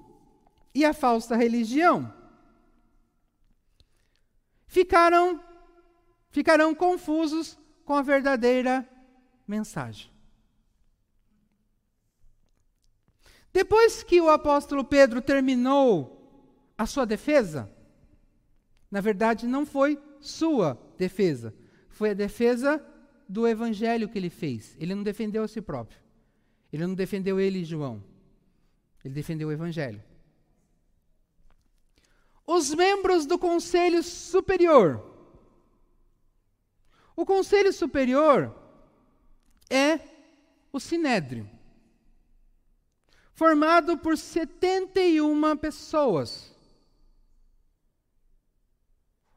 e 0.74 0.86
a 0.86 0.94
falsa 0.94 1.36
religião 1.36 2.10
ficaram, 4.66 5.38
ficarão 6.30 6.74
confusos 6.74 7.58
com 7.84 7.92
a 7.92 8.00
verdadeira 8.00 8.88
mensagem. 9.46 10.10
Depois 13.52 14.02
que 14.02 14.18
o 14.18 14.30
apóstolo 14.30 14.82
Pedro 14.82 15.20
terminou 15.20 15.92
a 16.78 16.86
sua 16.86 17.04
defesa, 17.04 17.70
na 18.90 19.02
verdade 19.02 19.46
não 19.46 19.66
foi 19.66 20.00
sua 20.22 20.80
defesa, 20.96 21.54
foi 21.90 22.10
a 22.10 22.14
defesa 22.14 22.82
do 23.28 23.46
evangelho 23.46 24.08
que 24.08 24.16
ele 24.16 24.30
fez. 24.30 24.74
Ele 24.80 24.94
não 24.94 25.02
defendeu 25.02 25.42
a 25.42 25.48
si 25.48 25.60
próprio. 25.60 26.05
Ele 26.72 26.86
não 26.86 26.94
defendeu 26.94 27.40
ele 27.40 27.64
João. 27.64 28.02
Ele 29.04 29.14
defendeu 29.14 29.48
o 29.48 29.52
evangelho 29.52 30.02
os 32.46 32.72
membros 32.72 33.26
do 33.26 33.38
Conselho 33.38 34.02
Superior. 34.02 35.04
O 37.16 37.26
Conselho 37.26 37.72
Superior 37.72 38.54
é 39.68 39.98
o 40.72 40.78
Sinédrio, 40.78 41.48
formado 43.32 43.98
por 43.98 44.16
71 44.16 45.56
pessoas. 45.56 46.54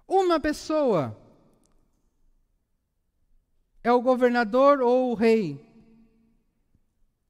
Uma 0.07 0.39
pessoa 0.39 1.17
é 3.84 3.91
o 3.91 4.01
governador 4.01 4.82
ou 4.82 5.11
o 5.11 5.15
rei 5.15 5.65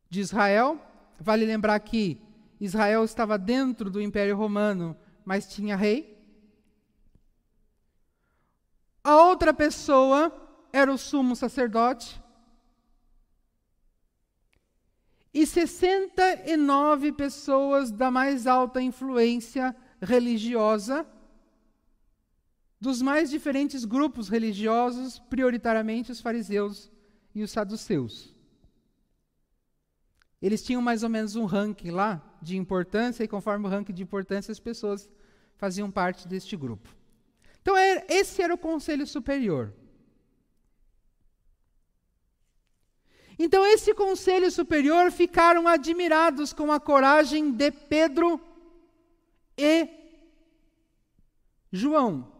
de 0.10 0.20
Israel. 0.20 0.80
Vale 1.20 1.46
lembrar 1.46 1.80
que 1.80 2.22
Israel 2.60 3.04
estava 3.04 3.38
dentro 3.38 3.90
do 3.90 4.02
Império 4.02 4.36
Romano 4.36 4.96
mas 5.30 5.48
tinha 5.48 5.76
rei. 5.76 6.18
A 9.04 9.16
outra 9.26 9.54
pessoa 9.54 10.34
era 10.74 10.92
o 10.92 10.98
sumo 10.98 11.36
sacerdote. 11.36 12.20
E 15.32 15.46
69 15.46 17.12
pessoas 17.12 17.92
da 17.92 18.10
mais 18.10 18.48
alta 18.48 18.82
influência 18.82 19.76
religiosa, 20.02 21.08
dos 22.82 23.00
mais 23.00 23.30
diferentes 23.30 23.86
grupos 23.86 24.30
religiosos, 24.30 25.20
prioritariamente 25.20 26.12
os 26.12 26.22
fariseus 26.22 26.92
e 27.36 27.44
os 27.44 27.52
saduceus. 27.52 28.36
Eles 30.42 30.64
tinham 30.64 30.82
mais 30.82 31.04
ou 31.04 31.10
menos 31.10 31.36
um 31.36 31.46
ranking 31.46 31.92
lá 31.92 32.22
de 32.42 32.58
importância, 32.58 33.24
e 33.24 33.28
conforme 33.28 33.66
o 33.66 33.70
ranking 33.70 33.94
de 33.94 34.04
importância, 34.04 34.52
as 34.52 34.60
pessoas 34.60 35.10
faziam 35.58 35.92
parte 35.92 36.28
deste 36.28 36.56
grupo. 36.56 36.90
Então, 37.62 37.76
é, 37.76 38.06
esse 38.08 38.42
era 38.42 38.54
o 38.54 38.58
conselho 38.58 39.06
superior. 39.06 39.74
Então, 43.38 43.66
esse 43.66 43.94
conselho 43.94 44.50
superior 44.52 45.12
ficaram 45.12 45.68
admirados 45.68 46.54
com 46.54 46.72
a 46.72 46.80
coragem 46.80 47.52
de 47.52 47.72
Pedro 47.72 48.40
e 49.58 49.88
João. 51.72 52.32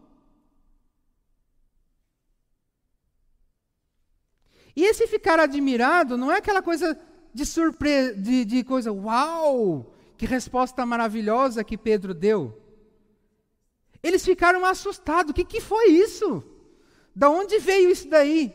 E 4.74 4.84
esse 4.84 5.06
ficar 5.06 5.38
admirado 5.38 6.16
não 6.16 6.30
é 6.30 6.38
aquela 6.38 6.62
coisa 6.62 6.98
de 7.32 7.46
surpresa, 7.46 8.14
de, 8.14 8.44
de 8.44 8.64
coisa, 8.64 8.92
uau, 8.92 9.94
que 10.16 10.26
resposta 10.26 10.84
maravilhosa 10.84 11.64
que 11.64 11.78
Pedro 11.78 12.12
deu. 12.12 12.60
Eles 14.02 14.24
ficaram 14.24 14.64
assustados. 14.64 15.30
O 15.30 15.34
que, 15.34 15.44
que 15.44 15.60
foi 15.60 15.88
isso? 15.90 16.42
Da 17.14 17.28
onde 17.28 17.58
veio 17.58 17.90
isso 17.90 18.08
daí? 18.08 18.54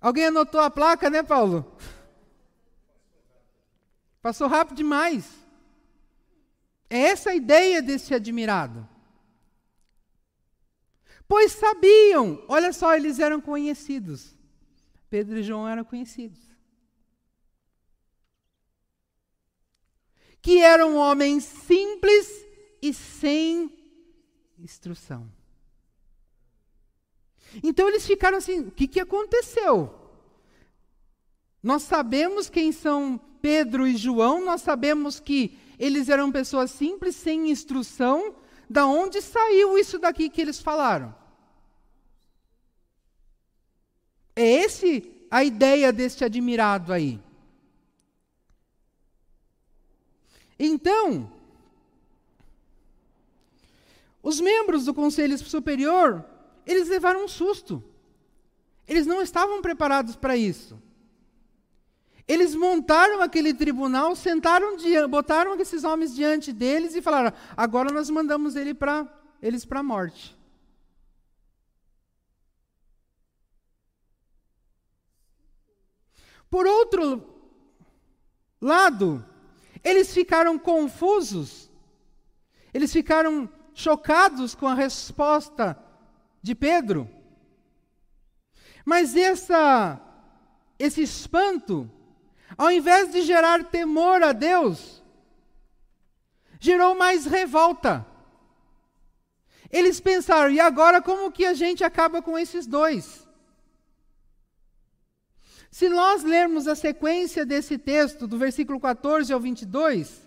Alguém 0.00 0.26
anotou 0.26 0.60
a 0.60 0.70
placa, 0.70 1.08
né, 1.08 1.22
Paulo? 1.22 1.76
Passou 4.20 4.46
rápido 4.46 4.76
demais. 4.76 5.32
É 6.88 6.98
essa 6.98 7.30
a 7.30 7.34
ideia 7.34 7.82
desse 7.82 8.14
admirado. 8.14 8.88
Pois 11.26 11.52
sabiam, 11.52 12.44
olha 12.46 12.72
só, 12.72 12.94
eles 12.94 13.18
eram 13.18 13.40
conhecidos. 13.40 14.35
Pedro 15.08 15.38
e 15.38 15.42
João 15.42 15.68
eram 15.68 15.84
conhecidos. 15.84 16.40
Que 20.42 20.60
eram 20.60 20.96
homens 20.96 21.44
simples 21.44 22.46
e 22.80 22.92
sem 22.92 23.72
instrução. 24.58 25.30
Então 27.62 27.88
eles 27.88 28.06
ficaram 28.06 28.38
assim: 28.38 28.60
o 28.60 28.70
que, 28.70 28.86
que 28.86 29.00
aconteceu? 29.00 29.92
Nós 31.62 31.82
sabemos 31.82 32.48
quem 32.48 32.70
são 32.70 33.18
Pedro 33.40 33.86
e 33.86 33.96
João, 33.96 34.44
nós 34.44 34.62
sabemos 34.62 35.18
que 35.18 35.58
eles 35.78 36.08
eram 36.08 36.32
pessoas 36.32 36.70
simples, 36.70 37.16
sem 37.16 37.50
instrução. 37.50 38.36
Da 38.68 38.86
onde 38.86 39.22
saiu 39.22 39.78
isso 39.78 39.98
daqui 39.98 40.28
que 40.28 40.40
eles 40.40 40.60
falaram? 40.60 41.14
É 44.36 44.44
esse 44.44 45.10
a 45.30 45.42
ideia 45.42 45.92
deste 45.92 46.24
admirado 46.24 46.92
aí. 46.92 47.18
Então, 50.58 51.30
os 54.22 54.40
membros 54.40 54.84
do 54.84 54.94
Conselho 54.94 55.36
Superior 55.38 56.24
eles 56.66 56.88
levaram 56.88 57.24
um 57.24 57.28
susto. 57.28 57.82
Eles 58.88 59.06
não 59.06 59.22
estavam 59.22 59.62
preparados 59.62 60.16
para 60.16 60.36
isso. 60.36 60.78
Eles 62.26 62.56
montaram 62.56 63.22
aquele 63.22 63.54
tribunal, 63.54 64.16
sentaram, 64.16 64.76
botaram 65.08 65.58
esses 65.60 65.84
homens 65.84 66.14
diante 66.14 66.52
deles 66.52 66.96
e 66.96 67.02
falaram: 67.02 67.32
agora 67.56 67.92
nós 67.92 68.10
mandamos 68.10 68.56
ele 68.56 68.74
pra, 68.74 69.06
eles 69.40 69.64
para 69.64 69.80
a 69.80 69.84
morte. 69.84 70.35
Por 76.50 76.66
outro 76.66 77.22
lado, 78.60 79.24
eles 79.82 80.12
ficaram 80.12 80.58
confusos, 80.58 81.70
eles 82.72 82.92
ficaram 82.92 83.48
chocados 83.74 84.54
com 84.54 84.66
a 84.66 84.74
resposta 84.74 85.78
de 86.42 86.54
Pedro. 86.54 87.08
Mas 88.84 89.16
essa, 89.16 90.00
esse 90.78 91.02
espanto, 91.02 91.90
ao 92.56 92.70
invés 92.70 93.10
de 93.10 93.22
gerar 93.22 93.64
temor 93.64 94.22
a 94.22 94.32
Deus, 94.32 95.02
gerou 96.60 96.94
mais 96.94 97.26
revolta. 97.26 98.06
Eles 99.70 100.00
pensaram, 100.00 100.50
e 100.50 100.60
agora 100.60 101.02
como 101.02 101.32
que 101.32 101.44
a 101.44 101.52
gente 101.52 101.82
acaba 101.82 102.22
com 102.22 102.38
esses 102.38 102.66
dois? 102.66 103.25
Se 105.76 105.90
nós 105.90 106.22
lermos 106.22 106.66
a 106.66 106.74
sequência 106.74 107.44
desse 107.44 107.76
texto, 107.76 108.26
do 108.26 108.38
versículo 108.38 108.80
14 108.80 109.30
ao 109.30 109.38
22, 109.38 110.26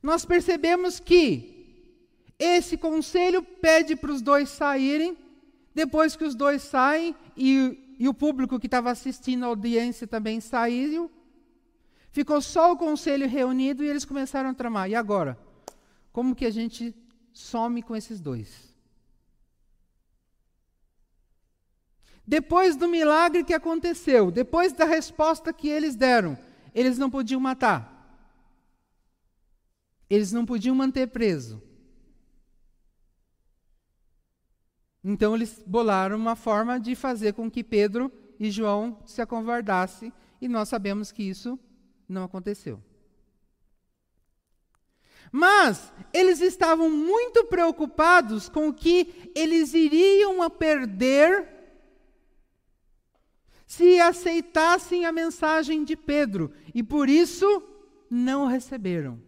nós 0.00 0.24
percebemos 0.24 1.00
que 1.00 1.90
esse 2.38 2.76
conselho 2.76 3.42
pede 3.42 3.96
para 3.96 4.12
os 4.12 4.22
dois 4.22 4.48
saírem. 4.48 5.18
Depois 5.74 6.14
que 6.14 6.22
os 6.22 6.36
dois 6.36 6.62
saem 6.62 7.16
e, 7.36 7.96
e 7.98 8.08
o 8.08 8.14
público 8.14 8.60
que 8.60 8.68
estava 8.68 8.92
assistindo 8.92 9.42
a 9.42 9.48
audiência 9.48 10.06
também 10.06 10.40
saiu, 10.40 11.10
ficou 12.12 12.40
só 12.40 12.70
o 12.70 12.76
conselho 12.76 13.26
reunido 13.26 13.82
e 13.82 13.88
eles 13.88 14.04
começaram 14.04 14.50
a 14.50 14.54
tramar. 14.54 14.88
E 14.88 14.94
agora? 14.94 15.36
Como 16.12 16.32
que 16.32 16.46
a 16.46 16.50
gente 16.52 16.94
some 17.32 17.82
com 17.82 17.96
esses 17.96 18.20
dois? 18.20 18.72
Depois 22.26 22.74
do 22.76 22.88
milagre 22.88 23.44
que 23.44 23.52
aconteceu, 23.52 24.30
depois 24.30 24.72
da 24.72 24.84
resposta 24.84 25.52
que 25.52 25.68
eles 25.68 25.94
deram, 25.94 26.38
eles 26.74 26.96
não 26.96 27.10
podiam 27.10 27.40
matar. 27.40 27.92
Eles 30.08 30.32
não 30.32 30.46
podiam 30.46 30.74
manter 30.74 31.08
preso. 31.08 31.62
Então 35.02 35.34
eles 35.34 35.62
bolaram 35.66 36.16
uma 36.16 36.34
forma 36.34 36.80
de 36.80 36.94
fazer 36.94 37.34
com 37.34 37.50
que 37.50 37.62
Pedro 37.62 38.10
e 38.40 38.50
João 38.50 39.02
se 39.04 39.20
acovardassem, 39.20 40.12
e 40.40 40.48
nós 40.48 40.68
sabemos 40.68 41.12
que 41.12 41.22
isso 41.22 41.58
não 42.08 42.24
aconteceu. 42.24 42.82
Mas 45.30 45.92
eles 46.12 46.40
estavam 46.40 46.88
muito 46.88 47.44
preocupados 47.44 48.48
com 48.48 48.68
o 48.68 48.74
que 48.74 49.30
eles 49.34 49.74
iriam 49.74 50.48
perder 50.48 51.53
se 53.74 54.00
aceitassem 54.00 55.04
a 55.04 55.10
mensagem 55.10 55.84
de 55.84 55.96
Pedro, 55.96 56.52
e 56.72 56.80
por 56.82 57.08
isso 57.08 57.62
não 58.08 58.46
receberam. 58.46 59.20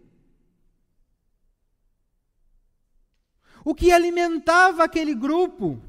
O 3.65 3.75
que 3.75 3.91
alimentava 3.91 4.85
aquele 4.85 5.13
grupo 5.13 5.81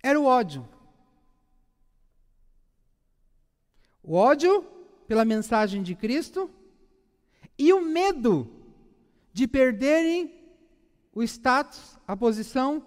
era 0.00 0.20
o 0.20 0.24
ódio. 0.24 0.68
O 4.00 4.14
ódio 4.14 4.62
pela 5.08 5.24
mensagem 5.24 5.82
de 5.82 5.96
Cristo 5.96 6.48
e 7.58 7.72
o 7.72 7.80
medo 7.84 8.48
de 9.32 9.48
perderem 9.48 10.32
o 11.12 11.20
status, 11.24 11.98
a 12.06 12.16
posição 12.16 12.86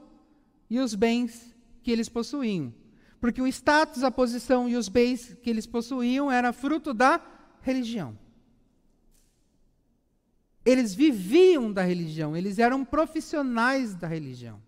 e 0.69 0.79
os 0.79 0.95
bens 0.95 1.53
que 1.81 1.91
eles 1.91 2.07
possuíam. 2.07 2.82
Porque 3.23 3.41
o 3.41 3.47
status, 3.47 4.03
a 4.03 4.11
posição 4.11 4.67
e 4.67 4.75
os 4.75 4.89
bens 4.89 5.33
que 5.41 5.49
eles 5.49 5.65
possuíam 5.65 6.29
era 6.29 6.51
fruto 6.51 6.93
da 6.93 7.25
religião. 7.61 8.19
Eles 10.65 10.93
viviam 10.93 11.71
da 11.71 11.83
religião, 11.83 12.35
eles 12.35 12.59
eram 12.59 12.83
profissionais 12.83 13.95
da 13.95 14.09
religião. 14.09 14.61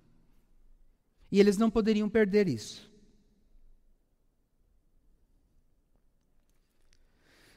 E 1.29 1.37
eles 1.37 1.57
não 1.57 1.69
poderiam 1.69 2.07
perder 2.07 2.47
isso. 2.47 2.89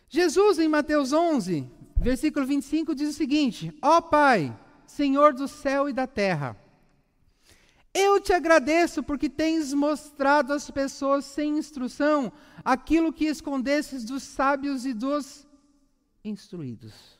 Jesus, 0.08 0.58
em 0.58 0.66
Mateus 0.66 1.12
11, 1.12 1.64
versículo 1.96 2.44
25, 2.44 2.92
diz 2.92 3.10
o 3.10 3.16
seguinte: 3.16 3.72
Ó 3.80 3.98
oh, 3.98 4.02
Pai, 4.02 4.58
Senhor 4.84 5.32
do 5.32 5.46
céu 5.46 5.88
e 5.88 5.92
da 5.92 6.08
terra, 6.08 6.60
eu 7.94 8.20
te 8.20 8.32
agradeço 8.32 9.02
porque 9.02 9.28
tens 9.28 9.72
mostrado 9.72 10.52
às 10.52 10.70
pessoas 10.70 11.24
sem 11.24 11.58
instrução 11.58 12.32
aquilo 12.64 13.12
que 13.12 13.24
escondesses 13.24 14.04
dos 14.04 14.22
sábios 14.22 14.84
e 14.84 14.92
dos 14.92 15.46
instruídos. 16.24 17.18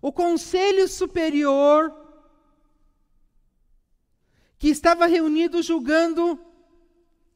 O 0.00 0.10
conselho 0.10 0.88
superior, 0.88 1.94
que 4.58 4.68
estava 4.68 5.06
reunido 5.06 5.62
julgando 5.62 6.40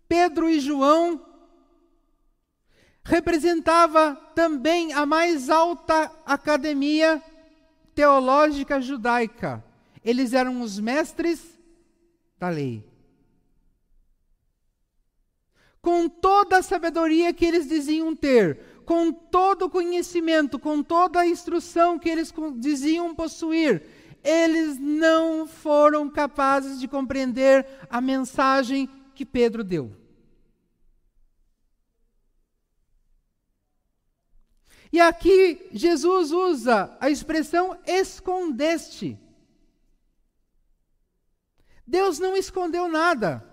Pedro 0.08 0.48
e 0.48 0.58
João, 0.58 1.24
representava 3.04 4.16
também 4.34 4.92
a 4.92 5.06
mais 5.06 5.48
alta 5.48 6.10
academia 6.24 7.22
teológica 7.94 8.80
judaica. 8.80 9.64
Eles 10.06 10.32
eram 10.32 10.60
os 10.60 10.78
mestres 10.78 11.58
da 12.38 12.48
lei. 12.48 12.88
Com 15.82 16.08
toda 16.08 16.58
a 16.58 16.62
sabedoria 16.62 17.34
que 17.34 17.44
eles 17.44 17.68
diziam 17.68 18.14
ter, 18.14 18.84
com 18.84 19.10
todo 19.12 19.62
o 19.62 19.70
conhecimento, 19.70 20.60
com 20.60 20.80
toda 20.80 21.18
a 21.18 21.26
instrução 21.26 21.98
que 21.98 22.08
eles 22.08 22.32
diziam 22.56 23.16
possuir, 23.16 23.82
eles 24.22 24.78
não 24.78 25.44
foram 25.44 26.08
capazes 26.08 26.78
de 26.78 26.86
compreender 26.86 27.66
a 27.90 28.00
mensagem 28.00 28.88
que 29.12 29.26
Pedro 29.26 29.64
deu. 29.64 29.90
E 34.92 35.00
aqui 35.00 35.68
Jesus 35.72 36.30
usa 36.30 36.96
a 37.00 37.10
expressão 37.10 37.76
escondeste. 37.84 39.25
Deus 41.86 42.18
não 42.18 42.36
escondeu 42.36 42.88
nada. 42.88 43.44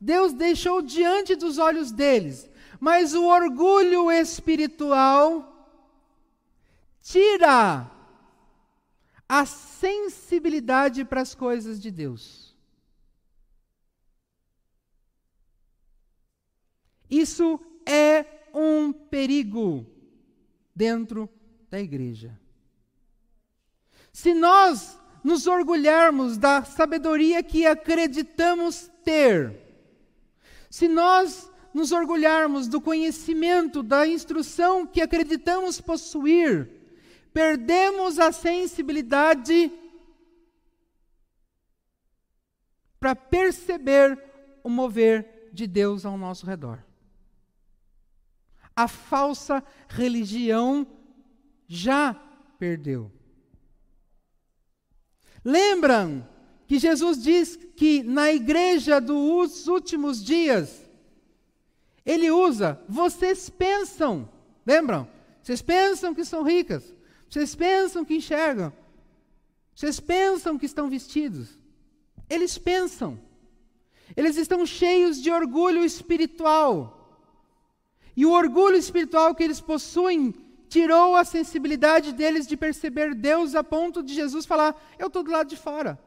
Deus 0.00 0.32
deixou 0.32 0.82
diante 0.82 1.36
dos 1.36 1.58
olhos 1.58 1.92
deles. 1.92 2.48
Mas 2.80 3.14
o 3.14 3.24
orgulho 3.24 4.10
espiritual 4.10 5.54
tira 7.00 7.90
a 9.28 9.46
sensibilidade 9.46 11.04
para 11.04 11.20
as 11.20 11.34
coisas 11.34 11.80
de 11.80 11.90
Deus. 11.90 12.56
Isso 17.10 17.60
é 17.86 18.24
um 18.52 18.92
perigo 18.92 19.86
dentro 20.74 21.28
da 21.70 21.80
igreja. 21.80 22.38
Se 24.12 24.34
nós 24.34 24.98
nos 25.22 25.46
orgulharmos 25.46 26.38
da 26.38 26.64
sabedoria 26.64 27.42
que 27.42 27.66
acreditamos 27.66 28.90
ter, 29.04 29.56
se 30.70 30.88
nós 30.88 31.50
nos 31.72 31.92
orgulharmos 31.92 32.66
do 32.68 32.80
conhecimento, 32.80 33.82
da 33.82 34.06
instrução 34.06 34.86
que 34.86 35.00
acreditamos 35.00 35.80
possuir, 35.80 36.70
perdemos 37.32 38.18
a 38.18 38.32
sensibilidade 38.32 39.70
para 42.98 43.14
perceber 43.14 44.18
o 44.62 44.68
mover 44.68 45.50
de 45.52 45.66
Deus 45.66 46.04
ao 46.04 46.18
nosso 46.18 46.46
redor. 46.46 46.84
A 48.74 48.88
falsa 48.88 49.62
religião 49.88 50.86
já 51.66 52.14
perdeu. 52.58 53.17
Lembram 55.48 56.28
que 56.66 56.78
Jesus 56.78 57.22
diz 57.22 57.56
que 57.74 58.02
na 58.02 58.30
igreja 58.30 59.00
dos 59.00 59.66
últimos 59.66 60.22
dias, 60.22 60.86
ele 62.04 62.30
usa, 62.30 62.78
vocês 62.86 63.48
pensam, 63.48 64.28
lembram? 64.66 65.08
Vocês 65.42 65.62
pensam 65.62 66.14
que 66.14 66.22
são 66.22 66.42
ricas, 66.42 66.94
vocês 67.30 67.54
pensam 67.54 68.04
que 68.04 68.16
enxergam, 68.16 68.70
vocês 69.74 69.98
pensam 69.98 70.58
que 70.58 70.66
estão 70.66 70.90
vestidos. 70.90 71.48
Eles 72.28 72.58
pensam, 72.58 73.18
eles 74.14 74.36
estão 74.36 74.66
cheios 74.66 75.18
de 75.18 75.30
orgulho 75.30 75.82
espiritual. 75.82 77.24
E 78.14 78.26
o 78.26 78.32
orgulho 78.32 78.76
espiritual 78.76 79.34
que 79.34 79.44
eles 79.44 79.62
possuem 79.62 80.34
tirou 80.68 81.16
a 81.16 81.24
sensibilidade 81.24 82.12
deles 82.12 82.46
de 82.46 82.56
perceber 82.56 83.14
Deus 83.14 83.54
a 83.54 83.64
ponto 83.64 84.02
de 84.02 84.14
Jesus 84.14 84.46
falar: 84.46 84.74
Eu 84.98 85.08
estou 85.08 85.22
do 85.22 85.30
lado 85.30 85.48
de 85.48 85.56
fora. 85.56 85.98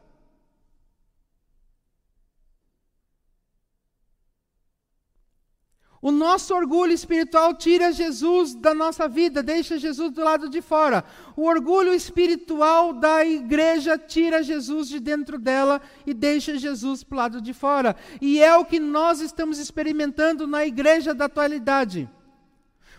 O 6.04 6.10
nosso 6.10 6.52
orgulho 6.52 6.92
espiritual 6.92 7.54
tira 7.54 7.92
Jesus 7.92 8.56
da 8.56 8.74
nossa 8.74 9.06
vida, 9.06 9.40
deixa 9.40 9.78
Jesus 9.78 10.10
do 10.10 10.20
lado 10.20 10.50
de 10.50 10.60
fora. 10.60 11.04
O 11.36 11.44
orgulho 11.44 11.94
espiritual 11.94 12.92
da 12.92 13.24
igreja 13.24 13.96
tira 13.96 14.42
Jesus 14.42 14.88
de 14.88 14.98
dentro 14.98 15.38
dela 15.38 15.80
e 16.04 16.12
deixa 16.12 16.58
Jesus 16.58 17.04
para 17.04 17.14
o 17.14 17.18
lado 17.18 17.40
de 17.40 17.54
fora. 17.54 17.94
E 18.20 18.42
é 18.42 18.56
o 18.56 18.64
que 18.64 18.80
nós 18.80 19.20
estamos 19.20 19.60
experimentando 19.60 20.44
na 20.44 20.66
igreja 20.66 21.14
da 21.14 21.26
atualidade. 21.26 22.10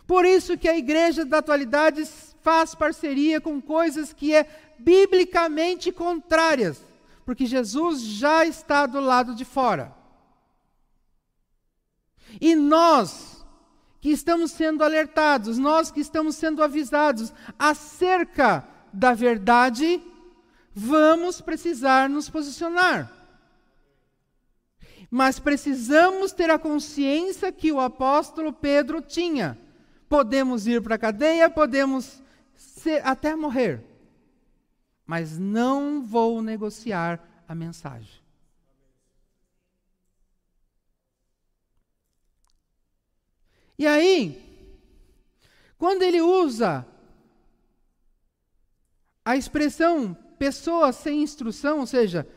Por 0.05 0.25
isso 0.25 0.57
que 0.57 0.67
a 0.67 0.77
igreja 0.77 1.23
da 1.25 1.37
atualidade 1.37 2.05
faz 2.41 2.75
parceria 2.75 3.39
com 3.39 3.61
coisas 3.61 4.11
que 4.11 4.35
é 4.35 4.45
biblicamente 4.77 5.91
contrárias, 5.91 6.81
porque 7.25 7.45
Jesus 7.45 8.01
já 8.01 8.45
está 8.45 8.85
do 8.85 8.99
lado 8.99 9.33
de 9.33 9.45
fora. 9.45 9.95
E 12.41 12.55
nós 12.55 13.45
que 14.01 14.09
estamos 14.09 14.51
sendo 14.51 14.83
alertados, 14.83 15.57
nós 15.57 15.89
que 15.89 16.01
estamos 16.01 16.35
sendo 16.35 16.61
avisados 16.61 17.31
acerca 17.57 18.67
da 18.91 19.13
verdade, 19.13 20.03
vamos 20.75 21.39
precisar 21.39 22.09
nos 22.09 22.29
posicionar. 22.29 23.09
Mas 25.09 25.39
precisamos 25.39 26.33
ter 26.33 26.49
a 26.49 26.59
consciência 26.59 27.51
que 27.51 27.71
o 27.71 27.79
apóstolo 27.79 28.51
Pedro 28.51 28.99
tinha 28.99 29.57
Podemos 30.13 30.67
ir 30.67 30.79
para 30.79 30.93
a 30.93 30.99
cadeia, 30.99 31.49
podemos 31.49 32.21
ser, 32.55 33.03
até 33.03 33.35
morrer. 33.35 33.83
Mas 35.07 35.39
não 35.39 36.03
vou 36.03 36.39
negociar 36.39 37.19
a 37.47 37.55
mensagem. 37.55 38.21
E 43.75 43.87
aí, 43.87 44.39
quando 45.79 46.03
ele 46.03 46.21
usa 46.21 46.85
a 49.25 49.35
expressão 49.35 50.13
pessoas 50.37 50.95
sem 50.95 51.23
instrução, 51.23 51.79
ou 51.79 51.87
seja, 51.87 52.27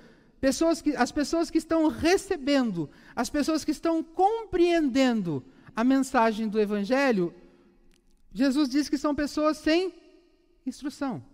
pessoas 0.40 0.80
que, 0.80 0.96
as 0.96 1.12
pessoas 1.12 1.50
que 1.50 1.58
estão 1.58 1.88
recebendo, 1.88 2.88
as 3.14 3.28
pessoas 3.28 3.66
que 3.66 3.70
estão 3.70 4.02
compreendendo 4.02 5.44
a 5.76 5.84
mensagem 5.84 6.48
do 6.48 6.58
Evangelho, 6.58 7.34
Jesus 8.36 8.68
diz 8.68 8.86
que 8.90 8.98
são 8.98 9.14
pessoas 9.14 9.56
sem 9.56 9.94
instrução. 10.66 11.24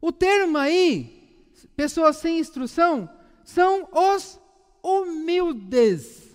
O 0.00 0.10
termo 0.10 0.56
aí, 0.56 1.52
pessoas 1.76 2.16
sem 2.16 2.38
instrução, 2.38 3.10
são 3.44 3.86
os 3.92 4.40
humildes. 4.82 6.34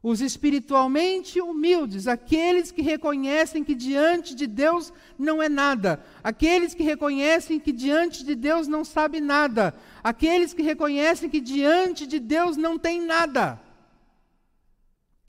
Os 0.00 0.20
espiritualmente 0.20 1.40
humildes, 1.40 2.06
aqueles 2.06 2.70
que 2.70 2.80
reconhecem 2.80 3.64
que 3.64 3.74
diante 3.74 4.36
de 4.36 4.46
Deus 4.46 4.92
não 5.18 5.42
é 5.42 5.48
nada, 5.48 6.00
aqueles 6.22 6.72
que 6.72 6.84
reconhecem 6.84 7.58
que 7.58 7.72
diante 7.72 8.24
de 8.24 8.36
Deus 8.36 8.68
não 8.68 8.84
sabe 8.84 9.20
nada, 9.20 9.74
aqueles 10.04 10.54
que 10.54 10.62
reconhecem 10.62 11.28
que 11.28 11.40
diante 11.40 12.06
de 12.06 12.20
Deus 12.20 12.56
não 12.56 12.78
tem 12.78 13.00
nada. 13.00 13.60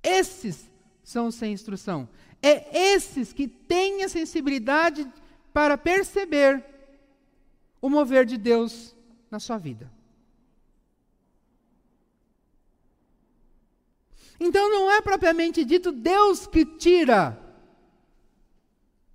Esses 0.03 0.69
são 1.03 1.31
sem 1.31 1.53
instrução. 1.53 2.07
É 2.41 2.93
esses 2.93 3.33
que 3.33 3.47
têm 3.47 4.03
a 4.03 4.09
sensibilidade 4.09 5.07
para 5.53 5.77
perceber 5.77 6.63
o 7.81 7.89
mover 7.89 8.25
de 8.25 8.37
Deus 8.37 8.95
na 9.29 9.39
sua 9.39 9.57
vida. 9.57 9.91
Então 14.39 14.69
não 14.69 14.91
é 14.91 15.01
propriamente 15.01 15.65
dito 15.65 15.91
Deus 15.91 16.45
que 16.45 16.63
tira 16.63 17.37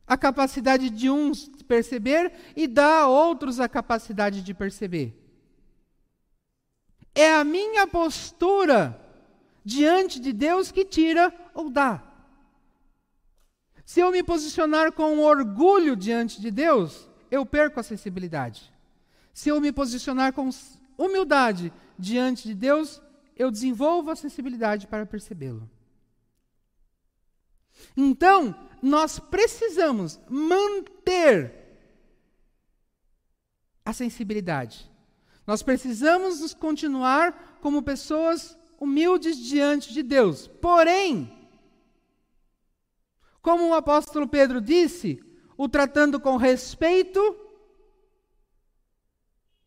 a 0.07 0.17
capacidade 0.17 0.91
de 0.91 1.09
uns 1.09 1.49
de 1.49 1.65
perceber 1.65 2.33
e 2.57 2.67
dá 2.67 3.01
a 3.01 3.09
outros 3.09 3.61
a 3.61 3.69
capacidade 3.69 4.43
de 4.43 4.53
perceber. 4.53 5.17
É 7.15 7.33
a 7.35 7.45
minha 7.45 7.87
postura 7.87 8.99
diante 9.65 10.19
de 10.19 10.33
Deus 10.33 10.73
que 10.73 10.85
tira 10.85 11.33
ou 11.55 11.71
dá. 11.71 12.03
Se 13.85 14.01
eu 14.01 14.11
me 14.11 14.23
posicionar 14.23 14.93
com 14.93 15.19
orgulho 15.19 15.97
diante 15.97 16.41
de 16.41 16.51
Deus, 16.51 17.09
eu 17.31 17.45
perco 17.45 17.81
a 17.81 17.83
sensibilidade. 17.83 18.73
Se 19.33 19.49
eu 19.49 19.61
me 19.61 19.73
posicionar 19.73 20.33
com 20.33 20.49
humildade 20.97 21.73
diante 21.99 22.49
de 22.49 22.55
Deus, 22.55 23.03
eu 23.37 23.51
desenvolvo 23.51 24.11
a 24.11 24.17
sensibilidade 24.17 24.87
para 24.87 25.07
percebê-lo. 25.07 25.69
Então, 27.97 28.55
nós 28.83 29.19
precisamos 29.19 30.21
manter 30.29 31.63
a 33.85 33.93
sensibilidade. 33.93 34.91
Nós 35.47 35.63
precisamos 35.63 36.41
nos 36.41 36.55
continuar 36.55 37.59
como 37.61 37.83
pessoas 37.83 38.57
humildes 38.79 39.37
diante 39.37 39.93
de 39.93 40.03
Deus. 40.03 40.47
Porém, 40.47 41.42
como 43.43 43.69
o 43.69 43.75
apóstolo 43.75 44.29
Pedro 44.29 44.61
disse, 44.61 45.21
o 45.59 45.69
tratando 45.69 46.21
com 46.21 46.37
respeito 46.37 47.21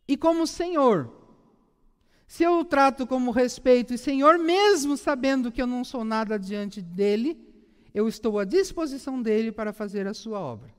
e 0.08 0.16
como 0.16 0.48
Senhor. 0.48 1.14
Se 2.26 2.44
eu 2.44 2.60
o 2.60 2.66
trato 2.66 3.06
como 3.06 3.32
respeito 3.32 3.94
e 3.94 3.98
Senhor, 3.98 4.40
mesmo 4.40 4.98
sabendo 4.98 5.52
que 5.52 5.62
eu 5.62 5.68
não 5.68 5.84
sou 5.84 6.04
nada 6.04 6.40
diante 6.40 6.82
dele, 6.82 7.38
eu 7.94 8.08
estou 8.08 8.40
à 8.40 8.46
disposição 8.46 9.22
dele 9.22 9.52
para 9.52 9.72
fazer 9.74 10.08
a 10.08 10.14
sua 10.14 10.40
obra. 10.40 10.74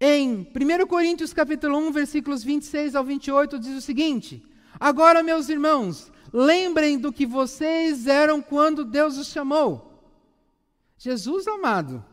Em 0.00 0.50
1 0.54 0.86
Coríntios 0.86 1.32
capítulo 1.32 1.76
1, 1.78 1.92
versículos 1.92 2.42
26 2.42 2.94
ao 2.94 3.04
28, 3.04 3.58
diz 3.58 3.76
o 3.76 3.80
seguinte: 3.80 4.42
Agora, 4.80 5.22
meus 5.22 5.48
irmãos, 5.48 6.10
Lembrem 6.32 6.98
do 6.98 7.12
que 7.12 7.26
vocês 7.26 8.06
eram 8.06 8.40
quando 8.40 8.84
Deus 8.84 9.18
os 9.18 9.26
chamou. 9.28 10.00
Jesus 10.96 11.46
amado. 11.48 12.04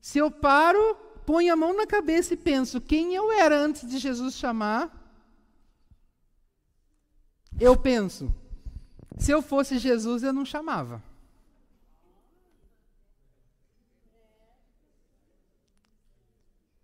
Se 0.00 0.18
eu 0.18 0.30
paro 0.30 0.96
ponho 1.24 1.52
a 1.52 1.56
mão 1.56 1.74
na 1.74 1.86
cabeça 1.86 2.34
e 2.34 2.36
penso 2.36 2.80
quem 2.80 3.14
eu 3.14 3.30
era 3.30 3.56
antes 3.56 3.88
de 3.88 3.98
Jesus 3.98 4.34
chamar, 4.34 4.90
eu 7.60 7.76
penso, 7.76 8.34
se 9.16 9.30
eu 9.30 9.40
fosse 9.40 9.78
Jesus, 9.78 10.24
eu 10.24 10.32
não 10.32 10.44
chamava. 10.44 11.02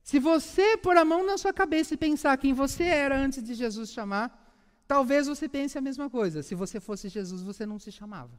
Se 0.08 0.18
você 0.18 0.74
pôr 0.78 0.96
a 0.96 1.04
mão 1.04 1.22
na 1.22 1.36
sua 1.36 1.52
cabeça 1.52 1.92
e 1.92 1.96
pensar 1.98 2.38
quem 2.38 2.54
você 2.54 2.84
era 2.84 3.14
antes 3.14 3.42
de 3.42 3.52
Jesus 3.52 3.90
chamar, 3.90 4.26
talvez 4.86 5.26
você 5.26 5.46
pense 5.46 5.76
a 5.76 5.82
mesma 5.82 6.08
coisa. 6.08 6.42
Se 6.42 6.54
você 6.54 6.80
fosse 6.80 7.10
Jesus, 7.10 7.42
você 7.42 7.66
não 7.66 7.78
se 7.78 7.92
chamava. 7.92 8.32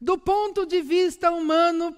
Do 0.00 0.16
ponto 0.16 0.64
de 0.64 0.80
vista 0.80 1.30
humano, 1.30 1.94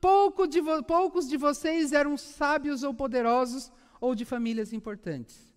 pouco 0.00 0.46
de 0.46 0.60
poucos 0.86 1.28
de 1.28 1.36
vocês 1.36 1.92
eram 1.92 2.16
sábios 2.16 2.84
ou 2.84 2.94
poderosos 2.94 3.72
ou 4.00 4.14
de 4.14 4.24
famílias 4.24 4.72
importantes. 4.72 5.52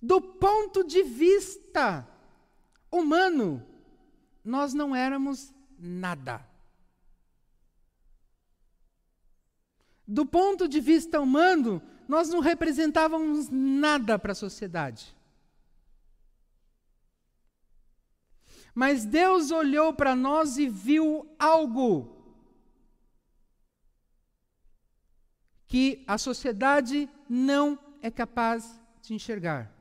Do 0.00 0.20
ponto 0.20 0.84
de 0.84 1.02
vista 1.02 2.08
humano, 2.92 3.60
nós 4.44 4.72
não 4.72 4.94
éramos 4.94 5.52
nada. 5.76 6.53
Do 10.06 10.26
ponto 10.26 10.68
de 10.68 10.80
vista 10.80 11.20
humano, 11.20 11.80
nós 12.06 12.28
não 12.28 12.40
representávamos 12.40 13.48
nada 13.50 14.18
para 14.18 14.32
a 14.32 14.34
sociedade. 14.34 15.14
Mas 18.74 19.04
Deus 19.04 19.50
olhou 19.50 19.94
para 19.94 20.16
nós 20.16 20.58
e 20.58 20.68
viu 20.68 21.28
algo 21.38 22.14
que 25.66 26.04
a 26.06 26.18
sociedade 26.18 27.08
não 27.28 27.78
é 28.02 28.10
capaz 28.10 28.80
de 29.00 29.14
enxergar. 29.14 29.72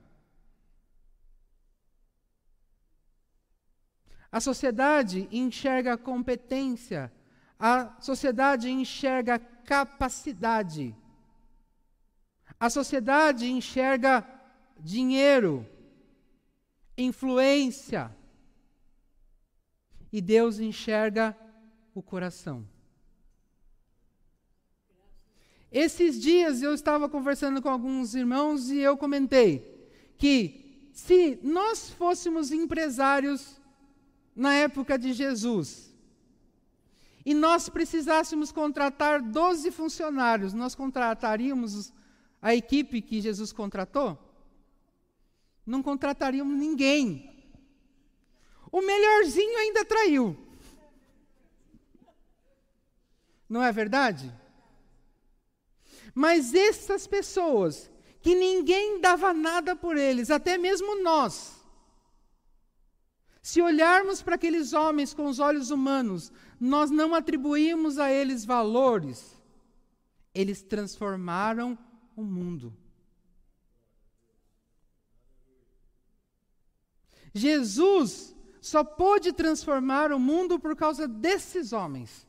A 4.31 4.39
sociedade 4.39 5.27
enxerga 5.31 5.97
competência, 5.97 7.11
a 7.65 7.95
sociedade 8.01 8.69
enxerga 8.69 9.39
capacidade. 9.39 10.93
A 12.59 12.69
sociedade 12.69 13.49
enxerga 13.49 14.27
dinheiro, 14.77 15.65
influência. 16.97 18.13
E 20.11 20.19
Deus 20.19 20.59
enxerga 20.59 21.37
o 21.95 22.03
coração. 22.03 22.67
Esses 25.71 26.21
dias 26.21 26.61
eu 26.61 26.73
estava 26.73 27.07
conversando 27.07 27.61
com 27.61 27.69
alguns 27.69 28.13
irmãos 28.13 28.69
e 28.69 28.79
eu 28.79 28.97
comentei 28.97 29.87
que 30.17 30.89
se 30.91 31.39
nós 31.41 31.89
fôssemos 31.91 32.51
empresários 32.51 33.57
na 34.35 34.53
época 34.53 34.99
de 34.99 35.13
Jesus, 35.13 35.92
e 37.25 37.33
nós 37.33 37.69
precisássemos 37.69 38.51
contratar 38.51 39.21
12 39.21 39.71
funcionários, 39.71 40.53
nós 40.53 40.75
contrataríamos 40.75 41.93
a 42.41 42.53
equipe 42.53 43.01
que 43.01 43.21
Jesus 43.21 43.53
contratou? 43.53 44.17
Não 45.65 45.81
contrataríamos 45.81 46.57
ninguém. 46.57 47.31
O 48.71 48.81
melhorzinho 48.81 49.57
ainda 49.59 49.85
traiu. 49.85 50.37
Não 53.47 53.63
é 53.63 53.71
verdade? 53.71 54.33
Mas 56.13 56.53
essas 56.53 57.07
pessoas 57.07 57.89
que 58.21 58.35
ninguém 58.35 58.99
dava 58.99 59.33
nada 59.33 59.75
por 59.75 59.97
eles, 59.97 60.29
até 60.29 60.57
mesmo 60.57 61.01
nós, 61.01 61.63
se 63.41 63.61
olharmos 63.61 64.21
para 64.21 64.35
aqueles 64.35 64.71
homens 64.73 65.13
com 65.13 65.25
os 65.25 65.39
olhos 65.39 65.69
humanos, 65.69 66.31
nós 66.63 66.89
não 66.89 67.13
atribuímos 67.13 67.99
a 67.99 68.09
eles 68.09 68.45
valores. 68.45 69.37
Eles 70.33 70.61
transformaram 70.61 71.77
o 72.15 72.23
mundo. 72.23 72.73
Jesus 77.33 78.33
só 78.61 78.81
pôde 78.81 79.33
transformar 79.33 80.13
o 80.13 80.19
mundo 80.19 80.57
por 80.57 80.73
causa 80.73 81.05
desses 81.05 81.73
homens. 81.73 82.25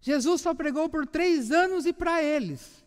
Jesus 0.00 0.40
só 0.40 0.52
pregou 0.54 0.88
por 0.88 1.06
três 1.06 1.52
anos 1.52 1.86
e 1.86 1.92
para 1.92 2.20
eles. 2.20 2.84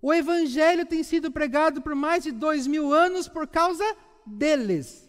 O 0.00 0.14
Evangelho 0.14 0.86
tem 0.86 1.02
sido 1.02 1.30
pregado 1.30 1.82
por 1.82 1.94
mais 1.94 2.24
de 2.24 2.32
dois 2.32 2.66
mil 2.66 2.90
anos 2.92 3.28
por 3.28 3.46
causa 3.46 3.84
deles. 4.24 5.07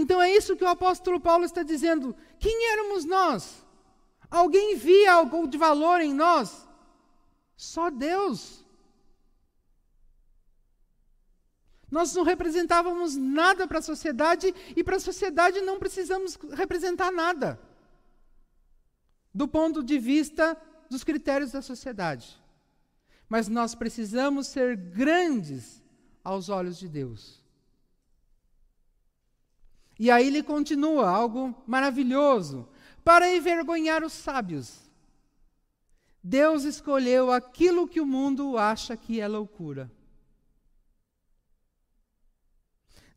Então 0.00 0.22
é 0.22 0.30
isso 0.30 0.56
que 0.56 0.62
o 0.62 0.68
apóstolo 0.68 1.18
Paulo 1.20 1.44
está 1.44 1.64
dizendo. 1.64 2.14
Quem 2.38 2.70
éramos 2.70 3.04
nós? 3.04 3.66
Alguém 4.30 4.76
via 4.76 5.14
algo 5.14 5.48
de 5.48 5.58
valor 5.58 6.00
em 6.00 6.14
nós? 6.14 6.68
Só 7.56 7.90
Deus. 7.90 8.64
Nós 11.90 12.14
não 12.14 12.22
representávamos 12.22 13.16
nada 13.16 13.66
para 13.66 13.80
a 13.80 13.82
sociedade 13.82 14.54
e 14.76 14.84
para 14.84 14.96
a 14.96 15.00
sociedade 15.00 15.60
não 15.62 15.80
precisamos 15.80 16.38
representar 16.52 17.10
nada 17.10 17.60
do 19.34 19.48
ponto 19.48 19.82
de 19.82 19.98
vista 19.98 20.56
dos 20.88 21.02
critérios 21.02 21.50
da 21.50 21.60
sociedade. 21.60 22.40
Mas 23.28 23.48
nós 23.48 23.74
precisamos 23.74 24.46
ser 24.46 24.76
grandes 24.76 25.82
aos 26.22 26.48
olhos 26.48 26.78
de 26.78 26.88
Deus. 26.88 27.47
E 29.98 30.10
aí 30.10 30.28
ele 30.28 30.42
continua, 30.42 31.08
algo 31.08 31.54
maravilhoso. 31.66 32.68
Para 33.04 33.34
envergonhar 33.34 34.04
os 34.04 34.12
sábios, 34.12 34.88
Deus 36.22 36.64
escolheu 36.64 37.32
aquilo 37.32 37.88
que 37.88 38.00
o 38.00 38.06
mundo 38.06 38.56
acha 38.56 38.96
que 38.96 39.20
é 39.20 39.26
loucura. 39.26 39.90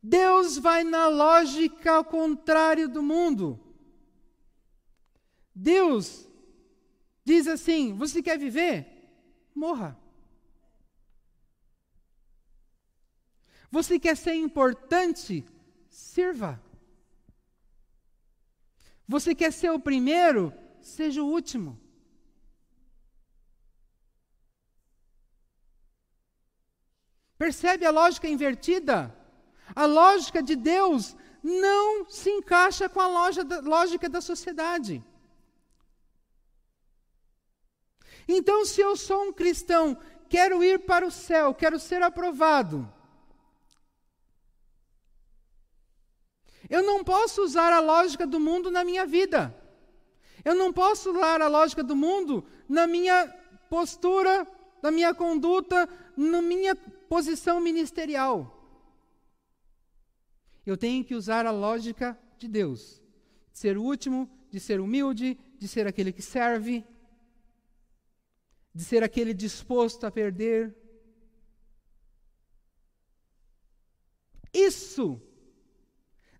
Deus 0.02 0.58
vai 0.58 0.82
na 0.82 1.06
lógica 1.06 1.92
ao 1.92 2.04
contrário 2.04 2.88
do 2.88 3.02
mundo. 3.02 3.60
Deus 5.54 6.26
diz 7.24 7.46
assim: 7.46 7.94
você 7.94 8.20
quer 8.20 8.36
viver? 8.38 8.88
Morra. 9.54 9.96
Você 13.70 13.98
quer 13.98 14.16
ser 14.16 14.34
importante? 14.34 15.44
Sirva. 15.88 16.60
Você 19.06 19.34
quer 19.34 19.52
ser 19.52 19.70
o 19.70 19.80
primeiro? 19.80 20.52
Seja 20.80 21.22
o 21.22 21.26
último. 21.26 21.80
Percebe 27.36 27.84
a 27.84 27.90
lógica 27.90 28.28
invertida? 28.28 29.16
A 29.74 29.84
lógica 29.84 30.42
de 30.42 30.54
Deus 30.54 31.16
não 31.42 32.08
se 32.08 32.30
encaixa 32.30 32.88
com 32.88 33.00
a 33.00 33.08
lógica 33.60 34.08
da 34.08 34.20
sociedade. 34.20 35.04
Então, 38.28 38.64
se 38.64 38.80
eu 38.80 38.96
sou 38.96 39.24
um 39.24 39.32
cristão, 39.32 39.98
quero 40.28 40.62
ir 40.62 40.86
para 40.86 41.06
o 41.06 41.10
céu, 41.10 41.52
quero 41.52 41.78
ser 41.80 42.02
aprovado. 42.02 42.90
Eu 46.72 46.82
não 46.82 47.04
posso 47.04 47.42
usar 47.42 47.70
a 47.70 47.80
lógica 47.80 48.26
do 48.26 48.40
mundo 48.40 48.70
na 48.70 48.82
minha 48.82 49.04
vida. 49.04 49.54
Eu 50.42 50.54
não 50.54 50.72
posso 50.72 51.10
usar 51.10 51.42
a 51.42 51.46
lógica 51.46 51.84
do 51.84 51.94
mundo 51.94 52.42
na 52.66 52.86
minha 52.86 53.28
postura, 53.68 54.48
na 54.82 54.90
minha 54.90 55.12
conduta, 55.14 55.86
na 56.16 56.40
minha 56.40 56.74
posição 56.74 57.60
ministerial. 57.60 58.34
Eu 60.64 60.78
tenho 60.78 61.04
que 61.04 61.14
usar 61.14 61.44
a 61.44 61.50
lógica 61.50 62.18
de 62.38 62.48
Deus. 62.48 63.02
De 63.52 63.58
ser 63.58 63.76
o 63.76 63.82
último, 63.82 64.26
de 64.50 64.58
ser 64.58 64.80
humilde, 64.80 65.38
de 65.58 65.68
ser 65.68 65.86
aquele 65.86 66.10
que 66.10 66.22
serve, 66.22 66.82
de 68.74 68.82
ser 68.82 69.02
aquele 69.02 69.34
disposto 69.34 70.06
a 70.06 70.10
perder. 70.10 70.74
Isso 74.54 75.20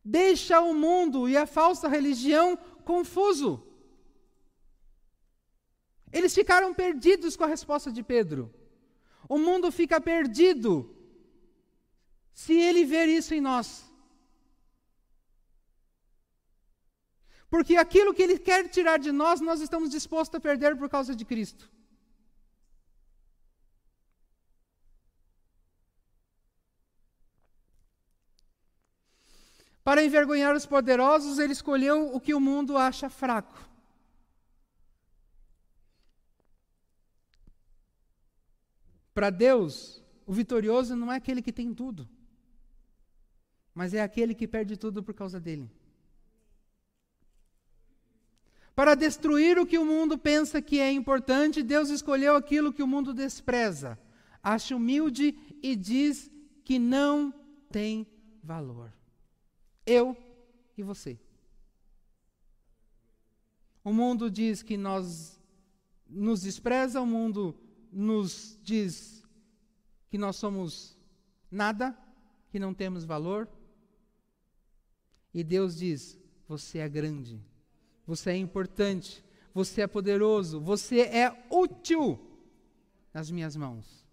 Deixa 0.05 0.61
o 0.61 0.75
mundo 0.75 1.29
e 1.29 1.37
a 1.37 1.47
falsa 1.47 1.89
religião 1.89 2.57
confuso. 2.85 3.65
Eles 6.13 6.35
ficaram 6.35 6.75
perdidos 6.75 7.37
com 7.37 7.45
a 7.45 7.47
resposta 7.47 7.91
de 7.91 8.03
Pedro. 8.03 8.53
O 9.29 9.39
mundo 9.39 9.71
fica 9.71 10.01
perdido 10.01 10.95
se 12.35 12.55
ele 12.55 12.85
ver 12.85 13.09
isso 13.09 13.35
em 13.35 13.41
nós. 13.41 13.91
Porque 17.49 17.77
aquilo 17.77 18.15
que 18.15 18.23
ele 18.23 18.39
quer 18.39 18.69
tirar 18.69 18.99
de 18.99 19.13
nós, 19.13 19.41
nós 19.41 19.61
estamos 19.61 19.91
dispostos 19.91 20.39
a 20.39 20.41
perder 20.41 20.77
por 20.77 20.89
causa 20.89 21.15
de 21.15 21.25
Cristo. 21.25 21.71
Para 29.85 30.05
envergonhar 30.05 30.55
os 30.55 30.65
poderosos, 30.65 31.39
ele 31.39 31.53
escolheu 31.53 32.15
o 32.15 32.21
que 32.21 32.35
o 32.35 32.41
mundo 32.41 32.77
acha 32.77 33.11
fraco. 33.11 33.59
Para 39.13 39.29
Deus, 39.29 40.03
o 40.25 40.33
vitorioso 40.33 40.95
não 40.95 41.13
é 41.13 41.17
aquele 41.17 41.43
que 41.43 41.53
tem 41.53 41.75
tudo, 41.75 42.09
mas 43.75 43.93
é 43.93 44.01
aquele 44.01 44.35
que 44.35 44.49
perde 44.49 44.77
tudo 44.77 45.03
por 45.03 45.15
causa 45.15 45.41
dele. 45.41 45.71
Para 48.75 48.95
destruir 48.95 49.59
o 49.59 49.67
que 49.67 49.77
o 49.77 49.85
mundo 49.85 50.17
pensa 50.17 50.63
que 50.63 50.79
é 50.79 50.91
importante, 50.91 51.63
Deus 51.63 51.91
escolheu 51.91 52.37
aquilo 52.37 52.73
que 52.73 52.83
o 52.83 52.87
mundo 52.87 53.13
despreza, 53.13 53.99
acha 54.43 54.75
humilde 54.75 55.37
e 55.63 55.77
diz 55.77 56.31
que 56.65 56.79
não 56.79 57.35
tem 57.71 58.07
valor. 58.43 59.02
Eu 59.85 60.17
e 60.77 60.83
você. 60.83 61.19
O 63.85 63.93
mundo 63.93 64.31
diz 64.31 64.63
que 64.63 64.77
nós 64.77 65.41
nos 66.09 66.43
despreza, 66.43 67.01
o 67.01 67.07
mundo 67.07 67.57
nos 67.91 68.59
diz 68.63 69.25
que 70.09 70.17
nós 70.17 70.37
somos 70.37 70.97
nada, 71.51 71.97
que 72.51 72.59
não 72.59 72.73
temos 72.73 73.05
valor. 73.05 73.49
E 75.35 75.43
Deus 75.43 75.77
diz: 75.77 76.19
você 76.47 76.79
é 76.79 76.89
grande, 76.89 77.41
você 78.07 78.31
é 78.31 78.37
importante, 78.37 79.25
você 79.53 79.83
é 79.83 79.87
poderoso, 79.87 80.61
você 80.61 81.01
é 81.01 81.47
útil 81.51 82.21
nas 83.13 83.31
minhas 83.31 83.57
mãos. 83.57 84.07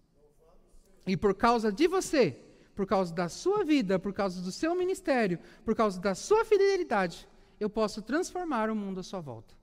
E 1.06 1.16
por 1.16 1.34
causa 1.34 1.72
de 1.72 1.86
você, 1.86 2.38
por 2.80 2.86
causa 2.86 3.12
da 3.12 3.28
sua 3.28 3.62
vida, 3.62 3.98
por 3.98 4.10
causa 4.10 4.40
do 4.40 4.50
seu 4.50 4.74
ministério, 4.74 5.38
por 5.66 5.74
causa 5.74 6.00
da 6.00 6.14
sua 6.14 6.46
fidelidade, 6.46 7.28
eu 7.60 7.68
posso 7.68 8.00
transformar 8.00 8.70
o 8.70 8.74
mundo 8.74 9.00
à 9.00 9.02
sua 9.02 9.20
volta. 9.20 9.54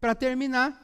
Para 0.00 0.14
terminar, 0.14 0.82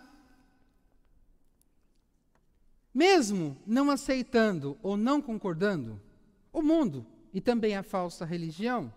mesmo 2.92 3.56
não 3.66 3.90
aceitando 3.90 4.78
ou 4.82 4.94
não 4.94 5.22
concordando, 5.22 5.98
o 6.52 6.60
mundo 6.60 7.06
e 7.32 7.40
também 7.40 7.74
a 7.74 7.82
falsa 7.82 8.26
religião 8.26 8.92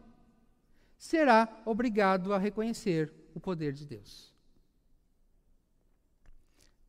será 0.98 1.48
obrigado 1.66 2.34
a 2.34 2.38
reconhecer 2.38 3.14
o 3.34 3.40
poder 3.40 3.72
de 3.72 3.86
Deus. 3.86 4.35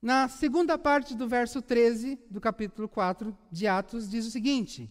Na 0.01 0.28
segunda 0.28 0.76
parte 0.76 1.14
do 1.14 1.26
verso 1.26 1.62
13 1.62 2.18
do 2.30 2.40
capítulo 2.40 2.88
4 2.88 3.36
de 3.51 3.66
Atos, 3.66 4.09
diz 4.09 4.26
o 4.26 4.30
seguinte: 4.30 4.90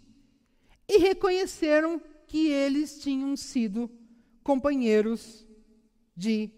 E 0.87 0.97
reconheceram 0.97 2.01
que 2.27 2.47
eles 2.47 2.99
tinham 2.99 3.35
sido 3.37 3.89
companheiros 4.43 5.45
de 6.15 6.51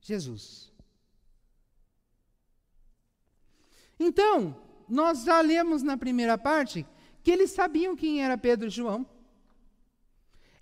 Jesus. 0.00 0.72
Então, 4.00 4.56
nós 4.88 5.24
já 5.24 5.40
lemos 5.40 5.82
na 5.82 5.96
primeira 5.96 6.38
parte 6.38 6.86
que 7.22 7.30
eles 7.30 7.50
sabiam 7.50 7.96
quem 7.96 8.22
era 8.24 8.38
Pedro 8.38 8.68
e 8.68 8.70
João. 8.70 9.06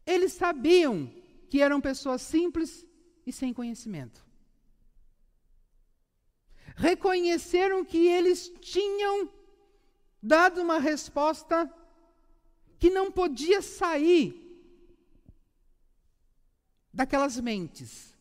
Eles 0.04 0.32
sabiam 0.32 1.12
que 1.48 1.61
eram 1.61 1.80
pessoas 1.80 2.22
simples 2.22 2.84
e 3.24 3.32
sem 3.32 3.52
conhecimento 3.52 4.25
reconheceram 6.76 7.84
que 7.84 8.06
eles 8.06 8.52
tinham 8.60 9.28
dado 10.22 10.60
uma 10.60 10.78
resposta 10.78 11.72
que 12.78 12.90
não 12.90 13.10
podia 13.10 13.62
sair 13.62 14.42
daquelas 16.92 17.40
mentes. 17.40 18.14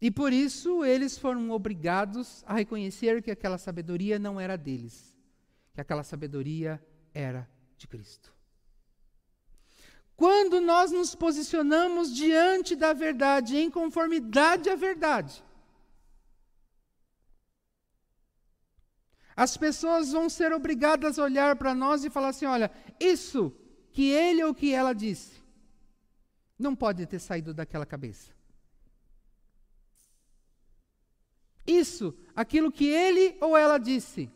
E 0.00 0.10
por 0.10 0.32
isso 0.32 0.84
eles 0.84 1.18
foram 1.18 1.50
obrigados 1.50 2.42
a 2.46 2.54
reconhecer 2.54 3.22
que 3.22 3.30
aquela 3.30 3.58
sabedoria 3.58 4.18
não 4.18 4.40
era 4.40 4.56
deles, 4.56 5.18
que 5.74 5.80
aquela 5.80 6.02
sabedoria 6.02 6.82
era 7.12 7.50
de 7.76 7.86
Cristo. 7.86 8.32
Quando 10.20 10.60
nós 10.60 10.92
nos 10.92 11.14
posicionamos 11.14 12.14
diante 12.14 12.76
da 12.76 12.92
verdade, 12.92 13.56
em 13.56 13.70
conformidade 13.70 14.68
à 14.68 14.76
verdade, 14.76 15.42
as 19.34 19.56
pessoas 19.56 20.12
vão 20.12 20.28
ser 20.28 20.52
obrigadas 20.52 21.18
a 21.18 21.24
olhar 21.24 21.56
para 21.56 21.74
nós 21.74 22.04
e 22.04 22.10
falar 22.10 22.28
assim: 22.28 22.44
olha, 22.44 22.70
isso 23.00 23.50
que 23.92 24.10
ele 24.10 24.44
ou 24.44 24.52
que 24.52 24.74
ela 24.74 24.92
disse, 24.92 25.42
não 26.58 26.76
pode 26.76 27.06
ter 27.06 27.18
saído 27.18 27.54
daquela 27.54 27.86
cabeça. 27.86 28.30
Isso, 31.66 32.14
aquilo 32.36 32.70
que 32.70 32.86
ele 32.86 33.38
ou 33.40 33.56
ela 33.56 33.78
disse, 33.78 34.30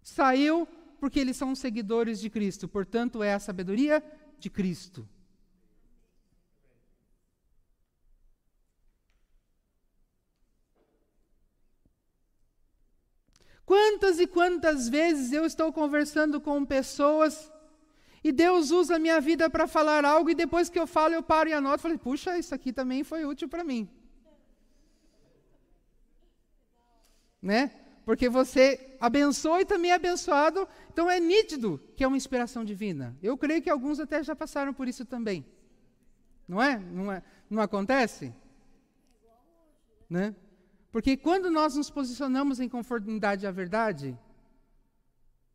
saiu 0.00 0.68
porque 1.00 1.18
eles 1.18 1.36
são 1.36 1.56
seguidores 1.56 2.20
de 2.20 2.30
Cristo, 2.30 2.68
portanto, 2.68 3.20
é 3.20 3.34
a 3.34 3.40
sabedoria 3.40 4.00
de 4.40 4.50
Cristo. 4.50 5.08
Quantas 13.64 14.18
e 14.18 14.26
quantas 14.26 14.88
vezes 14.88 15.32
eu 15.32 15.44
estou 15.44 15.72
conversando 15.72 16.40
com 16.40 16.64
pessoas 16.64 17.52
e 18.24 18.32
Deus 18.32 18.70
usa 18.70 18.96
a 18.96 18.98
minha 18.98 19.20
vida 19.20 19.48
para 19.48 19.66
falar 19.68 20.04
algo 20.04 20.28
e 20.30 20.34
depois 20.34 20.68
que 20.68 20.78
eu 20.78 20.86
falo 20.86 21.14
eu 21.14 21.22
paro 21.22 21.48
e 21.48 21.52
anoto 21.52 21.78
e 21.78 21.82
falo, 21.82 21.98
puxa, 21.98 22.36
isso 22.36 22.54
aqui 22.54 22.72
também 22.72 23.04
foi 23.04 23.24
útil 23.24 23.48
para 23.48 23.62
mim. 23.62 23.88
Né? 27.40 27.79
Porque 28.10 28.28
você 28.28 28.96
abençoa 28.98 29.60
e 29.60 29.64
também 29.64 29.92
é 29.92 29.94
abençoado, 29.94 30.66
então 30.92 31.08
é 31.08 31.20
nítido 31.20 31.80
que 31.94 32.02
é 32.02 32.08
uma 32.08 32.16
inspiração 32.16 32.64
divina. 32.64 33.16
Eu 33.22 33.38
creio 33.38 33.62
que 33.62 33.70
alguns 33.70 34.00
até 34.00 34.20
já 34.20 34.34
passaram 34.34 34.74
por 34.74 34.88
isso 34.88 35.04
também. 35.04 35.46
Não 36.48 36.60
é? 36.60 36.76
Não, 36.76 37.12
é? 37.12 37.22
não 37.48 37.62
acontece? 37.62 38.34
Né? 40.08 40.34
Porque 40.90 41.16
quando 41.16 41.52
nós 41.52 41.76
nos 41.76 41.88
posicionamos 41.88 42.58
em 42.58 42.68
conformidade 42.68 43.46
à 43.46 43.52
verdade, 43.52 44.18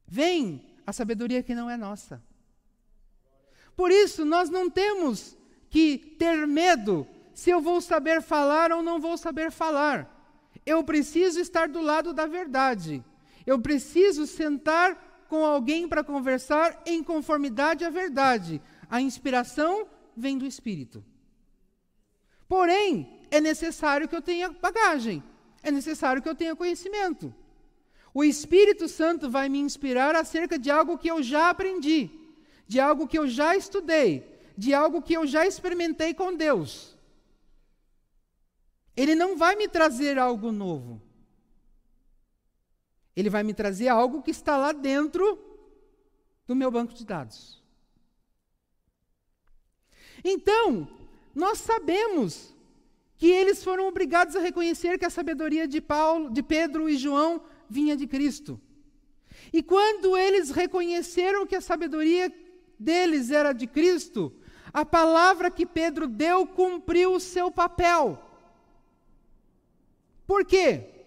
vem 0.07 0.77
a 0.87 0.93
sabedoria 0.93 1.43
que 1.43 1.53
não 1.53 1.69
é 1.69 1.75
nossa. 1.75 2.23
Por 3.75 3.91
isso, 3.91 4.23
nós 4.23 4.49
não 4.49 4.69
temos 4.69 5.37
que 5.69 5.97
ter 5.97 6.47
medo 6.47 7.05
se 7.33 7.49
eu 7.49 7.59
vou 7.59 7.81
saber 7.81 8.21
falar 8.21 8.71
ou 8.71 8.81
não 8.81 8.97
vou 8.97 9.17
saber 9.17 9.51
falar. 9.51 10.14
Eu 10.65 10.83
preciso 10.83 11.39
estar 11.39 11.67
do 11.67 11.81
lado 11.81 12.13
da 12.13 12.25
verdade. 12.25 13.03
Eu 13.45 13.59
preciso 13.59 14.25
sentar 14.25 15.25
com 15.29 15.45
alguém 15.45 15.87
para 15.87 16.03
conversar 16.03 16.81
em 16.85 17.03
conformidade 17.03 17.85
à 17.85 17.89
verdade. 17.89 18.61
A 18.89 18.99
inspiração 19.01 19.87
vem 20.15 20.37
do 20.37 20.45
Espírito. 20.45 21.03
Porém, 22.47 23.21
é 23.29 23.41
necessário 23.41 24.07
que 24.07 24.15
eu 24.15 24.21
tenha 24.21 24.49
bagagem. 24.49 25.23
É 25.61 25.71
necessário 25.71 26.21
que 26.21 26.29
eu 26.29 26.35
tenha 26.35 26.55
conhecimento. 26.55 27.33
O 28.13 28.23
Espírito 28.23 28.87
Santo 28.87 29.29
vai 29.29 29.49
me 29.49 29.59
inspirar 29.59 30.15
acerca 30.15 30.57
de 30.57 30.71
algo 30.71 30.97
que 30.97 31.09
eu 31.09 31.21
já 31.21 31.49
aprendi, 31.49 32.09
de 32.65 32.79
algo 32.79 33.07
que 33.07 33.19
eu 33.19 33.27
já 33.27 33.57
estudei, 33.57 34.25
de 34.57 34.73
algo 34.73 35.01
que 35.01 35.13
eu 35.13 35.27
já 35.27 35.45
experimentei 35.45 36.13
com 36.13 36.33
Deus. 36.33 36.94
Ele 38.95 39.15
não 39.15 39.37
vai 39.37 39.55
me 39.55 39.67
trazer 39.67 40.17
algo 40.17 40.51
novo. 40.51 41.01
Ele 43.15 43.29
vai 43.29 43.43
me 43.43 43.53
trazer 43.53 43.87
algo 43.87 44.21
que 44.21 44.31
está 44.31 44.57
lá 44.57 44.71
dentro 44.71 45.39
do 46.47 46.55
meu 46.55 46.69
banco 46.69 46.93
de 46.93 47.05
dados. 47.05 47.63
Então, 50.23 50.87
nós 51.33 51.59
sabemos 51.59 52.53
que 53.17 53.27
eles 53.27 53.63
foram 53.63 53.87
obrigados 53.87 54.35
a 54.35 54.41
reconhecer 54.41 54.97
que 54.97 55.05
a 55.05 55.09
sabedoria 55.09 55.67
de 55.67 55.79
Paulo, 55.79 56.29
de 56.29 56.43
Pedro 56.43 56.89
e 56.89 56.97
João 56.97 57.41
vinha 57.69 57.95
de 57.95 58.07
Cristo. 58.07 58.59
E 59.53 59.63
quando 59.63 60.17
eles 60.17 60.49
reconheceram 60.49 61.45
que 61.45 61.55
a 61.55 61.61
sabedoria 61.61 62.33
deles 62.79 63.31
era 63.31 63.53
de 63.53 63.67
Cristo, 63.67 64.33
a 64.73 64.83
palavra 64.83 65.49
que 65.49 65.65
Pedro 65.65 66.07
deu 66.07 66.45
cumpriu 66.45 67.13
o 67.13 67.19
seu 67.19 67.49
papel. 67.51 68.19
Por 70.25 70.45
quê? 70.45 71.05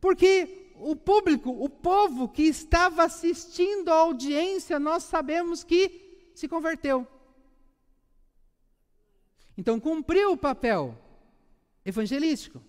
Porque 0.00 0.72
o 0.76 0.94
público, 0.94 1.50
o 1.50 1.68
povo 1.68 2.28
que 2.28 2.42
estava 2.42 3.04
assistindo 3.04 3.90
à 3.90 3.96
audiência, 3.96 4.78
nós 4.78 5.04
sabemos 5.04 5.64
que 5.64 6.30
se 6.34 6.46
converteu. 6.46 7.06
Então 9.56 9.80
cumpriu 9.80 10.32
o 10.32 10.36
papel 10.36 10.96
evangelístico. 11.84 12.62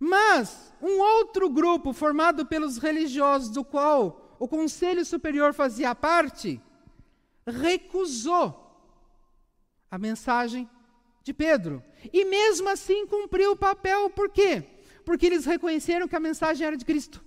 Mas 0.00 0.72
um 0.80 0.98
outro 1.00 1.50
grupo 1.50 1.92
formado 1.92 2.46
pelos 2.46 2.78
religiosos, 2.78 3.50
do 3.50 3.64
qual 3.64 4.36
o 4.38 4.46
Conselho 4.46 5.04
Superior 5.04 5.52
fazia 5.52 5.94
parte, 5.94 6.60
recusou 7.44 8.64
a 9.90 9.98
mensagem 9.98 10.68
de 11.22 11.34
Pedro. 11.34 11.82
E 12.12 12.24
mesmo 12.24 12.68
assim 12.68 13.06
cumpriu 13.06 13.52
o 13.52 13.56
papel, 13.56 14.10
por 14.10 14.30
quê? 14.30 14.64
Porque 15.04 15.26
eles 15.26 15.44
reconheceram 15.44 16.08
que 16.08 16.16
a 16.16 16.20
mensagem 16.20 16.66
era 16.66 16.76
de 16.76 16.84
Cristo. 16.84 17.24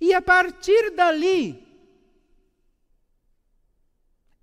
E 0.00 0.12
a 0.12 0.20
partir 0.20 0.90
dali, 0.90 1.64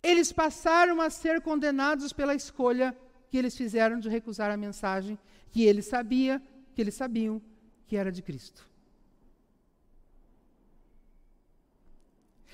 eles 0.01 0.31
passaram 0.31 0.99
a 1.01 1.09
ser 1.09 1.41
condenados 1.41 2.11
pela 2.13 2.33
escolha 2.33 2.97
que 3.29 3.37
eles 3.37 3.55
fizeram 3.55 3.99
de 3.99 4.09
recusar 4.09 4.49
a 4.51 4.57
mensagem 4.57 5.17
que 5.51 5.63
eles 5.63 5.85
sabia, 5.85 6.41
que 6.73 6.81
eles 6.81 6.95
sabiam 6.95 7.41
que 7.85 7.95
era 7.95 8.11
de 8.11 8.21
Cristo. 8.21 8.67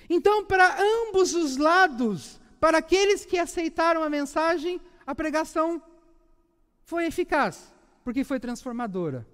Então, 0.09 0.45
para 0.45 0.77
ambos 0.81 1.33
os 1.33 1.57
lados, 1.57 2.39
para 2.59 2.79
aqueles 2.79 3.25
que 3.25 3.37
aceitaram 3.37 4.03
a 4.03 4.09
mensagem, 4.09 4.81
a 5.07 5.15
pregação 5.15 5.81
foi 6.83 7.05
eficaz, 7.05 7.73
porque 8.03 8.25
foi 8.25 8.41
transformadora. 8.41 9.25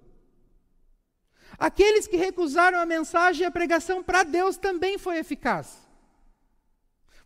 Aqueles 1.58 2.06
que 2.06 2.16
recusaram 2.16 2.78
a 2.78 2.86
mensagem, 2.86 3.44
a 3.44 3.50
pregação 3.50 4.02
para 4.02 4.22
Deus 4.22 4.56
também 4.56 4.98
foi 4.98 5.18
eficaz. 5.18 5.84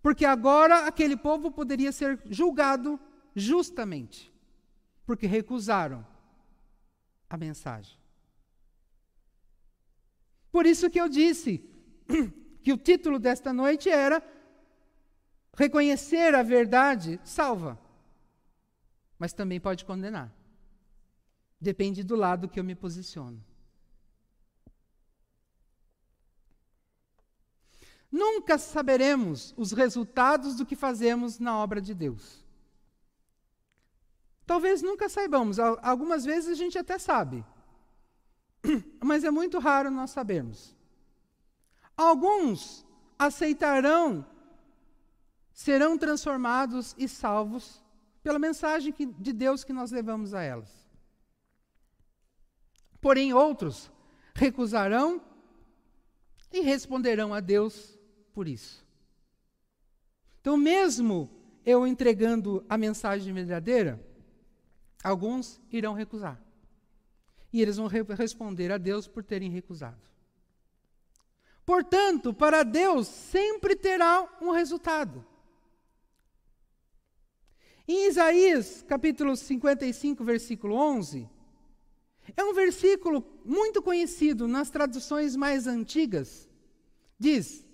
Porque 0.01 0.25
agora 0.25 0.87
aquele 0.87 1.17
povo 1.17 1.51
poderia 1.51 1.93
ser 1.93 2.19
julgado 2.25 2.99
justamente, 3.37 4.33
porque 5.05 5.27
recusaram 5.27 6.07
a 7.29 7.37
mensagem. 7.37 7.99
Por 10.51 10.65
isso 10.65 10.89
que 10.89 11.01
eu 11.01 11.09
disse 11.09 11.63
que 12.65 12.73
o 12.73 12.79
título 12.79 13.19
desta 13.19 13.53
noite 13.53 13.91
era 13.91 14.23
Reconhecer 15.55 16.35
a 16.35 16.43
verdade 16.43 17.21
salva, 17.25 17.79
mas 19.19 19.33
também 19.33 19.61
pode 19.61 19.85
condenar. 19.85 20.33
Depende 21.61 22.05
do 22.05 22.15
lado 22.15 22.49
que 22.49 22.61
eu 22.61 22.65
me 22.65 22.75
posiciono. 22.75 23.43
Nunca 28.11 28.57
saberemos 28.57 29.53
os 29.57 29.73
resultados 29.73 30.55
do 30.55 30.65
que 30.65 30.77
fazemos 30.77 31.39
na 31.39 31.59
obra 31.59 31.81
de 31.81 31.93
Deus. 31.93 32.45
Talvez 34.47 34.81
nunca 34.81 35.11
saibamos, 35.11 35.59
algumas 35.59 36.25
vezes 36.25 36.49
a 36.51 36.55
gente 36.55 36.79
até 36.79 36.99
sabe, 36.99 37.45
mas 39.05 39.25
é 39.25 39.31
muito 39.31 39.59
raro 39.59 39.91
nós 39.91 40.11
sabermos. 40.11 40.75
Alguns 41.95 42.87
aceitarão, 43.19 44.25
serão 45.53 45.99
transformados 45.99 46.95
e 46.97 47.07
salvos 47.07 47.83
pela 48.23 48.39
mensagem 48.39 48.93
que, 48.93 49.07
de 49.07 49.33
Deus 49.33 49.65
que 49.65 49.73
nós 49.73 49.91
levamos 49.91 50.35
a 50.35 50.43
elas. 50.43 50.71
Porém, 53.01 53.33
outros 53.33 53.91
recusarão 54.35 55.23
e 56.53 56.61
responderão 56.61 57.33
a 57.33 57.41
Deus 57.41 57.99
por 58.33 58.49
isso. 58.49 58.85
Então, 60.41 60.57
mesmo 60.57 61.31
eu 61.65 61.87
entregando 61.87 62.65
a 62.69 62.77
mensagem 62.77 63.33
verdadeira, 63.33 64.05
Alguns 65.03 65.61
irão 65.71 65.95
recusar. 65.95 66.41
E 67.53 67.63
eles 67.63 67.77
vão 67.77 67.87
re 67.87 68.03
responder 68.03 68.71
a 68.73 68.79
Deus 68.79 69.07
por 69.07 69.25
terem 69.25 69.51
recusado. 69.51 70.09
Portanto, 71.65 72.33
para 72.33 72.63
Deus 72.63 73.07
sempre 73.07 73.77
terá 73.77 74.29
um 74.41 74.51
resultado. 74.51 75.25
Em 77.91 78.07
Isaías, 78.07 78.85
capítulo 78.87 79.35
55, 79.35 80.23
versículo 80.23 80.75
11, 80.75 81.27
é 82.37 82.45
um 82.45 82.53
versículo 82.53 83.25
muito 83.43 83.81
conhecido 83.81 84.47
nas 84.47 84.69
traduções 84.69 85.35
mais 85.35 85.67
antigas. 85.67 86.47
Diz: 87.19 87.65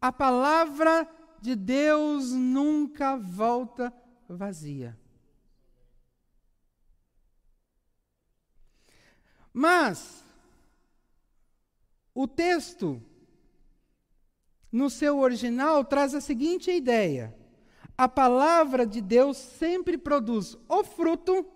A 0.00 0.10
palavra 0.10 1.06
de 1.42 1.54
Deus 1.54 2.32
nunca 2.32 3.18
volta 3.18 3.92
vazia. 4.26 4.98
Mas, 9.52 10.24
o 12.14 12.26
texto, 12.26 13.02
no 14.72 14.88
seu 14.88 15.18
original, 15.18 15.84
traz 15.84 16.14
a 16.14 16.22
seguinte 16.22 16.70
ideia: 16.70 17.41
a 18.02 18.08
palavra 18.08 18.84
de 18.84 19.00
Deus 19.00 19.36
sempre 19.36 19.96
produz 19.96 20.58
o 20.68 20.82
fruto 20.82 21.46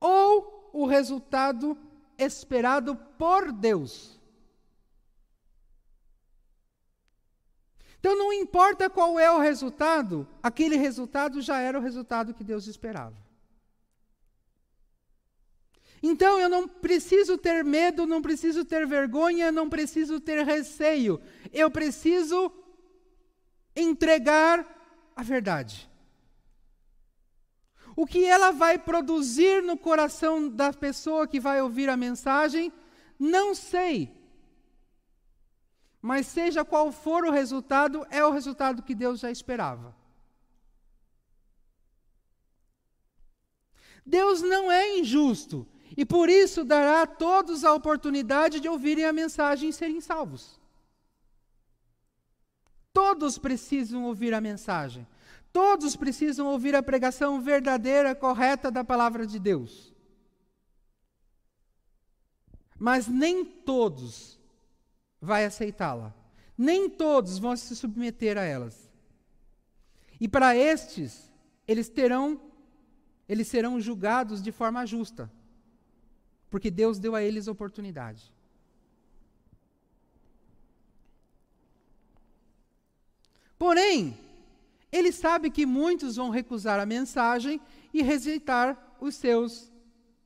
ou 0.00 0.70
o 0.72 0.86
resultado 0.86 1.78
esperado 2.18 2.96
por 3.16 3.52
Deus. 3.52 4.18
Então, 8.00 8.18
não 8.18 8.32
importa 8.32 8.90
qual 8.90 9.20
é 9.20 9.30
o 9.30 9.38
resultado, 9.38 10.26
aquele 10.42 10.74
resultado 10.74 11.40
já 11.40 11.60
era 11.60 11.78
o 11.78 11.82
resultado 11.82 12.34
que 12.34 12.42
Deus 12.42 12.66
esperava. 12.66 13.14
Então 16.02 16.40
eu 16.40 16.48
não 16.48 16.66
preciso 16.66 17.38
ter 17.38 17.64
medo, 17.64 18.04
não 18.04 18.20
preciso 18.20 18.64
ter 18.64 18.84
vergonha, 18.84 19.52
não 19.52 19.68
preciso 19.68 20.20
ter 20.20 20.44
receio. 20.44 21.20
Eu 21.52 21.70
preciso 21.70 22.52
entregar 23.76 24.66
a 25.14 25.22
verdade. 25.22 25.88
O 27.94 28.06
que 28.06 28.24
ela 28.24 28.50
vai 28.50 28.78
produzir 28.78 29.62
no 29.62 29.76
coração 29.76 30.48
da 30.48 30.72
pessoa 30.72 31.28
que 31.28 31.38
vai 31.38 31.62
ouvir 31.62 31.88
a 31.88 31.96
mensagem, 31.96 32.72
não 33.18 33.54
sei. 33.54 34.12
Mas 36.02 36.26
seja 36.26 36.64
qual 36.64 36.90
for 36.90 37.24
o 37.24 37.30
resultado, 37.30 38.06
é 38.10 38.24
o 38.24 38.30
resultado 38.30 38.82
que 38.82 38.94
Deus 38.94 39.20
já 39.20 39.30
esperava. 39.30 39.94
Deus 44.04 44.40
não 44.42 44.70
é 44.70 44.98
injusto. 44.98 45.66
E 45.96 46.04
por 46.04 46.28
isso 46.28 46.64
dará 46.64 47.02
a 47.02 47.06
todos 47.06 47.64
a 47.64 47.72
oportunidade 47.72 48.60
de 48.60 48.68
ouvirem 48.68 49.04
a 49.04 49.12
mensagem 49.12 49.70
e 49.70 49.72
serem 49.72 50.00
salvos. 50.00 50.55
Todos 52.96 53.36
precisam 53.36 54.04
ouvir 54.04 54.32
a 54.32 54.40
mensagem. 54.40 55.06
Todos 55.52 55.94
precisam 55.94 56.46
ouvir 56.46 56.74
a 56.74 56.82
pregação 56.82 57.42
verdadeira, 57.42 58.14
correta 58.14 58.70
da 58.70 58.82
palavra 58.82 59.26
de 59.26 59.38
Deus. 59.38 59.92
Mas 62.78 63.06
nem 63.06 63.44
todos 63.44 64.40
vai 65.20 65.44
aceitá-la. 65.44 66.14
Nem 66.56 66.88
todos 66.88 67.36
vão 67.38 67.54
se 67.54 67.76
submeter 67.76 68.38
a 68.38 68.44
elas. 68.44 68.90
E 70.18 70.26
para 70.26 70.56
estes, 70.56 71.30
eles 71.68 71.90
terão 71.90 72.40
eles 73.28 73.46
serão 73.46 73.78
julgados 73.78 74.42
de 74.42 74.50
forma 74.50 74.86
justa 74.86 75.30
porque 76.48 76.70
Deus 76.70 76.98
deu 76.98 77.14
a 77.14 77.22
eles 77.22 77.46
oportunidade. 77.46 78.32
Porém, 83.58 84.18
ele 84.92 85.12
sabe 85.12 85.50
que 85.50 85.66
muitos 85.66 86.16
vão 86.16 86.30
recusar 86.30 86.78
a 86.78 86.86
mensagem 86.86 87.60
e 87.92 88.02
rejeitar 88.02 88.96
os 89.00 89.14
seus 89.14 89.72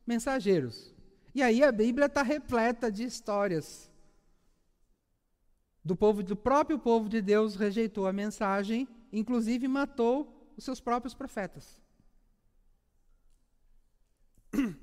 mensageiros. 0.07 0.95
E 1.35 1.43
aí 1.43 1.63
a 1.63 1.71
Bíblia 1.71 2.07
está 2.07 2.23
repleta 2.23 2.91
de 2.91 3.05
histórias. 3.05 3.91
Do 5.85 5.97
povo, 5.97 6.23
do 6.23 6.37
próprio 6.37 6.79
povo 6.79 7.09
de 7.09 7.23
Deus 7.23 7.57
rejeitou 7.57 8.07
a 8.07 8.13
mensagem, 8.13 8.89
inclusive 9.13 9.67
matou 9.69 10.53
os 10.57 10.65
seus 10.65 10.81
próprios 10.81 11.15
profetas. 11.15 11.81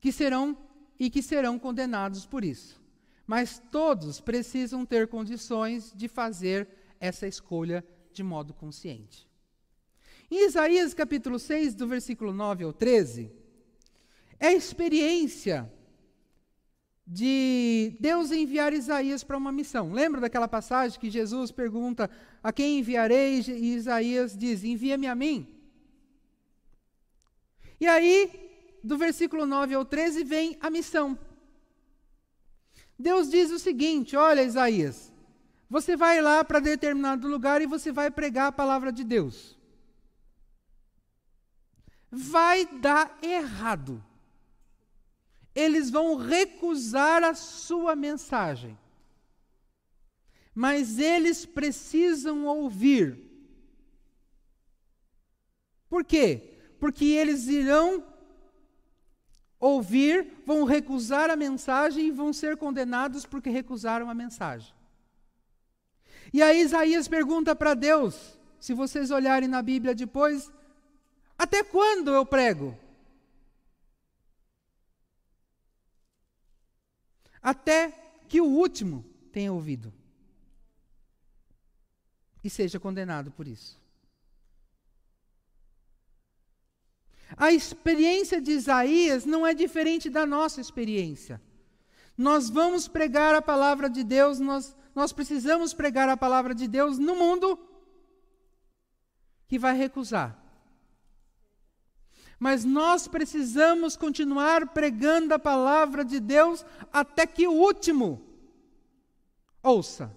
que 0.00 0.12
serão 0.12 0.56
e 0.98 1.08
que 1.08 1.22
serão 1.22 1.58
condenados 1.58 2.26
por 2.26 2.44
isso. 2.44 2.80
Mas 3.26 3.62
todos 3.70 4.20
precisam 4.20 4.84
ter 4.84 5.06
condições 5.08 5.92
de 5.94 6.08
fazer 6.08 6.68
essa 7.00 7.26
escolha 7.26 7.84
de 8.12 8.22
modo 8.22 8.52
consciente. 8.52 9.28
Em 10.30 10.46
Isaías 10.46 10.94
capítulo 10.94 11.38
6, 11.38 11.74
do 11.74 11.88
versículo 11.88 12.32
9 12.32 12.62
ao 12.62 12.72
13, 12.72 13.32
é 14.38 14.48
a 14.48 14.54
experiência 14.54 15.70
de 17.06 17.96
Deus 17.98 18.30
enviar 18.30 18.72
Isaías 18.72 19.24
para 19.24 19.36
uma 19.36 19.50
missão. 19.50 19.92
Lembra 19.92 20.20
daquela 20.20 20.46
passagem 20.46 21.00
que 21.00 21.10
Jesus 21.10 21.50
pergunta: 21.50 22.08
A 22.40 22.52
quem 22.52 22.78
enviarei? 22.78 23.40
E 23.40 23.74
Isaías 23.74 24.38
diz: 24.38 24.62
Envia-me 24.62 25.08
a 25.08 25.14
mim. 25.16 25.48
E 27.80 27.86
aí, 27.88 28.78
do 28.84 28.96
versículo 28.96 29.44
9 29.46 29.74
ao 29.74 29.84
13, 29.84 30.22
vem 30.22 30.56
a 30.60 30.70
missão. 30.70 31.18
Deus 32.96 33.28
diz 33.28 33.50
o 33.50 33.58
seguinte: 33.58 34.14
Olha, 34.14 34.44
Isaías, 34.44 35.12
você 35.70 35.96
vai 35.96 36.20
lá 36.20 36.44
para 36.44 36.60
determinado 36.60 37.26
lugar 37.26 37.62
e 37.62 37.66
você 37.66 37.90
vai 37.90 38.10
pregar 38.10 38.48
a 38.48 38.52
palavra 38.52 38.92
de 38.92 39.04
Deus. 39.04 39.56
Vai 42.10 42.66
dar 42.66 43.16
errado 43.22 44.02
eles 45.54 45.90
vão 45.90 46.16
recusar 46.16 47.22
a 47.24 47.34
sua 47.34 47.96
mensagem. 47.96 48.78
Mas 50.54 50.98
eles 50.98 51.46
precisam 51.46 52.46
ouvir. 52.46 53.18
Por 55.88 56.04
quê? 56.04 56.58
Porque 56.78 57.04
eles 57.04 57.46
irão 57.46 58.04
ouvir, 59.58 60.42
vão 60.46 60.64
recusar 60.64 61.30
a 61.30 61.36
mensagem 61.36 62.06
e 62.06 62.10
vão 62.10 62.32
ser 62.32 62.56
condenados 62.56 63.26
porque 63.26 63.50
recusaram 63.50 64.08
a 64.08 64.14
mensagem. 64.14 64.72
E 66.32 66.42
aí 66.42 66.60
Isaías 66.60 67.08
pergunta 67.08 67.56
para 67.56 67.74
Deus, 67.74 68.38
se 68.58 68.72
vocês 68.72 69.10
olharem 69.10 69.48
na 69.48 69.62
Bíblia 69.62 69.94
depois, 69.94 70.50
até 71.36 71.64
quando 71.64 72.10
eu 72.10 72.24
prego? 72.24 72.76
até 77.42 77.90
que 78.28 78.40
o 78.40 78.46
último 78.46 79.04
tenha 79.32 79.52
ouvido 79.52 79.92
e 82.42 82.50
seja 82.50 82.78
condenado 82.78 83.30
por 83.30 83.46
isso. 83.46 83.80
A 87.36 87.52
experiência 87.52 88.40
de 88.40 88.52
Isaías 88.52 89.24
não 89.24 89.46
é 89.46 89.54
diferente 89.54 90.10
da 90.10 90.26
nossa 90.26 90.60
experiência. 90.60 91.40
Nós 92.16 92.50
vamos 92.50 92.88
pregar 92.88 93.34
a 93.34 93.42
palavra 93.42 93.88
de 93.88 94.02
Deus, 94.02 94.40
nós, 94.40 94.76
nós 94.94 95.12
precisamos 95.12 95.72
pregar 95.72 96.08
a 96.08 96.16
palavra 96.16 96.54
de 96.54 96.66
Deus 96.66 96.98
no 96.98 97.14
mundo 97.16 97.58
que 99.46 99.58
vai 99.58 99.76
recusar 99.76 100.40
mas 102.40 102.64
nós 102.64 103.06
precisamos 103.06 103.98
continuar 103.98 104.70
pregando 104.70 105.34
a 105.34 105.38
palavra 105.38 106.02
de 106.02 106.18
Deus 106.18 106.64
até 106.90 107.26
que 107.26 107.46
o 107.46 107.52
último 107.52 108.26
ouça. 109.62 110.10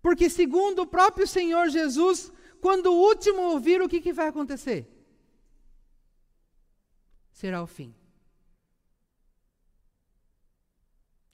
Porque, 0.00 0.30
segundo 0.30 0.82
o 0.82 0.86
próprio 0.86 1.26
Senhor 1.26 1.68
Jesus, 1.70 2.32
quando 2.60 2.86
o 2.86 3.00
último 3.00 3.42
ouvir, 3.42 3.82
o 3.82 3.88
que, 3.88 4.00
que 4.00 4.12
vai 4.12 4.28
acontecer? 4.28 4.88
Será 7.32 7.60
o 7.60 7.66
fim. 7.66 7.92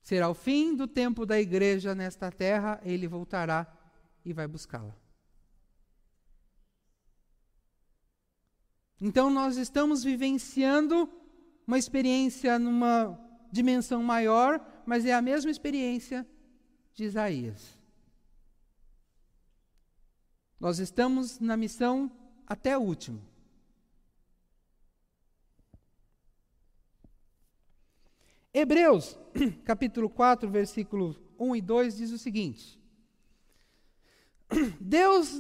Será 0.07 0.29
o 0.29 0.35
fim 0.35 0.73
do 0.73 0.87
tempo 0.87 1.27
da 1.27 1.41
igreja 1.41 1.93
nesta 1.93 2.31
terra, 2.31 2.81
ele 2.85 3.09
voltará 3.09 3.67
e 4.25 4.33
vai 4.33 4.47
buscá-la. 4.47 4.95
Então 9.01 9.29
nós 9.29 9.57
estamos 9.57 10.05
vivenciando 10.05 11.11
uma 11.67 11.77
experiência 11.77 12.57
numa 12.57 13.19
dimensão 13.51 14.01
maior, 14.01 14.65
mas 14.87 15.05
é 15.05 15.13
a 15.13 15.21
mesma 15.21 15.51
experiência 15.51 16.25
de 16.95 17.03
Isaías. 17.03 17.77
Nós 20.61 20.79
estamos 20.79 21.41
na 21.41 21.57
missão 21.57 22.09
até 22.47 22.79
o 22.79 22.81
último. 22.81 23.21
Hebreus, 28.59 29.19
capítulo 29.67 30.09
4, 30.09 30.49
versículo 30.49 31.15
1 31.39 31.57
e 31.57 31.61
2 31.61 31.97
diz 31.99 32.11
o 32.11 32.17
seguinte: 32.17 32.81
Deus 34.81 35.39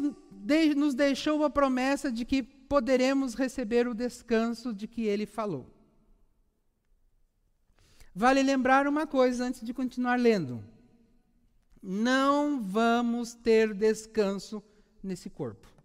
nos 0.76 0.94
deixou 0.94 1.42
a 1.42 1.48
promessa 1.48 2.12
de 2.12 2.26
que 2.26 2.42
poderemos 2.42 3.32
receber 3.32 3.88
o 3.88 3.94
descanso 3.94 4.74
de 4.74 4.86
que 4.86 5.06
ele 5.06 5.24
falou. 5.24 5.66
Vale 8.14 8.42
lembrar 8.42 8.86
uma 8.86 9.06
coisa 9.06 9.46
antes 9.46 9.64
de 9.64 9.72
continuar 9.72 10.20
lendo. 10.20 10.62
Não 11.82 12.60
vamos 12.60 13.32
ter 13.32 13.72
descanso 13.72 14.62
nesse 15.02 15.30
corpo. 15.30 15.75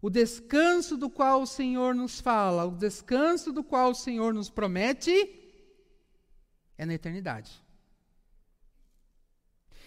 O 0.00 0.08
descanso 0.08 0.96
do 0.96 1.10
qual 1.10 1.42
o 1.42 1.46
Senhor 1.46 1.94
nos 1.94 2.20
fala, 2.20 2.64
o 2.64 2.76
descanso 2.76 3.52
do 3.52 3.64
qual 3.64 3.90
o 3.90 3.94
Senhor 3.94 4.32
nos 4.32 4.48
promete, 4.48 5.12
é 6.76 6.86
na 6.86 6.94
eternidade. 6.94 7.60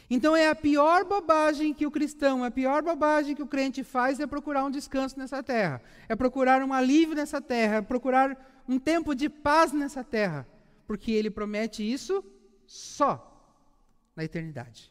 Então 0.09 0.35
é 0.35 0.49
a 0.49 0.55
pior 0.55 1.05
bobagem 1.05 1.73
que 1.73 1.85
o 1.85 1.91
cristão, 1.91 2.43
a 2.43 2.51
pior 2.51 2.83
bobagem 2.83 3.33
que 3.33 3.41
o 3.41 3.47
crente 3.47 3.81
faz 3.81 4.19
é 4.19 4.27
procurar 4.27 4.65
um 4.65 4.69
descanso 4.69 5.17
nessa 5.17 5.41
terra, 5.41 5.81
é 6.09 6.15
procurar 6.17 6.61
um 6.61 6.73
alívio 6.73 7.15
nessa 7.15 7.41
terra, 7.41 7.77
é 7.77 7.81
procurar 7.81 8.63
um 8.67 8.77
tempo 8.77 9.15
de 9.15 9.29
paz 9.29 9.71
nessa 9.71 10.03
terra, 10.03 10.45
porque 10.85 11.13
ele 11.13 11.31
promete 11.31 11.81
isso 11.89 12.21
só 12.67 13.25
na 14.13 14.25
eternidade. 14.25 14.90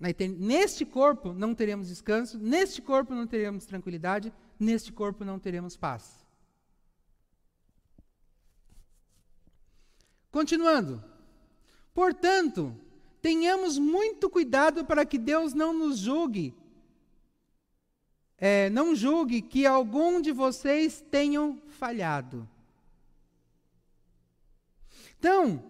Neste 0.00 0.86
corpo 0.86 1.34
não 1.34 1.54
teremos 1.54 1.88
descanso, 1.88 2.38
neste 2.38 2.80
corpo 2.80 3.14
não 3.14 3.26
teremos 3.26 3.66
tranquilidade, 3.66 4.32
neste 4.58 4.90
corpo 4.90 5.26
não 5.26 5.38
teremos 5.38 5.76
paz. 5.76 6.24
Continuando. 10.30 11.04
Portanto, 11.92 12.74
tenhamos 13.20 13.76
muito 13.76 14.30
cuidado 14.30 14.86
para 14.86 15.04
que 15.04 15.18
Deus 15.18 15.52
não 15.52 15.74
nos 15.74 15.98
julgue. 15.98 16.54
É, 18.38 18.70
não 18.70 18.94
julgue 18.94 19.42
que 19.42 19.66
algum 19.66 20.18
de 20.18 20.32
vocês 20.32 21.04
tenham 21.10 21.60
falhado. 21.68 22.48
Então, 25.18 25.62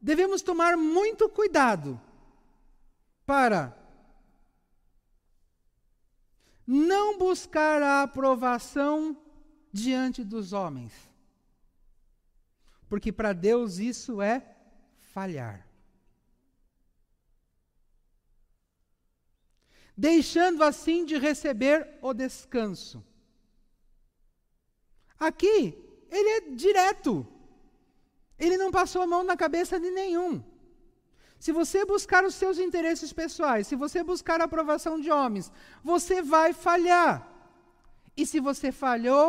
devemos 0.00 0.42
tomar 0.42 0.76
muito 0.76 1.28
cuidado 1.28 2.00
para 3.32 3.74
não 6.66 7.16
buscar 7.16 7.82
a 7.82 8.02
aprovação 8.02 9.16
diante 9.72 10.22
dos 10.22 10.52
homens. 10.52 10.92
Porque 12.90 13.10
para 13.10 13.32
Deus 13.32 13.78
isso 13.78 14.20
é 14.20 14.36
falhar. 15.14 15.66
deixando 19.96 20.64
assim 20.64 21.04
de 21.04 21.16
receber 21.16 21.98
o 22.00 22.12
descanso. 22.12 23.04
Aqui, 25.18 25.58
ele 26.10 26.28
é 26.28 26.40
direto. 26.50 27.26
Ele 28.38 28.56
não 28.56 28.72
passou 28.72 29.02
a 29.02 29.06
mão 29.06 29.22
na 29.22 29.36
cabeça 29.36 29.78
de 29.78 29.90
nenhum. 29.90 30.42
Se 31.42 31.50
você 31.50 31.84
buscar 31.84 32.24
os 32.24 32.36
seus 32.36 32.56
interesses 32.56 33.12
pessoais, 33.12 33.66
se 33.66 33.74
você 33.74 34.00
buscar 34.04 34.40
a 34.40 34.44
aprovação 34.44 35.00
de 35.00 35.10
homens, 35.10 35.50
você 35.82 36.22
vai 36.22 36.52
falhar. 36.52 37.28
E 38.16 38.24
se 38.24 38.38
você 38.38 38.70
falhou, 38.70 39.28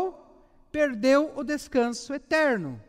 perdeu 0.71 1.33
o 1.35 1.43
descanso 1.43 2.13
eterno. 2.13 2.79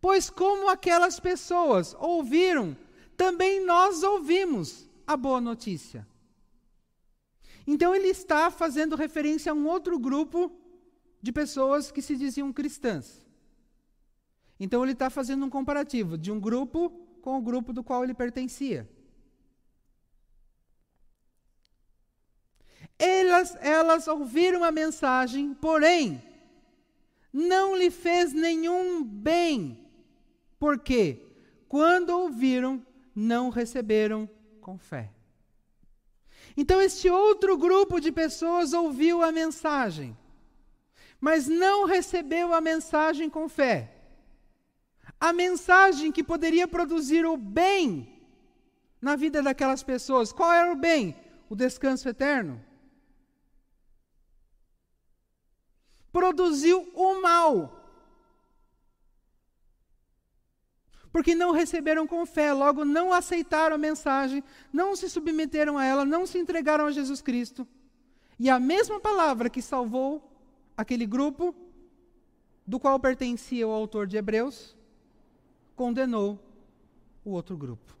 Pois 0.00 0.28
como 0.28 0.68
aquelas 0.68 1.20
pessoas 1.20 1.94
ouviram 2.00 2.76
também 3.16 3.64
nós 3.64 4.02
ouvimos 4.02 4.90
a 5.06 5.16
boa 5.16 5.40
notícia. 5.40 6.04
Então 7.64 7.94
ele 7.94 8.08
está 8.08 8.50
fazendo 8.50 8.96
referência 8.96 9.52
a 9.52 9.54
um 9.54 9.68
outro 9.68 10.00
grupo 10.00 10.50
de 11.22 11.30
pessoas 11.30 11.92
que 11.92 12.02
se 12.02 12.16
diziam 12.16 12.52
cristãs. 12.52 13.27
Então 14.58 14.82
ele 14.82 14.92
está 14.92 15.08
fazendo 15.08 15.44
um 15.44 15.50
comparativo 15.50 16.18
de 16.18 16.32
um 16.32 16.40
grupo 16.40 16.90
com 17.22 17.38
o 17.38 17.42
grupo 17.42 17.72
do 17.72 17.84
qual 17.84 18.02
ele 18.02 18.14
pertencia. 18.14 18.88
Elas, 22.98 23.56
elas 23.60 24.08
ouviram 24.08 24.64
a 24.64 24.72
mensagem, 24.72 25.54
porém, 25.54 26.20
não 27.32 27.76
lhe 27.76 27.90
fez 27.90 28.32
nenhum 28.32 29.04
bem. 29.04 29.78
Por 30.58 30.80
quê? 30.80 31.22
Quando 31.68 32.10
ouviram, 32.10 32.84
não 33.14 33.50
receberam 33.50 34.28
com 34.60 34.76
fé. 34.76 35.12
Então, 36.56 36.80
este 36.80 37.08
outro 37.08 37.56
grupo 37.56 38.00
de 38.00 38.10
pessoas 38.10 38.72
ouviu 38.72 39.22
a 39.22 39.30
mensagem, 39.30 40.16
mas 41.20 41.46
não 41.46 41.84
recebeu 41.84 42.52
a 42.52 42.60
mensagem 42.60 43.30
com 43.30 43.48
fé. 43.48 43.97
A 45.20 45.32
mensagem 45.32 46.12
que 46.12 46.22
poderia 46.22 46.68
produzir 46.68 47.26
o 47.26 47.36
bem 47.36 48.22
na 49.00 49.16
vida 49.16 49.42
daquelas 49.42 49.82
pessoas. 49.82 50.32
Qual 50.32 50.52
era 50.52 50.72
o 50.72 50.76
bem? 50.76 51.16
O 51.48 51.56
descanso 51.56 52.08
eterno. 52.08 52.62
Produziu 56.12 56.90
o 56.94 57.20
mal. 57.20 57.78
porque 61.18 61.34
não 61.34 61.50
receberam 61.50 62.06
com 62.06 62.24
fé, 62.24 62.52
logo 62.52 62.84
não 62.84 63.12
aceitaram 63.12 63.74
a 63.74 63.78
mensagem, 63.78 64.44
não 64.72 64.94
se 64.94 65.10
submeteram 65.10 65.76
a 65.76 65.84
ela, 65.84 66.04
não 66.04 66.24
se 66.24 66.38
entregaram 66.38 66.86
a 66.86 66.92
Jesus 66.92 67.20
Cristo. 67.20 67.66
E 68.38 68.48
a 68.48 68.60
mesma 68.60 69.00
palavra 69.00 69.50
que 69.50 69.60
salvou 69.60 70.22
aquele 70.76 71.06
grupo, 71.06 71.52
do 72.64 72.78
qual 72.78 73.00
pertencia 73.00 73.66
o 73.66 73.72
autor 73.72 74.06
de 74.06 74.16
Hebreus, 74.16 74.76
condenou 75.78 76.36
o 77.24 77.30
outro 77.30 77.56
grupo. 77.56 77.96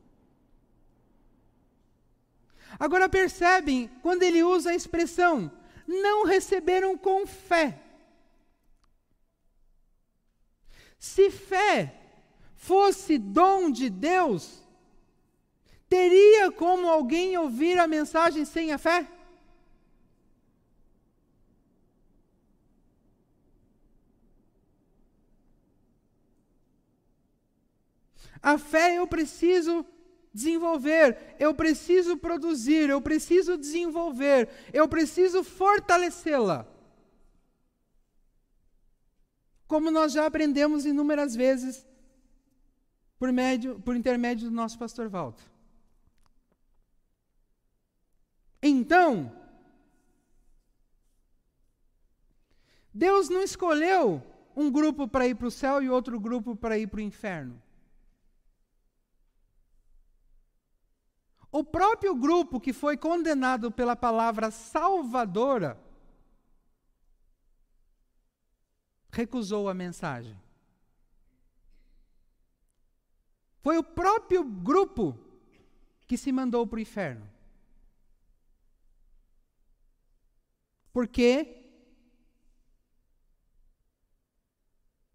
Agora 2.76 3.08
percebem 3.08 3.88
quando 4.02 4.24
ele 4.24 4.42
usa 4.42 4.70
a 4.70 4.74
expressão 4.74 5.50
não 5.86 6.26
receberam 6.26 6.98
com 6.98 7.24
fé. 7.24 7.80
Se 10.98 11.30
fé 11.30 11.94
fosse 12.56 13.16
dom 13.16 13.70
de 13.70 13.88
Deus, 13.88 14.60
teria 15.88 16.50
como 16.50 16.88
alguém 16.88 17.38
ouvir 17.38 17.78
a 17.78 17.86
mensagem 17.86 18.44
sem 18.44 18.72
a 18.72 18.78
fé? 18.78 19.08
A 28.42 28.58
fé 28.58 28.98
eu 28.98 29.06
preciso 29.06 29.84
desenvolver, 30.32 31.36
eu 31.38 31.54
preciso 31.54 32.16
produzir, 32.16 32.88
eu 32.88 33.00
preciso 33.00 33.56
desenvolver, 33.56 34.48
eu 34.72 34.86
preciso 34.88 35.42
fortalecê-la. 35.42 36.66
Como 39.66 39.90
nós 39.90 40.12
já 40.12 40.26
aprendemos 40.26 40.86
inúmeras 40.86 41.34
vezes 41.34 41.86
por, 43.18 43.32
médio, 43.32 43.80
por 43.80 43.96
intermédio 43.96 44.48
do 44.48 44.54
nosso 44.54 44.78
pastor 44.78 45.08
Walter. 45.08 45.44
Então, 48.62 49.32
Deus 52.92 53.28
não 53.28 53.42
escolheu 53.42 54.22
um 54.56 54.70
grupo 54.70 55.06
para 55.06 55.26
ir 55.26 55.34
para 55.36 55.46
o 55.46 55.50
céu 55.50 55.82
e 55.82 55.88
outro 55.88 56.18
grupo 56.18 56.56
para 56.56 56.78
ir 56.78 56.88
para 56.88 56.98
o 56.98 57.02
inferno. 57.02 57.62
O 61.50 61.64
próprio 61.64 62.14
grupo 62.14 62.60
que 62.60 62.72
foi 62.72 62.96
condenado 62.96 63.70
pela 63.72 63.96
palavra 63.96 64.50
salvadora 64.50 65.82
recusou 69.10 69.68
a 69.68 69.74
mensagem. 69.74 70.38
Foi 73.60 73.76
o 73.78 73.82
próprio 73.82 74.44
grupo 74.44 75.18
que 76.06 76.16
se 76.16 76.30
mandou 76.32 76.66
para 76.66 76.76
o 76.76 76.80
inferno. 76.80 77.28
Porque 80.92 81.54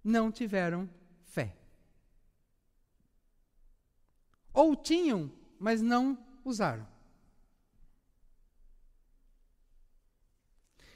não 0.04 0.32
tiveram 0.32 0.90
fé. 1.24 1.56
Ou 4.54 4.76
tinham, 4.76 5.32
mas 5.60 5.82
não 5.82 6.23
usaram. 6.44 6.88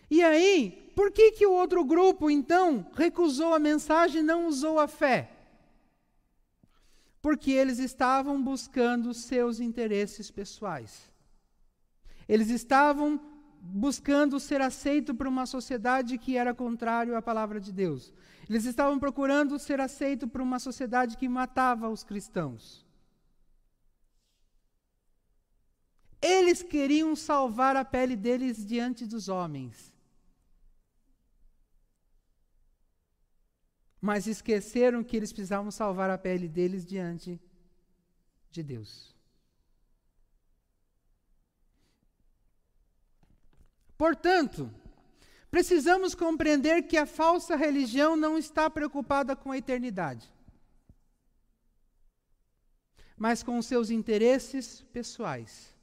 E 0.09 0.23
aí, 0.23 0.91
por 0.95 1.11
que, 1.11 1.31
que 1.33 1.45
o 1.45 1.51
outro 1.51 1.83
grupo, 1.83 2.29
então, 2.29 2.89
recusou 2.93 3.53
a 3.53 3.59
mensagem 3.59 4.21
e 4.21 4.23
não 4.23 4.47
usou 4.47 4.79
a 4.79 4.87
fé? 4.87 5.37
porque 7.27 7.51
eles 7.51 7.77
estavam 7.77 8.41
buscando 8.41 9.13
seus 9.13 9.59
interesses 9.59 10.31
pessoais. 10.31 11.11
Eles 12.25 12.49
estavam 12.49 13.19
buscando 13.59 14.39
ser 14.39 14.61
aceito 14.61 15.13
por 15.13 15.27
uma 15.27 15.45
sociedade 15.45 16.17
que 16.17 16.37
era 16.37 16.53
contrário 16.53 17.17
à 17.17 17.21
palavra 17.21 17.59
de 17.59 17.73
Deus. 17.73 18.13
Eles 18.49 18.63
estavam 18.63 18.97
procurando 18.97 19.59
ser 19.59 19.81
aceito 19.81 20.25
por 20.25 20.39
uma 20.39 20.57
sociedade 20.57 21.17
que 21.17 21.27
matava 21.27 21.89
os 21.89 22.01
cristãos. 22.01 22.86
Eles 26.35 26.61
queriam 26.61 27.15
salvar 27.15 27.75
a 27.75 27.85
pele 27.85 28.15
deles 28.15 28.65
diante 28.65 29.05
dos 29.05 29.27
homens. 29.27 29.97
mas 34.01 34.27
esqueceram 34.27 35.03
que 35.03 35.17
eles 35.17 35.33
precisavam 35.33 35.71
salvar 35.71 36.09
a 36.09 36.17
pele 36.17 36.47
deles 36.47 36.85
diante 36.85 37.39
de 38.51 38.63
Deus. 38.63 39.15
Portanto, 43.97 44.71
precisamos 45.49 46.13
compreender 46.13 46.83
que 46.83 46.97
a 46.97 47.05
falsa 47.05 47.55
religião 47.55 48.15
não 48.15 48.37
está 48.37 48.69
preocupada 48.69 49.35
com 49.35 49.51
a 49.51 49.57
eternidade, 49.57 50.31
mas 53.17 53.41
com 53.41 53.59
seus 53.61 53.89
interesses 53.89 54.83
pessoais. 54.93 55.75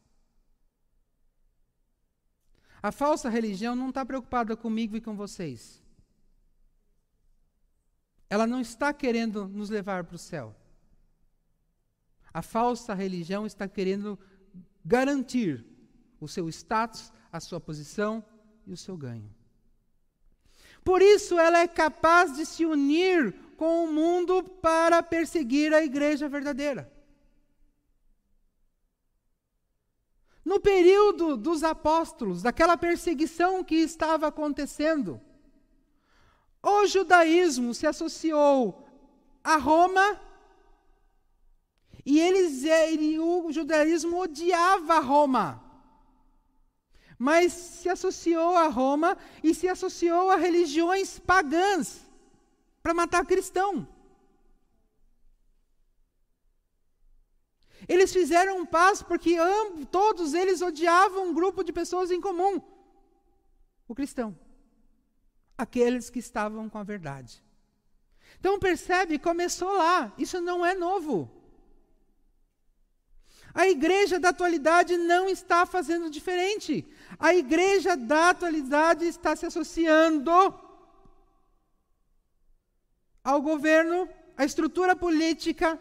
A 2.84 2.92
falsa 2.92 3.30
religião 3.30 3.74
não 3.74 3.88
está 3.88 4.04
preocupada 4.04 4.54
comigo 4.54 4.94
e 4.94 5.00
com 5.00 5.16
vocês. 5.16 5.82
Ela 8.28 8.46
não 8.46 8.60
está 8.60 8.92
querendo 8.92 9.48
nos 9.48 9.70
levar 9.70 10.04
para 10.04 10.16
o 10.16 10.18
céu. 10.18 10.54
A 12.30 12.42
falsa 12.42 12.92
religião 12.92 13.46
está 13.46 13.66
querendo 13.66 14.18
garantir 14.84 15.64
o 16.20 16.28
seu 16.28 16.46
status, 16.50 17.10
a 17.32 17.40
sua 17.40 17.58
posição 17.58 18.22
e 18.66 18.72
o 18.74 18.76
seu 18.76 18.98
ganho. 18.98 19.34
Por 20.84 21.00
isso, 21.00 21.38
ela 21.38 21.60
é 21.60 21.66
capaz 21.66 22.36
de 22.36 22.44
se 22.44 22.66
unir 22.66 23.32
com 23.56 23.82
o 23.82 23.90
mundo 23.90 24.42
para 24.42 25.02
perseguir 25.02 25.72
a 25.72 25.82
igreja 25.82 26.28
verdadeira. 26.28 26.92
No 30.44 30.60
período 30.60 31.36
dos 31.36 31.64
apóstolos, 31.64 32.42
daquela 32.42 32.76
perseguição 32.76 33.64
que 33.64 33.76
estava 33.76 34.26
acontecendo, 34.26 35.20
o 36.62 36.86
judaísmo 36.86 37.72
se 37.72 37.86
associou 37.86 38.86
a 39.42 39.56
Roma 39.56 40.20
e 42.04 42.20
eles, 42.20 42.64
ele, 42.64 43.18
o 43.18 43.50
judaísmo 43.50 44.20
odiava 44.20 44.98
Roma. 44.98 45.62
Mas 47.18 47.52
se 47.52 47.88
associou 47.88 48.56
a 48.56 48.66
Roma 48.66 49.16
e 49.42 49.54
se 49.54 49.68
associou 49.68 50.30
a 50.30 50.36
religiões 50.36 51.18
pagãs 51.18 52.02
para 52.82 52.92
matar 52.92 53.24
cristão. 53.24 53.88
Eles 57.88 58.12
fizeram 58.12 58.64
paz 58.64 59.02
porque 59.02 59.36
ambos, 59.36 59.86
todos 59.90 60.34
eles 60.34 60.62
odiavam 60.62 61.28
um 61.28 61.34
grupo 61.34 61.62
de 61.62 61.72
pessoas 61.72 62.10
em 62.10 62.20
comum, 62.20 62.60
o 63.86 63.94
cristão 63.94 64.36
aqueles 65.56 66.10
que 66.10 66.18
estavam 66.18 66.68
com 66.68 66.78
a 66.78 66.84
verdade. 66.84 67.42
Então 68.38 68.58
percebe, 68.58 69.18
começou 69.18 69.72
lá, 69.72 70.12
isso 70.18 70.40
não 70.40 70.64
é 70.66 70.74
novo. 70.74 71.30
A 73.54 73.68
igreja 73.68 74.18
da 74.18 74.30
atualidade 74.30 74.96
não 74.96 75.28
está 75.28 75.64
fazendo 75.64 76.10
diferente. 76.10 76.84
A 77.18 77.34
igreja 77.34 77.96
da 77.96 78.30
atualidade 78.30 79.04
está 79.06 79.36
se 79.36 79.46
associando 79.46 80.30
ao 83.22 83.40
governo, 83.40 84.08
à 84.36 84.44
estrutura 84.44 84.96
política, 84.96 85.80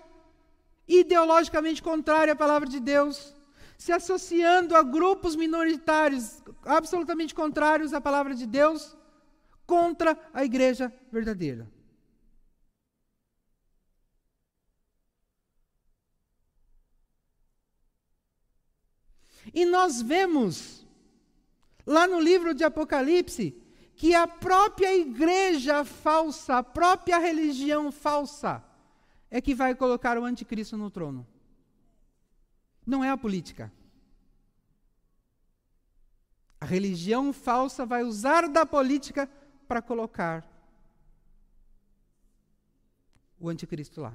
ideologicamente 0.88 1.82
contrária 1.82 2.34
à 2.34 2.36
palavra 2.36 2.68
de 2.68 2.80
Deus, 2.80 3.34
se 3.78 3.92
associando 3.92 4.76
a 4.76 4.84
grupos 4.84 5.36
minoritários 5.36 6.42
absolutamente 6.66 7.34
contrários 7.34 7.94
à 7.94 8.00
palavra 8.00 8.34
de 8.34 8.46
Deus 8.46 8.96
contra 9.66 10.18
a 10.34 10.44
igreja 10.44 10.94
verdadeira. 11.12 11.70
E 19.54 19.66
nós 19.66 20.02
vemos, 20.02 20.86
lá 21.86 22.08
no 22.08 22.20
livro 22.20 22.54
de 22.54 22.64
Apocalipse, 22.64 23.62
que 23.96 24.16
a 24.16 24.28
própria 24.28 24.96
igreja 24.96 25.84
falsa, 25.84 26.58
a 26.58 26.64
própria 26.64 27.20
religião 27.20 27.92
falsa, 27.92 28.64
é 29.34 29.42
que 29.42 29.56
vai 29.56 29.74
colocar 29.74 30.16
o 30.16 30.26
anticristo 30.26 30.78
no 30.78 30.92
trono. 30.92 31.26
Não 32.86 33.04
é 33.04 33.10
a 33.10 33.18
política. 33.18 33.74
A 36.62 36.66
religião 36.66 37.34
falsa 37.34 37.84
vai 37.84 38.04
usar 38.04 38.48
da 38.48 38.64
política 38.64 39.28
para 39.68 39.82
colocar 39.82 40.48
o 43.40 43.50
anticristo 43.50 44.02
lá. 44.02 44.14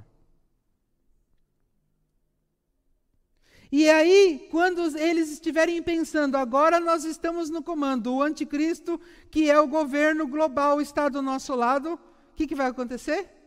E 3.72 3.90
aí, 3.90 4.46
quando 4.52 4.96
eles 4.96 5.32
estiverem 5.32 5.82
pensando, 5.82 6.36
agora 6.36 6.78
nós 6.78 7.04
estamos 7.04 7.50
no 7.50 7.60
comando, 7.60 8.14
o 8.14 8.22
anticristo, 8.22 9.00
que 9.32 9.50
é 9.50 9.58
o 9.58 9.66
governo 9.66 10.28
global, 10.28 10.80
está 10.80 11.08
do 11.08 11.20
nosso 11.20 11.56
lado, 11.56 11.94
o 11.94 12.36
que, 12.36 12.46
que 12.46 12.54
vai 12.54 12.68
acontecer? 12.68 13.37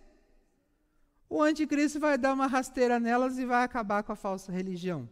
O 1.33 1.41
anticristo 1.41 1.97
vai 1.97 2.17
dar 2.17 2.33
uma 2.33 2.45
rasteira 2.45 2.99
nelas 2.99 3.37
e 3.37 3.45
vai 3.45 3.63
acabar 3.63 4.03
com 4.03 4.11
a 4.11 4.17
falsa 4.17 4.51
religião. 4.51 5.09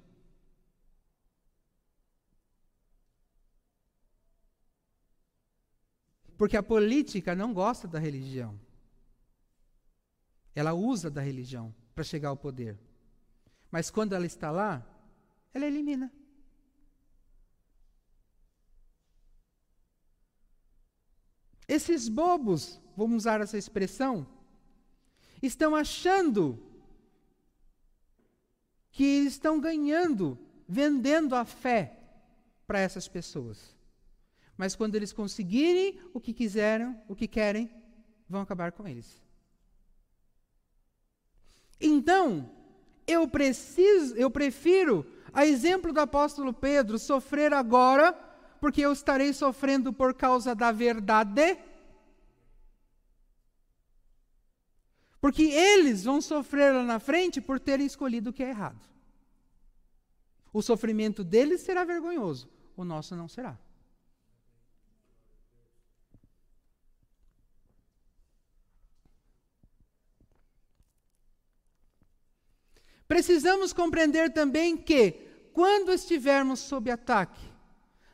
Porque 6.37 6.57
a 6.57 6.61
política 6.61 7.33
não 7.33 7.53
gosta 7.53 7.87
da 7.87 7.99
religião. 7.99 8.59
Ela 10.53 10.73
usa 10.73 11.09
da 11.09 11.21
religião 11.21 11.73
para 11.95 12.03
chegar 12.03 12.27
ao 12.27 12.35
poder. 12.35 12.77
Mas 13.71 13.89
quando 13.89 14.13
ela 14.13 14.25
está 14.25 14.51
lá, 14.51 14.85
ela 15.53 15.65
elimina. 15.65 16.11
Esses 21.65 22.09
bobos, 22.09 22.81
vamos 22.97 23.15
usar 23.15 23.39
essa 23.39 23.57
expressão, 23.57 24.27
estão 25.41 25.75
achando 25.75 26.61
que 28.91 29.03
estão 29.03 29.59
ganhando, 29.59 30.37
vendendo 30.67 31.35
a 31.35 31.45
fé 31.45 31.97
para 32.67 32.79
essas 32.79 33.07
pessoas. 33.07 33.75
Mas 34.57 34.75
quando 34.75 34.95
eles 34.95 35.13
conseguirem 35.13 35.99
o 36.13 36.19
que 36.19 36.33
quiseram, 36.33 37.01
o 37.07 37.15
que 37.15 37.27
querem, 37.27 37.71
vão 38.27 38.41
acabar 38.41 38.71
com 38.71 38.87
eles. 38.87 39.21
Então, 41.79 42.51
eu 43.07 43.27
preciso, 43.27 44.15
eu 44.15 44.29
prefiro 44.29 45.05
a 45.33 45.45
exemplo 45.45 45.93
do 45.93 45.99
apóstolo 45.99 46.53
Pedro, 46.53 46.99
sofrer 46.99 47.53
agora, 47.53 48.13
porque 48.59 48.81
eu 48.81 48.91
estarei 48.91 49.31
sofrendo 49.31 49.93
por 49.93 50.13
causa 50.13 50.53
da 50.53 50.71
verdade. 50.71 51.57
Porque 55.21 55.43
eles 55.43 56.03
vão 56.03 56.21
sofrer 56.21 56.73
lá 56.73 56.83
na 56.83 56.99
frente 56.99 57.41
por 57.41 57.59
terem 57.59 57.85
escolhido 57.85 58.29
o 58.29 58.33
que 58.33 58.43
é 58.43 58.49
errado. 58.49 58.79
O 60.51 60.61
sofrimento 60.61 61.23
deles 61.23 61.61
será 61.61 61.83
vergonhoso, 61.83 62.49
o 62.75 62.83
nosso 62.83 63.15
não 63.15 63.27
será. 63.27 63.57
Precisamos 73.07 73.73
compreender 73.73 74.31
também 74.31 74.77
que, 74.77 75.11
quando 75.51 75.91
estivermos 75.91 76.59
sob 76.59 76.91
ataque, 76.91 77.49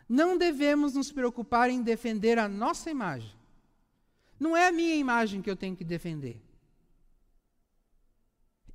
não 0.07 0.37
devemos 0.37 0.93
nos 0.93 1.11
preocupar 1.11 1.69
em 1.69 1.81
defender 1.81 2.39
a 2.39 2.47
nossa 2.47 2.89
imagem. 2.89 3.35
Não 4.39 4.55
é 4.55 4.67
a 4.67 4.71
minha 4.71 4.95
imagem 4.95 5.41
que 5.41 5.49
eu 5.49 5.55
tenho 5.55 5.75
que 5.75 5.83
defender. 5.83 6.44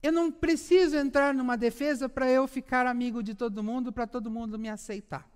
Eu 0.02 0.12
não 0.12 0.32
preciso 0.32 0.97
entrar 0.97 1.35
numa 1.35 1.56
defesa 1.56 2.09
para 2.09 2.31
eu 2.31 2.47
ficar 2.47 2.86
amigo 2.86 3.22
de 3.22 3.35
todo 3.35 3.62
mundo, 3.62 3.93
para 3.93 4.06
todo 4.06 4.31
mundo 4.31 4.59
me 4.59 4.68
aceitar. 4.68 5.28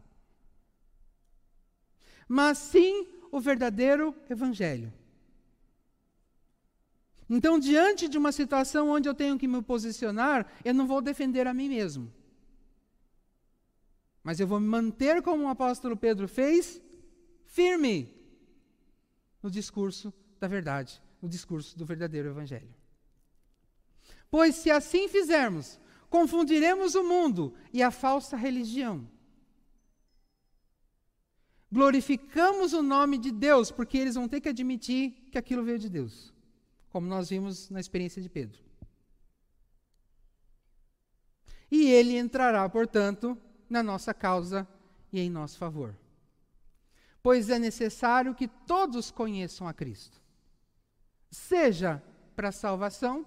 Mas 2.27 2.59
sim 2.59 3.07
o 3.31 3.39
verdadeiro 3.41 4.15
evangelho. 4.31 4.93
Então, 7.29 7.59
diante 7.59 8.09
de 8.09 8.17
uma 8.17 8.33
situação 8.33 8.91
onde 8.91 9.09
eu 9.09 9.15
tenho 9.15 9.39
que 9.39 9.49
me 9.49 9.61
posicionar, 9.63 10.47
eu 10.65 10.75
não 10.75 10.87
vou 10.87 11.01
defender 11.03 11.47
a 11.47 11.55
mim 11.55 11.69
mesmo. 11.69 12.13
Mas 14.23 14.41
eu 14.41 14.47
vou 14.47 14.61
me 14.61 14.67
manter 14.67 15.21
como 15.23 15.45
o 15.45 15.49
apóstolo 15.49 15.97
Pedro 15.97 16.27
fez, 16.27 16.81
firme 17.45 18.15
no 19.43 19.51
discurso 19.51 20.13
da 20.41 20.49
verdade, 20.49 21.03
no 21.21 21.29
discurso 21.29 21.77
do 21.77 21.85
verdadeiro 21.85 22.29
evangelho. 22.31 22.75
Pois 24.31 24.55
se 24.57 24.71
assim 24.71 25.09
fizermos, 25.09 25.81
confundiremos 26.11 26.95
o 26.95 27.05
mundo 27.05 27.55
e 27.73 27.83
a 27.83 27.91
falsa 27.91 28.37
religião. 28.37 29.09
Glorificamos 31.71 32.73
o 32.73 32.83
nome 32.83 33.19
de 33.19 33.33
Deus, 33.33 33.71
porque 33.71 33.99
eles 33.99 34.15
vão 34.15 34.29
ter 34.29 34.41
que 34.41 34.49
admitir 34.49 35.29
que 35.31 35.39
aquilo 35.39 35.65
veio 35.65 35.79
de 35.79 35.89
Deus 35.89 36.35
como 36.95 37.09
nós 37.09 37.29
vimos 37.29 37.69
na 37.71 37.81
experiência 37.81 38.23
de 38.23 38.29
Pedro. 38.29 38.63
E 41.69 41.91
ele 41.91 42.17
entrará, 42.17 42.69
portanto, 42.69 43.37
na 43.69 43.83
nossa 43.83 44.15
causa 44.15 44.65
e 45.13 45.19
em 45.19 45.29
nosso 45.29 45.59
favor. 45.59 45.99
Pois 47.21 47.51
é 47.51 47.59
necessário 47.59 48.33
que 48.33 48.47
todos 48.47 49.11
conheçam 49.11 49.67
a 49.67 49.75
Cristo, 49.75 50.23
seja 51.33 52.01
para 52.37 52.53
salvação 52.53 53.27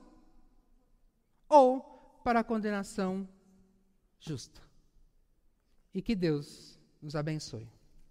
ou 1.49 1.81
para 2.23 2.39
a 2.41 2.43
condenação 2.43 3.27
justa. 4.19 4.61
E 5.93 6.01
que 6.01 6.15
Deus 6.15 6.79
nos 7.01 7.15
abençoe. 7.15 7.67